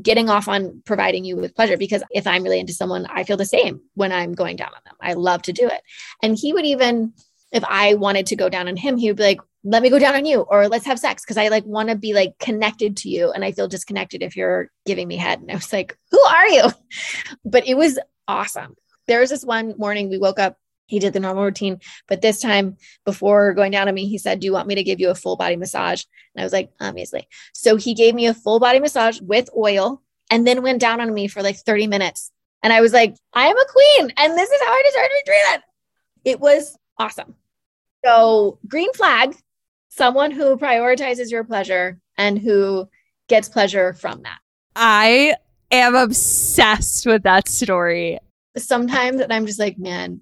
getting 0.01 0.29
off 0.29 0.47
on 0.47 0.83
providing 0.85 1.25
you 1.25 1.35
with 1.35 1.55
pleasure. 1.55 1.77
Because 1.77 2.03
if 2.11 2.27
I'm 2.27 2.43
really 2.43 2.59
into 2.59 2.73
someone, 2.73 3.07
I 3.07 3.23
feel 3.23 3.37
the 3.37 3.45
same 3.45 3.81
when 3.95 4.11
I'm 4.11 4.33
going 4.33 4.55
down 4.55 4.69
on 4.69 4.81
them. 4.85 4.95
I 5.01 5.13
love 5.13 5.41
to 5.43 5.53
do 5.53 5.67
it. 5.67 5.81
And 6.21 6.37
he 6.37 6.53
would 6.53 6.65
even, 6.65 7.13
if 7.51 7.63
I 7.67 7.95
wanted 7.95 8.27
to 8.27 8.35
go 8.35 8.49
down 8.49 8.67
on 8.67 8.77
him, 8.77 8.97
he 8.97 9.09
would 9.09 9.17
be 9.17 9.23
like, 9.23 9.41
let 9.63 9.83
me 9.83 9.89
go 9.89 9.99
down 9.99 10.15
on 10.15 10.25
you 10.25 10.41
or 10.41 10.67
let's 10.67 10.85
have 10.85 10.99
sex 10.99 11.23
because 11.23 11.37
I 11.37 11.49
like 11.49 11.65
want 11.65 11.89
to 11.89 11.95
be 11.95 12.13
like 12.13 12.37
connected 12.39 12.97
to 12.97 13.09
you 13.09 13.31
and 13.31 13.45
I 13.45 13.51
feel 13.51 13.67
disconnected 13.67 14.23
if 14.23 14.35
you're 14.35 14.71
giving 14.85 15.07
me 15.07 15.17
head. 15.17 15.39
And 15.39 15.51
I 15.51 15.55
was 15.55 15.71
like, 15.71 15.97
who 16.11 16.19
are 16.19 16.47
you? 16.47 16.63
But 17.45 17.67
it 17.67 17.75
was 17.75 17.99
awesome. 18.27 18.75
There 19.07 19.19
was 19.19 19.29
this 19.29 19.43
one 19.43 19.75
morning 19.77 20.09
we 20.09 20.17
woke 20.17 20.39
up, 20.39 20.57
he 20.87 20.99
did 20.99 21.13
the 21.13 21.19
normal 21.19 21.43
routine, 21.43 21.79
but 22.07 22.21
this 22.21 22.39
time 22.39 22.77
before 23.05 23.53
going 23.53 23.71
down 23.71 23.87
on 23.87 23.93
me, 23.93 24.07
he 24.07 24.17
said, 24.17 24.39
Do 24.39 24.45
you 24.45 24.53
want 24.53 24.67
me 24.67 24.75
to 24.75 24.83
give 24.83 24.99
you 24.99 25.09
a 25.09 25.15
full 25.15 25.35
body 25.37 25.55
massage? 25.55 26.03
And 26.35 26.41
I 26.41 26.45
was 26.45 26.53
like, 26.53 26.71
Obviously. 26.79 27.27
So 27.53 27.75
he 27.75 27.93
gave 27.93 28.15
me 28.15 28.27
a 28.27 28.33
full 28.33 28.59
body 28.59 28.79
massage 28.79 29.19
with 29.21 29.49
oil 29.55 30.01
and 30.29 30.45
then 30.45 30.63
went 30.63 30.81
down 30.81 31.01
on 31.01 31.13
me 31.13 31.27
for 31.27 31.41
like 31.41 31.57
30 31.57 31.87
minutes. 31.87 32.31
And 32.63 32.73
I 32.73 32.81
was 32.81 32.93
like, 32.93 33.15
I 33.33 33.47
am 33.47 33.57
a 33.57 33.65
queen 33.65 34.13
and 34.17 34.37
this 34.37 34.49
is 34.49 34.61
how 34.61 34.71
I 34.71 34.83
deserve 34.85 35.03
to 35.03 35.21
be 35.25 35.31
treated. 35.31 35.63
It 36.25 36.39
was 36.39 36.77
awesome. 36.97 37.35
So, 38.03 38.59
green 38.67 38.91
flag, 38.93 39.35
someone 39.91 40.31
who 40.31 40.57
prioritizes 40.57 41.29
your 41.29 41.43
pleasure 41.43 41.99
and 42.17 42.39
who 42.39 42.87
gets 43.27 43.49
pleasure 43.49 43.93
from 43.93 44.23
that. 44.23 44.39
I 44.75 45.35
am 45.71 45.95
obsessed 45.95 47.05
with 47.05 47.23
that 47.23 47.47
story. 47.47 48.17
Sometimes 48.57 49.21
and 49.21 49.31
I'm 49.31 49.45
just 49.45 49.59
like, 49.59 49.77
man, 49.77 50.21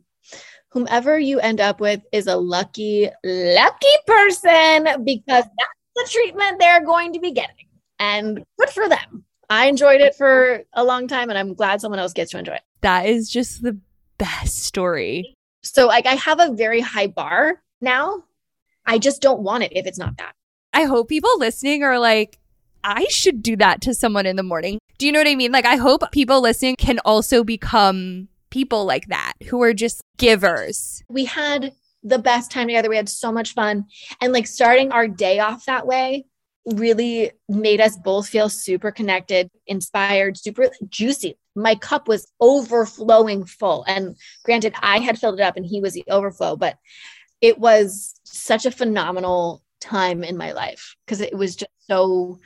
whomever 0.72 1.18
you 1.18 1.40
end 1.40 1.62
up 1.62 1.80
with 1.80 2.02
is 2.12 2.28
a 2.28 2.36
lucky, 2.36 3.10
lucky 3.24 3.88
person 4.06 5.04
because 5.04 5.46
that's 5.46 5.96
the 5.96 6.08
treatment 6.10 6.60
they're 6.60 6.84
going 6.84 7.14
to 7.14 7.20
be 7.20 7.32
getting. 7.32 7.68
And 8.00 8.44
good 8.58 8.70
for 8.70 8.90
them. 8.90 9.24
I 9.50 9.66
enjoyed 9.66 10.02
it 10.02 10.16
for 10.16 10.64
a 10.74 10.84
long 10.84 11.08
time 11.08 11.30
and 11.30 11.38
I'm 11.38 11.54
glad 11.54 11.82
someone 11.82 12.00
else 12.00 12.14
gets 12.14 12.32
to 12.32 12.40
enjoy 12.40 12.54
it. 12.54 12.62
That 12.82 13.08
is 13.08 13.30
just 13.30 13.62
the 13.62 13.78
best 14.18 14.60
story. 14.64 15.36
So, 15.64 15.88
like, 15.88 16.06
I 16.06 16.16
have 16.16 16.40
a 16.40 16.54
very 16.54 16.80
high 16.80 17.08
bar 17.08 17.62
now. 17.82 18.24
I 18.90 18.98
just 18.98 19.22
don't 19.22 19.42
want 19.42 19.64
it 19.64 19.72
if 19.76 19.86
it's 19.86 20.00
not 20.00 20.18
that. 20.18 20.34
I 20.74 20.86
hope 20.86 21.10
people 21.10 21.38
listening 21.38 21.84
are 21.84 22.00
like, 22.00 22.40
I 22.84 23.06
should 23.10 23.44
do 23.44 23.56
that 23.58 23.82
to 23.82 23.94
someone 23.94 24.26
in 24.26 24.36
the 24.36 24.44
morning. 24.44 24.80
Do 24.98 25.06
you 25.06 25.12
know 25.12 25.20
what 25.20 25.28
I 25.28 25.36
mean? 25.36 25.52
Like, 25.52 25.66
I 25.66 25.76
hope 25.76 26.12
people 26.12 26.42
listening 26.42 26.76
can 26.76 26.98
also 27.06 27.44
become 27.44 28.30
people 28.50 28.86
like 28.86 29.08
that 29.10 29.34
who 29.48 29.62
are 29.62 29.76
just 29.76 30.02
givers. 30.18 31.04
We 31.08 31.26
had 31.26 31.72
the 32.02 32.18
best 32.18 32.50
time 32.50 32.66
together. 32.66 32.90
We 32.90 32.96
had 32.96 33.10
so 33.10 33.32
much 33.32 33.54
fun. 33.54 33.86
And 34.22 34.34
like 34.34 34.48
starting 34.48 34.92
our 34.92 35.08
day 35.08 35.38
off 35.38 35.66
that 35.66 35.86
way 35.86 36.26
really 36.66 37.32
made 37.48 37.82
us 37.82 37.96
both 37.96 38.28
feel 38.28 38.50
super 38.50 38.92
connected, 38.92 39.52
inspired, 39.68 40.36
super 40.36 40.72
juicy. 40.88 41.38
My 41.56 41.76
cup 41.76 42.08
was 42.08 42.32
overflowing 42.40 43.46
full. 43.46 43.84
And 43.88 44.16
granted, 44.44 44.74
I 44.82 44.98
had 44.98 45.20
filled 45.20 45.40
it 45.40 45.44
up 45.44 45.58
and 45.58 45.66
he 45.66 45.80
was 45.80 45.94
the 45.94 46.06
overflow, 46.10 46.56
but 46.56 46.78
it 47.42 47.58
was 47.58 48.20
such 48.24 48.66
a 48.66 48.72
phenomenal 48.72 49.64
time 49.80 50.24
in 50.24 50.38
my 50.38 50.52
life 50.52 50.96
because 51.06 51.22
it 51.22 51.36
was 51.36 51.56
just 51.56 51.72
so 51.90 52.40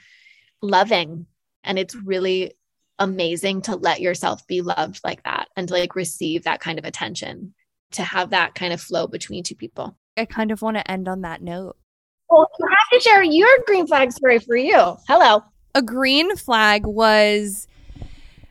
loving 0.62 1.26
and 1.64 1.80
it's 1.80 1.96
really 1.96 2.54
amazing 3.00 3.62
to 3.62 3.76
let 3.76 4.02
yourself 4.02 4.46
be 4.48 4.62
loved 4.62 5.00
like 5.04 5.24
that 5.24 5.50
and 5.56 5.68
to 5.68 5.74
like 5.74 5.96
receive 5.96 6.44
that 6.44 6.60
kind 6.60 6.78
of 6.78 6.86
attention 6.86 7.54
to 7.92 8.04
have 8.04 8.30
that 8.30 8.56
kind 8.56 8.74
of 8.74 8.82
flow 8.82 9.08
between 9.08 9.44
two 9.44 9.56
people. 9.56 9.98
I 10.16 10.26
kind 10.26 10.52
of 10.52 10.62
want 10.62 10.78
to 10.78 10.92
end 10.92 11.08
on 11.08 11.22
that 11.22 11.42
note. 11.42 11.76
Well 12.30 12.48
you 12.60 12.68
have 12.68 13.00
to 13.00 13.04
share 13.04 13.24
your 13.24 13.50
green 13.66 13.88
flag 13.88 14.12
story 14.12 14.40
for 14.40 14.56
you. 14.56 14.98
Hello. 15.08 15.44
A 15.76 15.82
green 15.82 16.36
flag 16.36 16.86
was 16.86 17.68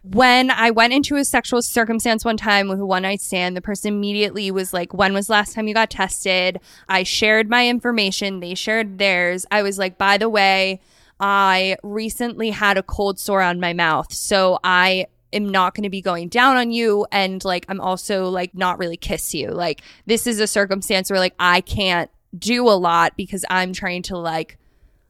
when 0.02 0.50
I 0.50 0.70
went 0.70 0.92
into 0.92 1.16
a 1.16 1.24
sexual 1.24 1.62
circumstance 1.62 2.24
one 2.24 2.36
time 2.36 2.68
with 2.68 2.80
a 2.80 2.86
one 2.86 3.02
night 3.02 3.20
stand, 3.20 3.56
the 3.56 3.60
person 3.60 3.94
immediately 3.94 4.50
was 4.50 4.72
like, 4.72 4.92
When 4.92 5.14
was 5.14 5.30
last 5.30 5.54
time 5.54 5.68
you 5.68 5.74
got 5.74 5.90
tested? 5.90 6.60
I 6.88 7.04
shared 7.04 7.48
my 7.48 7.68
information. 7.68 8.40
They 8.40 8.54
shared 8.54 8.98
theirs. 8.98 9.46
I 9.50 9.62
was 9.62 9.78
like, 9.78 9.98
By 9.98 10.18
the 10.18 10.28
way, 10.28 10.80
I 11.20 11.76
recently 11.84 12.50
had 12.50 12.78
a 12.78 12.82
cold 12.82 13.20
sore 13.20 13.42
on 13.42 13.60
my 13.60 13.72
mouth. 13.72 14.12
So 14.12 14.58
I 14.64 15.06
am 15.32 15.48
not 15.48 15.74
going 15.74 15.84
to 15.84 15.90
be 15.90 16.02
going 16.02 16.28
down 16.28 16.56
on 16.56 16.72
you. 16.72 17.06
And 17.12 17.42
like, 17.44 17.64
I'm 17.68 17.80
also 17.80 18.28
like 18.28 18.54
not 18.56 18.78
really 18.80 18.96
kiss 18.96 19.32
you. 19.32 19.50
Like, 19.50 19.82
this 20.06 20.26
is 20.26 20.40
a 20.40 20.48
circumstance 20.48 21.10
where 21.10 21.20
like 21.20 21.34
I 21.38 21.60
can't 21.60 22.10
do 22.36 22.68
a 22.68 22.70
lot 22.74 23.16
because 23.16 23.44
I'm 23.48 23.72
trying 23.72 24.02
to 24.04 24.18
like 24.18 24.58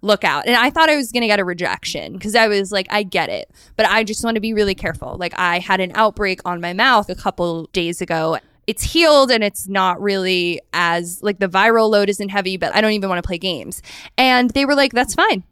look 0.02 0.24
out. 0.24 0.46
And 0.46 0.56
I 0.56 0.68
thought 0.68 0.90
I 0.90 0.96
was 0.96 1.10
going 1.10 1.22
to 1.22 1.26
get 1.26 1.40
a 1.40 1.44
rejection 1.44 2.12
because 2.12 2.34
I 2.34 2.48
was 2.48 2.70
like, 2.70 2.86
I 2.90 3.04
get 3.04 3.28
it. 3.28 3.50
But 3.76 3.86
I 3.86 4.04
just 4.04 4.22
want 4.22 4.34
to 4.34 4.40
be 4.40 4.52
really 4.52 4.74
careful. 4.74 5.16
Like, 5.16 5.32
I 5.38 5.60
had 5.60 5.80
an 5.80 5.92
outbreak 5.94 6.40
on 6.44 6.60
my 6.60 6.72
mouth 6.72 7.08
a 7.08 7.14
couple 7.14 7.66
days 7.72 8.00
ago. 8.00 8.38
It's 8.66 8.82
healed 8.82 9.30
and 9.30 9.42
it's 9.42 9.66
not 9.66 10.00
really 10.00 10.60
as 10.72 11.22
like 11.22 11.38
the 11.38 11.48
viral 11.48 11.90
load 11.90 12.08
isn't 12.08 12.28
heavy, 12.28 12.56
but 12.56 12.74
I 12.74 12.80
don't 12.80 12.92
even 12.92 13.08
want 13.08 13.22
to 13.22 13.26
play 13.26 13.38
games. 13.38 13.82
And 14.18 14.50
they 14.50 14.64
were 14.64 14.74
like, 14.74 14.92
that's 14.92 15.14
fine. 15.14 15.44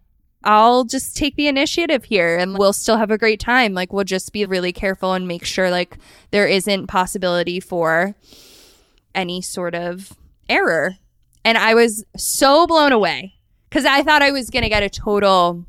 I'll 0.43 0.85
just 0.85 1.17
take 1.17 1.37
the 1.37 1.49
initiative 1.49 2.05
here 2.05 2.39
and 2.39 2.57
we'll 2.57 2.73
still 2.73 2.97
have 2.97 3.11
a 3.11 3.19
great 3.19 3.41
time. 3.41 3.75
Like 3.75 3.93
we'll 3.93 4.05
just 4.05 4.33
be 4.33 4.47
really 4.47 4.73
careful 4.73 5.13
and 5.13 5.29
make 5.29 5.45
sure 5.45 5.71
like 5.71 5.99
there 6.31 6.47
isn't 6.47 6.87
possibility 6.87 7.61
for 7.61 8.15
any 9.15 9.43
sort 9.43 9.75
of 9.75 10.13
error. 10.49 10.97
And 11.45 11.59
I 11.59 11.75
was 11.75 12.05
so 12.17 12.67
blown 12.67 12.93
away 12.93 13.35
cuz 13.71 13.85
I 13.85 14.03
thought 14.03 14.23
I 14.23 14.31
was 14.31 14.51
going 14.51 14.63
to 14.63 14.69
get 14.69 14.83
a 14.83 14.91
total 14.91 15.65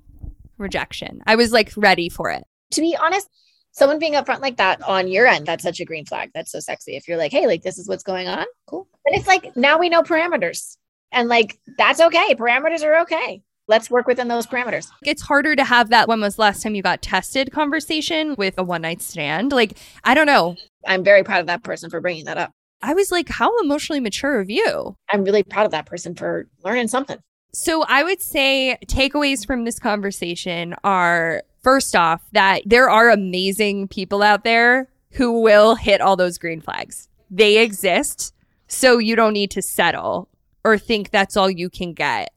rejection. 0.58 1.22
I 1.26 1.36
was 1.36 1.52
like 1.52 1.72
ready 1.76 2.10
for 2.10 2.30
it. 2.30 2.44
To 2.72 2.82
be 2.82 2.96
honest, 2.96 3.28
someone 3.72 4.00
being 4.00 4.14
upfront 4.14 4.42
like 4.42 4.58
that 4.58 4.82
on 4.84 5.08
your 5.08 5.28
end, 5.28 5.46
that's 5.46 5.64
such 5.64 5.80
a 5.80 5.86
green 5.86 6.06
flag. 6.06 6.32
That's 6.34 6.52
so 6.52 6.60
sexy. 6.60 6.96
If 6.96 7.08
you're 7.08 7.18
like, 7.18 7.32
"Hey, 7.32 7.48
like 7.48 7.64
this 7.64 7.78
is 7.78 7.88
what's 7.88 8.04
going 8.04 8.28
on." 8.28 8.46
Cool. 8.68 8.88
But 9.04 9.16
it's 9.16 9.28
like 9.28 9.56
now 9.56 9.78
we 9.78 9.90
know 9.90 10.04
parameters. 10.04 10.78
And 11.12 11.28
like 11.28 11.60
that's 11.78 12.00
okay. 12.00 12.36
Parameters 12.36 12.84
are 12.84 13.02
okay 13.02 13.44
let's 13.72 13.90
work 13.90 14.06
within 14.06 14.28
those 14.28 14.46
parameters. 14.46 14.90
It's 15.04 15.22
harder 15.22 15.56
to 15.56 15.64
have 15.64 15.90
that 15.90 16.08
when 16.08 16.20
was 16.22 16.38
last 16.38 16.62
time 16.62 16.76
you 16.76 16.84
got 16.84 17.02
tested 17.02 17.52
conversation 17.52 18.36
with 18.38 18.56
a 18.58 18.64
one 18.64 18.82
night 18.82 19.02
stand. 19.02 19.52
Like, 19.52 19.78
I 20.04 20.14
don't 20.14 20.28
know. 20.28 20.58
I'm 20.86 21.04
very 21.04 21.24
proud 21.24 21.40
of 21.40 21.48
that 21.48 21.64
person 21.64 21.90
for 21.90 22.02
bringing 22.02 22.26
that 22.26 22.38
up. 22.38 22.52
I 22.82 22.94
was 22.94 23.12
like, 23.12 23.30
how 23.30 23.58
emotionally 23.60 24.00
mature 24.00 24.40
of 24.40 24.50
you? 24.50 24.96
I'm 25.10 25.24
really 25.24 25.44
proud 25.44 25.66
of 25.66 25.72
that 25.72 25.86
person 25.86 26.16
for 26.16 26.50
learning 26.64 26.90
something. 26.90 27.20
So 27.54 27.84
I 27.84 28.04
would 28.04 28.22
say 28.22 28.78
takeaways 28.86 29.46
from 29.46 29.66
this 29.66 29.78
conversation 29.78 30.76
are 30.84 31.44
first 31.62 31.96
off, 31.96 32.22
that 32.32 32.64
there 32.66 32.90
are 32.90 33.10
amazing 33.10 33.88
people 33.88 34.24
out 34.24 34.44
there 34.44 34.90
who 35.12 35.42
will 35.42 35.76
hit 35.76 36.02
all 36.02 36.16
those 36.16 36.38
green 36.38 36.62
flags. 36.62 37.10
They 37.30 37.58
exist. 37.58 38.34
So 38.68 38.98
you 38.98 39.16
don't 39.16 39.34
need 39.34 39.52
to 39.52 39.62
settle 39.62 40.30
or 40.64 40.78
think 40.78 41.10
that's 41.10 41.36
all 41.36 41.50
you 41.50 41.70
can 41.70 41.94
get. 41.94 42.34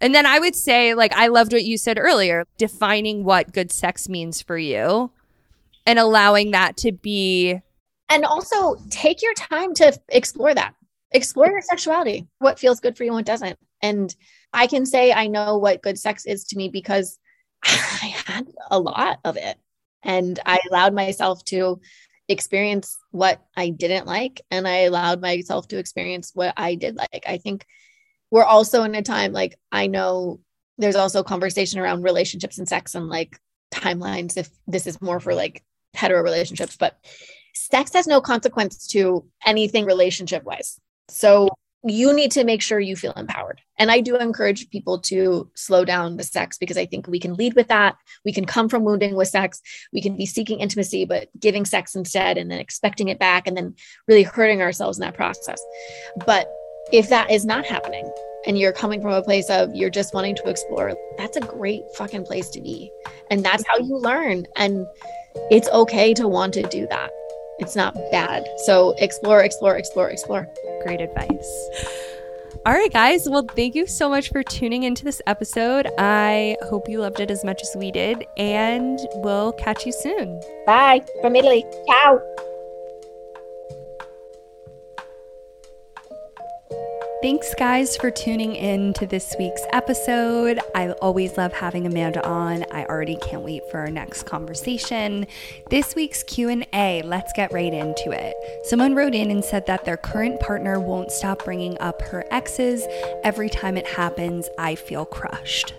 And 0.00 0.14
then 0.14 0.26
I 0.26 0.38
would 0.38 0.54
say, 0.54 0.94
like, 0.94 1.14
I 1.14 1.28
loved 1.28 1.52
what 1.52 1.64
you 1.64 1.78
said 1.78 1.98
earlier 1.98 2.44
defining 2.58 3.24
what 3.24 3.52
good 3.52 3.72
sex 3.72 4.08
means 4.08 4.42
for 4.42 4.58
you 4.58 5.10
and 5.86 5.98
allowing 5.98 6.50
that 6.50 6.76
to 6.78 6.92
be. 6.92 7.60
And 8.08 8.24
also 8.24 8.76
take 8.90 9.22
your 9.22 9.34
time 9.34 9.74
to 9.74 9.98
explore 10.08 10.54
that. 10.54 10.74
explore 11.12 11.50
your 11.50 11.60
sexuality, 11.60 12.26
what 12.38 12.58
feels 12.58 12.80
good 12.80 12.96
for 12.96 13.04
you 13.04 13.10
and 13.10 13.16
what 13.16 13.26
doesn't. 13.26 13.58
And 13.80 14.14
I 14.52 14.66
can 14.66 14.86
say 14.86 15.12
I 15.12 15.26
know 15.26 15.58
what 15.58 15.82
good 15.82 15.98
sex 15.98 16.24
is 16.26 16.44
to 16.44 16.56
me 16.56 16.68
because 16.68 17.18
I 17.64 18.14
had 18.26 18.46
a 18.70 18.78
lot 18.78 19.18
of 19.24 19.36
it. 19.36 19.56
And 20.02 20.38
I 20.44 20.58
allowed 20.70 20.94
myself 20.94 21.44
to 21.46 21.80
experience 22.28 22.98
what 23.10 23.40
I 23.56 23.70
didn't 23.70 24.06
like. 24.06 24.40
And 24.50 24.66
I 24.66 24.80
allowed 24.80 25.20
myself 25.20 25.68
to 25.68 25.78
experience 25.78 26.32
what 26.34 26.54
I 26.56 26.74
did 26.74 26.96
like. 26.96 27.24
I 27.26 27.38
think 27.38 27.66
we're 28.30 28.44
also 28.44 28.82
in 28.82 28.94
a 28.94 29.02
time 29.02 29.32
like 29.32 29.58
I 29.70 29.86
know 29.86 30.40
there's 30.78 30.96
also 30.96 31.22
conversation 31.22 31.78
around 31.78 32.02
relationships 32.02 32.58
and 32.58 32.68
sex 32.68 32.94
and 32.94 33.08
like 33.08 33.38
timelines 33.72 34.36
if 34.36 34.48
this 34.66 34.86
is 34.86 35.00
more 35.00 35.20
for 35.20 35.34
like 35.34 35.62
hetero 35.94 36.22
relationships, 36.22 36.76
but 36.76 36.96
sex 37.54 37.92
has 37.92 38.06
no 38.06 38.20
consequence 38.20 38.86
to 38.88 39.26
anything 39.44 39.84
relationship 39.84 40.44
wise. 40.44 40.80
So 41.08 41.50
you 41.84 42.12
need 42.12 42.30
to 42.32 42.44
make 42.44 42.62
sure 42.62 42.78
you 42.78 42.94
feel 42.94 43.12
empowered. 43.12 43.60
And 43.78 43.90
I 43.90 44.00
do 44.00 44.16
encourage 44.16 44.70
people 44.70 45.00
to 45.00 45.50
slow 45.54 45.84
down 45.84 46.16
the 46.16 46.22
sex 46.22 46.56
because 46.56 46.78
I 46.78 46.86
think 46.86 47.08
we 47.08 47.18
can 47.18 47.34
lead 47.34 47.54
with 47.54 47.68
that. 47.68 47.96
We 48.24 48.32
can 48.32 48.44
come 48.44 48.68
from 48.68 48.84
wounding 48.84 49.16
with 49.16 49.28
sex. 49.28 49.60
We 49.92 50.00
can 50.00 50.16
be 50.16 50.26
seeking 50.26 50.60
intimacy, 50.60 51.04
but 51.04 51.28
giving 51.40 51.64
sex 51.64 51.94
instead 51.94 52.38
and 52.38 52.50
then 52.50 52.60
expecting 52.60 53.08
it 53.08 53.18
back 53.18 53.46
and 53.46 53.56
then 53.56 53.74
really 54.06 54.22
hurting 54.22 54.62
ourselves 54.62 54.98
in 54.98 55.02
that 55.02 55.14
process. 55.14 55.60
But 56.24 56.48
if 56.92 57.08
that 57.08 57.30
is 57.30 57.44
not 57.44 57.64
happening 57.64 58.10
and 58.46 58.58
you're 58.58 58.72
coming 58.72 59.00
from 59.00 59.12
a 59.12 59.22
place 59.22 59.50
of 59.50 59.74
you're 59.74 59.90
just 59.90 60.14
wanting 60.14 60.36
to 60.36 60.48
explore, 60.48 60.94
that's 61.18 61.36
a 61.36 61.40
great 61.40 61.82
fucking 61.96 62.24
place 62.24 62.48
to 62.50 62.60
be. 62.60 62.92
And 63.30 63.44
that's 63.44 63.64
how 63.66 63.78
you 63.78 63.96
learn. 63.96 64.46
And 64.56 64.86
it's 65.50 65.68
okay 65.70 66.14
to 66.14 66.28
want 66.28 66.54
to 66.54 66.62
do 66.62 66.86
that. 66.88 67.10
It's 67.62 67.76
not 67.76 67.94
bad. 68.10 68.44
So 68.64 68.94
explore, 68.98 69.42
explore, 69.42 69.76
explore, 69.76 70.10
explore. 70.10 70.48
Great 70.82 71.00
advice. 71.00 71.68
All 72.64 72.72
right, 72.72 72.92
guys. 72.92 73.28
Well, 73.28 73.44
thank 73.56 73.74
you 73.74 73.86
so 73.86 74.08
much 74.08 74.28
for 74.30 74.42
tuning 74.44 74.84
into 74.84 75.04
this 75.04 75.20
episode. 75.26 75.88
I 75.98 76.56
hope 76.68 76.88
you 76.88 77.00
loved 77.00 77.18
it 77.18 77.30
as 77.30 77.44
much 77.44 77.60
as 77.60 77.74
we 77.76 77.90
did, 77.90 78.24
and 78.36 79.00
we'll 79.14 79.52
catch 79.54 79.84
you 79.84 79.92
soon. 79.92 80.40
Bye 80.66 81.02
from 81.20 81.34
Italy. 81.34 81.64
Ciao. 81.86 82.20
Thanks, 87.22 87.54
guys, 87.54 87.96
for 87.96 88.10
tuning 88.10 88.56
in 88.56 88.94
to 88.94 89.06
this 89.06 89.36
week's 89.38 89.62
episode. 89.72 90.58
I 90.74 90.90
always 90.90 91.36
love 91.36 91.52
having 91.52 91.86
Amanda 91.86 92.26
on. 92.26 92.64
I 92.72 92.84
already 92.86 93.14
can't 93.14 93.44
wait 93.44 93.62
for 93.70 93.78
our 93.78 93.92
next 93.92 94.24
conversation. 94.24 95.28
This 95.70 95.94
week's 95.94 96.24
Q&A, 96.24 97.00
let's 97.02 97.32
get 97.32 97.52
right 97.52 97.72
into 97.72 98.10
it. 98.10 98.34
Someone 98.64 98.96
wrote 98.96 99.14
in 99.14 99.30
and 99.30 99.44
said 99.44 99.66
that 99.66 99.84
their 99.84 99.96
current 99.96 100.40
partner 100.40 100.80
won't 100.80 101.12
stop 101.12 101.44
bringing 101.44 101.78
up 101.78 102.02
her 102.02 102.24
exes. 102.32 102.84
Every 103.22 103.48
time 103.48 103.76
it 103.76 103.86
happens, 103.86 104.48
I 104.58 104.74
feel 104.74 105.04
crushed. 105.04 105.74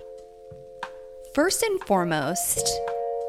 First 1.35 1.61
and 1.61 1.81
foremost, 1.81 2.65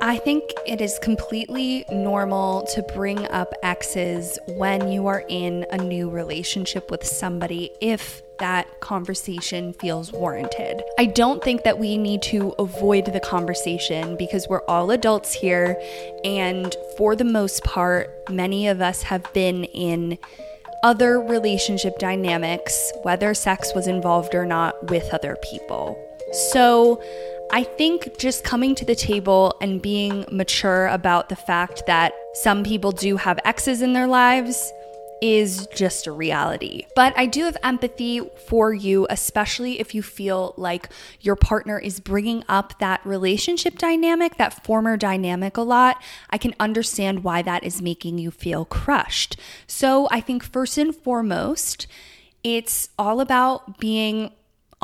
I 0.07 0.19
think 0.19 0.53
it 0.67 0.83
is 0.83 0.99
completely 0.99 1.87
normal 1.91 2.67
to 2.75 2.83
bring 2.83 3.27
up 3.29 3.55
exes 3.63 4.39
when 4.49 4.93
you 4.93 5.07
are 5.07 5.25
in 5.31 5.65
a 5.71 5.79
new 5.79 6.11
relationship 6.11 6.91
with 6.91 7.07
somebody 7.07 7.73
if 7.81 8.23
that 8.39 8.81
conversation 8.81 9.73
feels 9.73 10.13
warranted. 10.13 10.83
I 10.99 11.07
don't 11.07 11.43
think 11.43 11.63
that 11.63 11.79
we 11.79 11.97
need 11.97 12.21
to 12.25 12.51
avoid 12.59 13.15
the 13.15 13.21
conversation 13.21 14.19
because 14.19 14.47
we're 14.47 14.65
all 14.67 14.91
adults 14.91 15.33
here, 15.33 15.81
and 16.23 16.77
for 16.99 17.17
the 17.17 17.25
most 17.25 17.65
part, 17.65 18.11
many 18.29 18.69
of 18.69 18.83
us 18.83 19.05
have 19.05 19.33
been 19.33 19.65
in 19.65 20.19
other 20.83 21.19
relationship 21.19 21.99
dynamics, 21.99 22.93
whether 23.05 23.33
sex 23.33 23.73
was 23.75 23.87
involved 23.87 24.35
or 24.35 24.45
not, 24.45 24.91
with 24.91 25.15
other 25.15 25.39
people. 25.43 25.99
So, 26.53 27.01
I 27.53 27.63
think 27.63 28.19
just 28.19 28.43
coming 28.43 28.75
to 28.75 28.85
the 28.85 28.95
table 28.95 29.57
and 29.61 29.81
being 29.81 30.25
mature 30.31 30.87
about 30.89 31.29
the 31.29 31.37
fact 31.37 31.85
that 31.87 32.13
some 32.35 32.65
people 32.65 32.91
do 32.91 33.17
have 33.17 33.39
exes 33.45 33.81
in 33.81 33.93
their 33.93 34.07
lives 34.07 34.73
is 35.23 35.67
just 35.75 36.07
a 36.07 36.13
reality. 36.13 36.85
But 36.95 37.17
I 37.17 37.27
do 37.27 37.45
have 37.45 37.57
empathy 37.63 38.21
for 38.47 38.75
you, 38.75 39.07
especially 39.09 39.81
if 39.81 39.95
you 39.95 40.03
feel 40.03 40.53
like 40.57 40.89
your 41.21 41.37
partner 41.37 41.79
is 41.79 42.01
bringing 42.01 42.45
up 42.49 42.79
that 42.81 43.01
relationship 43.07 43.79
dynamic, 43.79 44.37
that 44.37 44.65
former 44.65 44.97
dynamic 44.97 45.57
a 45.57 45.63
lot. 45.63 46.03
I 46.31 46.39
can 46.39 46.55
understand 46.61 47.25
why 47.25 47.41
that 47.43 47.65
is 47.65 47.81
making 47.81 48.19
you 48.19 48.31
feel 48.31 48.65
crushed. 48.65 49.37
So 49.67 50.09
I 50.11 50.21
think 50.21 50.43
first 50.43 50.77
and 50.77 50.95
foremost, 50.95 51.87
it's 52.43 52.91
all 52.99 53.21
about 53.21 53.79
being 53.79 54.33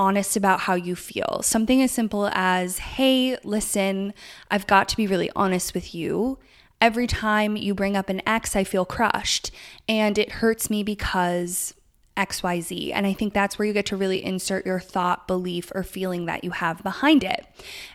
honest 0.01 0.34
about 0.34 0.61
how 0.61 0.72
you 0.72 0.96
feel. 0.96 1.42
Something 1.42 1.82
as 1.82 1.92
simple 1.92 2.30
as, 2.32 2.78
hey, 2.78 3.36
listen, 3.44 4.14
I've 4.51 4.66
got 4.66 4.88
to 4.88 4.96
be 4.96 5.07
really 5.07 5.30
honest 5.36 5.74
with 5.74 5.94
you. 5.94 6.38
Every 6.80 7.07
time 7.07 7.55
you 7.55 7.74
bring 7.74 7.98
up 7.98 8.09
an 8.09 8.22
ex, 8.26 8.57
I 8.57 8.64
feel 8.64 8.86
crushed 8.86 9.51
and 9.86 10.16
it 10.16 10.32
hurts 10.32 10.70
me 10.70 10.82
because 10.82 11.74
XYZ. 12.16 12.92
And 12.94 13.07
I 13.07 13.12
think 13.12 13.34
that's 13.34 13.59
where 13.59 13.68
you 13.68 13.74
get 13.74 13.84
to 13.86 13.96
really 13.96 14.24
insert 14.24 14.64
your 14.64 14.80
thought, 14.80 15.28
belief, 15.28 15.70
or 15.74 15.82
feeling 15.82 16.24
that 16.24 16.44
you 16.44 16.53
have 16.53 16.82
behind 16.82 17.22
it. 17.22 17.46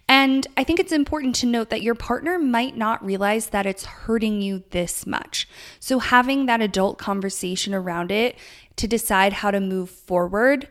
And 0.07 0.45
I 0.55 0.63
think 0.63 0.79
it's 0.79 0.91
important 0.91 1.33
to 1.37 1.47
note 1.47 1.71
that 1.71 1.81
your 1.81 1.95
partner 1.95 2.37
might 2.37 2.77
not 2.77 3.03
realize 3.03 3.47
that 3.47 3.65
it's 3.65 3.85
hurting 3.85 4.43
you 4.43 4.63
this 4.69 5.07
much. 5.07 5.47
So 5.79 5.97
having 5.97 6.45
that 6.45 6.61
adult 6.61 6.99
conversation 6.99 7.73
around 7.73 8.11
it 8.11 8.35
to 8.75 8.87
decide 8.87 9.33
how 9.33 9.49
to 9.49 9.59
move 9.59 9.89
forward 9.89 10.67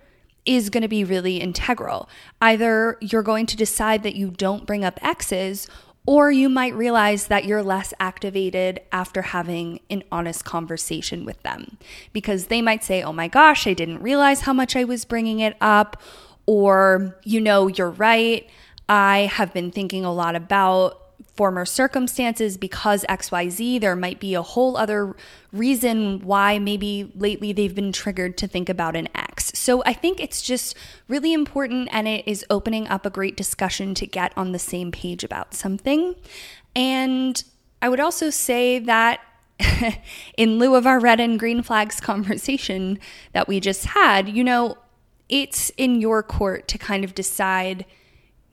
is 0.46 0.70
going 0.70 0.82
to 0.82 0.88
be 0.88 1.04
really 1.04 1.38
integral. 1.38 2.08
Either 2.40 2.98
you're 3.00 3.22
going 3.22 3.46
to 3.46 3.56
decide 3.56 4.02
that 4.02 4.14
you 4.14 4.30
don't 4.30 4.66
bring 4.66 4.84
up 4.84 4.98
exes, 5.02 5.68
or 6.06 6.30
you 6.30 6.48
might 6.50 6.74
realize 6.74 7.28
that 7.28 7.46
you're 7.46 7.62
less 7.62 7.94
activated 7.98 8.80
after 8.92 9.22
having 9.22 9.80
an 9.88 10.02
honest 10.12 10.44
conversation 10.44 11.24
with 11.24 11.42
them 11.42 11.78
because 12.12 12.46
they 12.46 12.60
might 12.60 12.84
say, 12.84 13.02
Oh 13.02 13.12
my 13.12 13.26
gosh, 13.26 13.66
I 13.66 13.72
didn't 13.72 14.02
realize 14.02 14.42
how 14.42 14.52
much 14.52 14.76
I 14.76 14.84
was 14.84 15.04
bringing 15.04 15.40
it 15.40 15.56
up. 15.60 16.00
Or, 16.46 17.16
you 17.24 17.40
know, 17.40 17.68
you're 17.68 17.90
right. 17.90 18.46
I 18.86 19.30
have 19.32 19.54
been 19.54 19.70
thinking 19.70 20.04
a 20.04 20.12
lot 20.12 20.36
about 20.36 21.00
former 21.36 21.64
circumstances 21.64 22.56
because 22.56 23.04
XYZ, 23.08 23.80
there 23.80 23.96
might 23.96 24.20
be 24.20 24.34
a 24.34 24.42
whole 24.42 24.76
other 24.76 25.16
reason 25.52 26.20
why 26.20 26.58
maybe 26.58 27.12
lately 27.16 27.52
they've 27.52 27.74
been 27.74 27.92
triggered 27.92 28.38
to 28.38 28.46
think 28.46 28.68
about 28.68 28.94
an 28.94 29.08
ex. 29.14 29.50
So 29.54 29.82
I 29.84 29.92
think 29.92 30.20
it's 30.20 30.42
just 30.42 30.76
really 31.08 31.32
important 31.32 31.88
and 31.90 32.06
it 32.06 32.26
is 32.26 32.44
opening 32.50 32.86
up 32.86 33.04
a 33.04 33.10
great 33.10 33.36
discussion 33.36 33.94
to 33.94 34.06
get 34.06 34.32
on 34.36 34.52
the 34.52 34.58
same 34.58 34.92
page 34.92 35.24
about 35.24 35.54
something. 35.54 36.14
And 36.76 37.42
I 37.82 37.88
would 37.88 38.00
also 38.00 38.30
say 38.30 38.78
that 38.78 39.20
in 40.36 40.58
lieu 40.58 40.74
of 40.74 40.86
our 40.86 41.00
red 41.00 41.20
and 41.20 41.38
green 41.38 41.62
flags 41.62 42.00
conversation 42.00 42.98
that 43.32 43.48
we 43.48 43.60
just 43.60 43.86
had, 43.86 44.28
you 44.28 44.44
know, 44.44 44.78
it's 45.28 45.70
in 45.70 46.00
your 46.00 46.22
court 46.22 46.68
to 46.68 46.78
kind 46.78 47.04
of 47.04 47.14
decide 47.14 47.84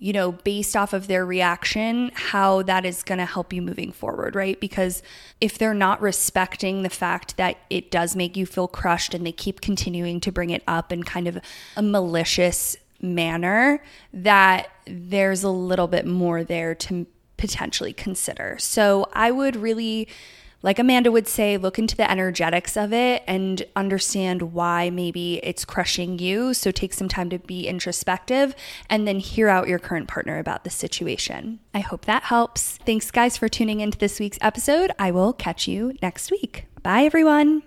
you 0.02 0.14
know, 0.14 0.32
based 0.32 0.76
off 0.76 0.94
of 0.94 1.06
their 1.06 1.24
reaction, 1.24 2.10
how 2.16 2.64
that 2.64 2.86
is 2.86 3.04
going 3.04 3.20
to 3.20 3.26
help 3.26 3.54
you 3.54 3.62
moving 3.62 3.92
forward, 3.92 4.36
right? 4.36 4.60
Because 4.60 5.04
if 5.40 5.60
they're 5.60 5.76
not 5.76 6.02
respecting 6.02 6.82
the 6.82 6.90
fact 6.90 7.38
that 7.38 7.58
it 7.70 7.92
does 7.92 8.16
make 8.16 8.36
you 8.36 8.48
feel 8.48 8.68
crushed 8.68 9.14
and 9.14 9.24
they 9.28 9.32
keep 9.32 9.62
continuing 9.62 10.20
to 10.20 10.32
bring 10.32 10.50
it 10.50 10.64
up 10.68 10.92
in 10.92 11.04
kind 11.04 11.28
of 11.28 11.38
a 11.78 11.84
malicious 11.84 12.76
manner, 13.00 13.84
that 14.12 14.72
there's 14.88 15.44
a 15.44 15.52
little 15.52 15.88
bit 15.88 16.08
more 16.08 16.44
there 16.44 16.74
to 16.74 17.06
potentially 17.38 17.94
consider. 17.94 18.58
So 18.58 19.08
I 19.14 19.30
would 19.30 19.56
really 19.56 20.08
like 20.64 20.80
Amanda 20.80 21.12
would 21.12 21.28
say, 21.28 21.58
look 21.58 21.80
into 21.80 21.96
the 21.96 22.10
energetics 22.10 22.78
of 22.78 22.94
it 22.94 23.24
and 23.28 23.64
understand 23.76 24.54
why 24.54 24.90
maybe 24.90 25.40
it's 25.44 25.66
crushing 25.66 26.20
you. 26.20 26.54
So 26.54 26.72
take 26.72 26.94
some 26.94 27.08
time 27.08 27.30
to 27.30 27.40
be 27.40 27.68
introspective 27.68 28.56
and 28.90 29.08
then 29.08 29.20
hear 29.20 29.48
out 29.48 29.68
your 29.68 29.80
current 29.80 30.08
partner 30.08 30.38
about 30.40 30.64
the 30.64 30.70
situation. 30.70 31.60
I 31.74 31.80
hope 31.80 32.06
that 32.06 32.24
helps. 32.24 32.78
Thanks, 32.86 33.12
guys, 33.12 33.38
for 33.38 33.50
tuning 33.50 33.80
into 33.80 33.98
this 33.98 34.20
week's 34.20 34.40
episode. 34.42 34.92
I 35.00 35.12
will 35.12 35.34
catch 35.34 35.68
you 35.68 35.94
next 36.02 36.32
week. 36.32 36.68
Bye, 36.84 37.04
everyone. 37.04 37.64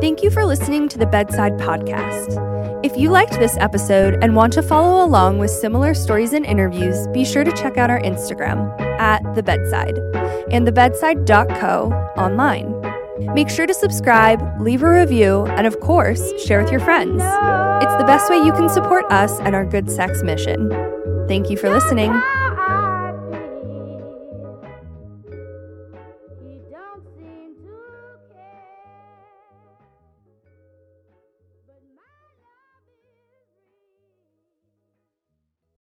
Thank 0.00 0.22
you 0.22 0.30
for 0.30 0.44
listening 0.44 0.88
to 0.90 0.98
the 0.98 1.06
Bedside 1.06 1.54
Podcast. 1.54 2.84
If 2.84 2.96
you 2.98 3.10
liked 3.10 3.32
this 3.32 3.56
episode 3.56 4.22
and 4.22 4.36
want 4.36 4.52
to 4.52 4.62
follow 4.62 5.04
along 5.04 5.38
with 5.38 5.50
similar 5.50 5.94
stories 5.94 6.34
and 6.34 6.44
interviews, 6.44 7.06
be 7.08 7.24
sure 7.24 7.44
to 7.44 7.52
check 7.52 7.78
out 7.78 7.88
our 7.88 8.00
Instagram 8.00 8.78
at 9.00 9.22
The 9.34 9.42
Bedside 9.42 9.98
and 10.52 10.68
thebedside.co 10.68 11.92
online. 12.18 12.74
Make 13.34 13.48
sure 13.48 13.66
to 13.66 13.72
subscribe, 13.72 14.60
leave 14.60 14.82
a 14.82 14.90
review, 14.90 15.46
and 15.46 15.66
of 15.66 15.80
course, 15.80 16.22
share 16.44 16.62
with 16.62 16.70
your 16.70 16.80
friends. 16.80 17.22
It's 17.22 17.96
the 17.96 18.04
best 18.06 18.28
way 18.28 18.36
you 18.36 18.52
can 18.52 18.68
support 18.68 19.10
us 19.10 19.40
and 19.40 19.54
our 19.54 19.64
good 19.64 19.90
sex 19.90 20.22
mission. 20.22 20.68
Thank 21.26 21.48
you 21.48 21.56
for 21.56 21.70
listening. 21.70 22.12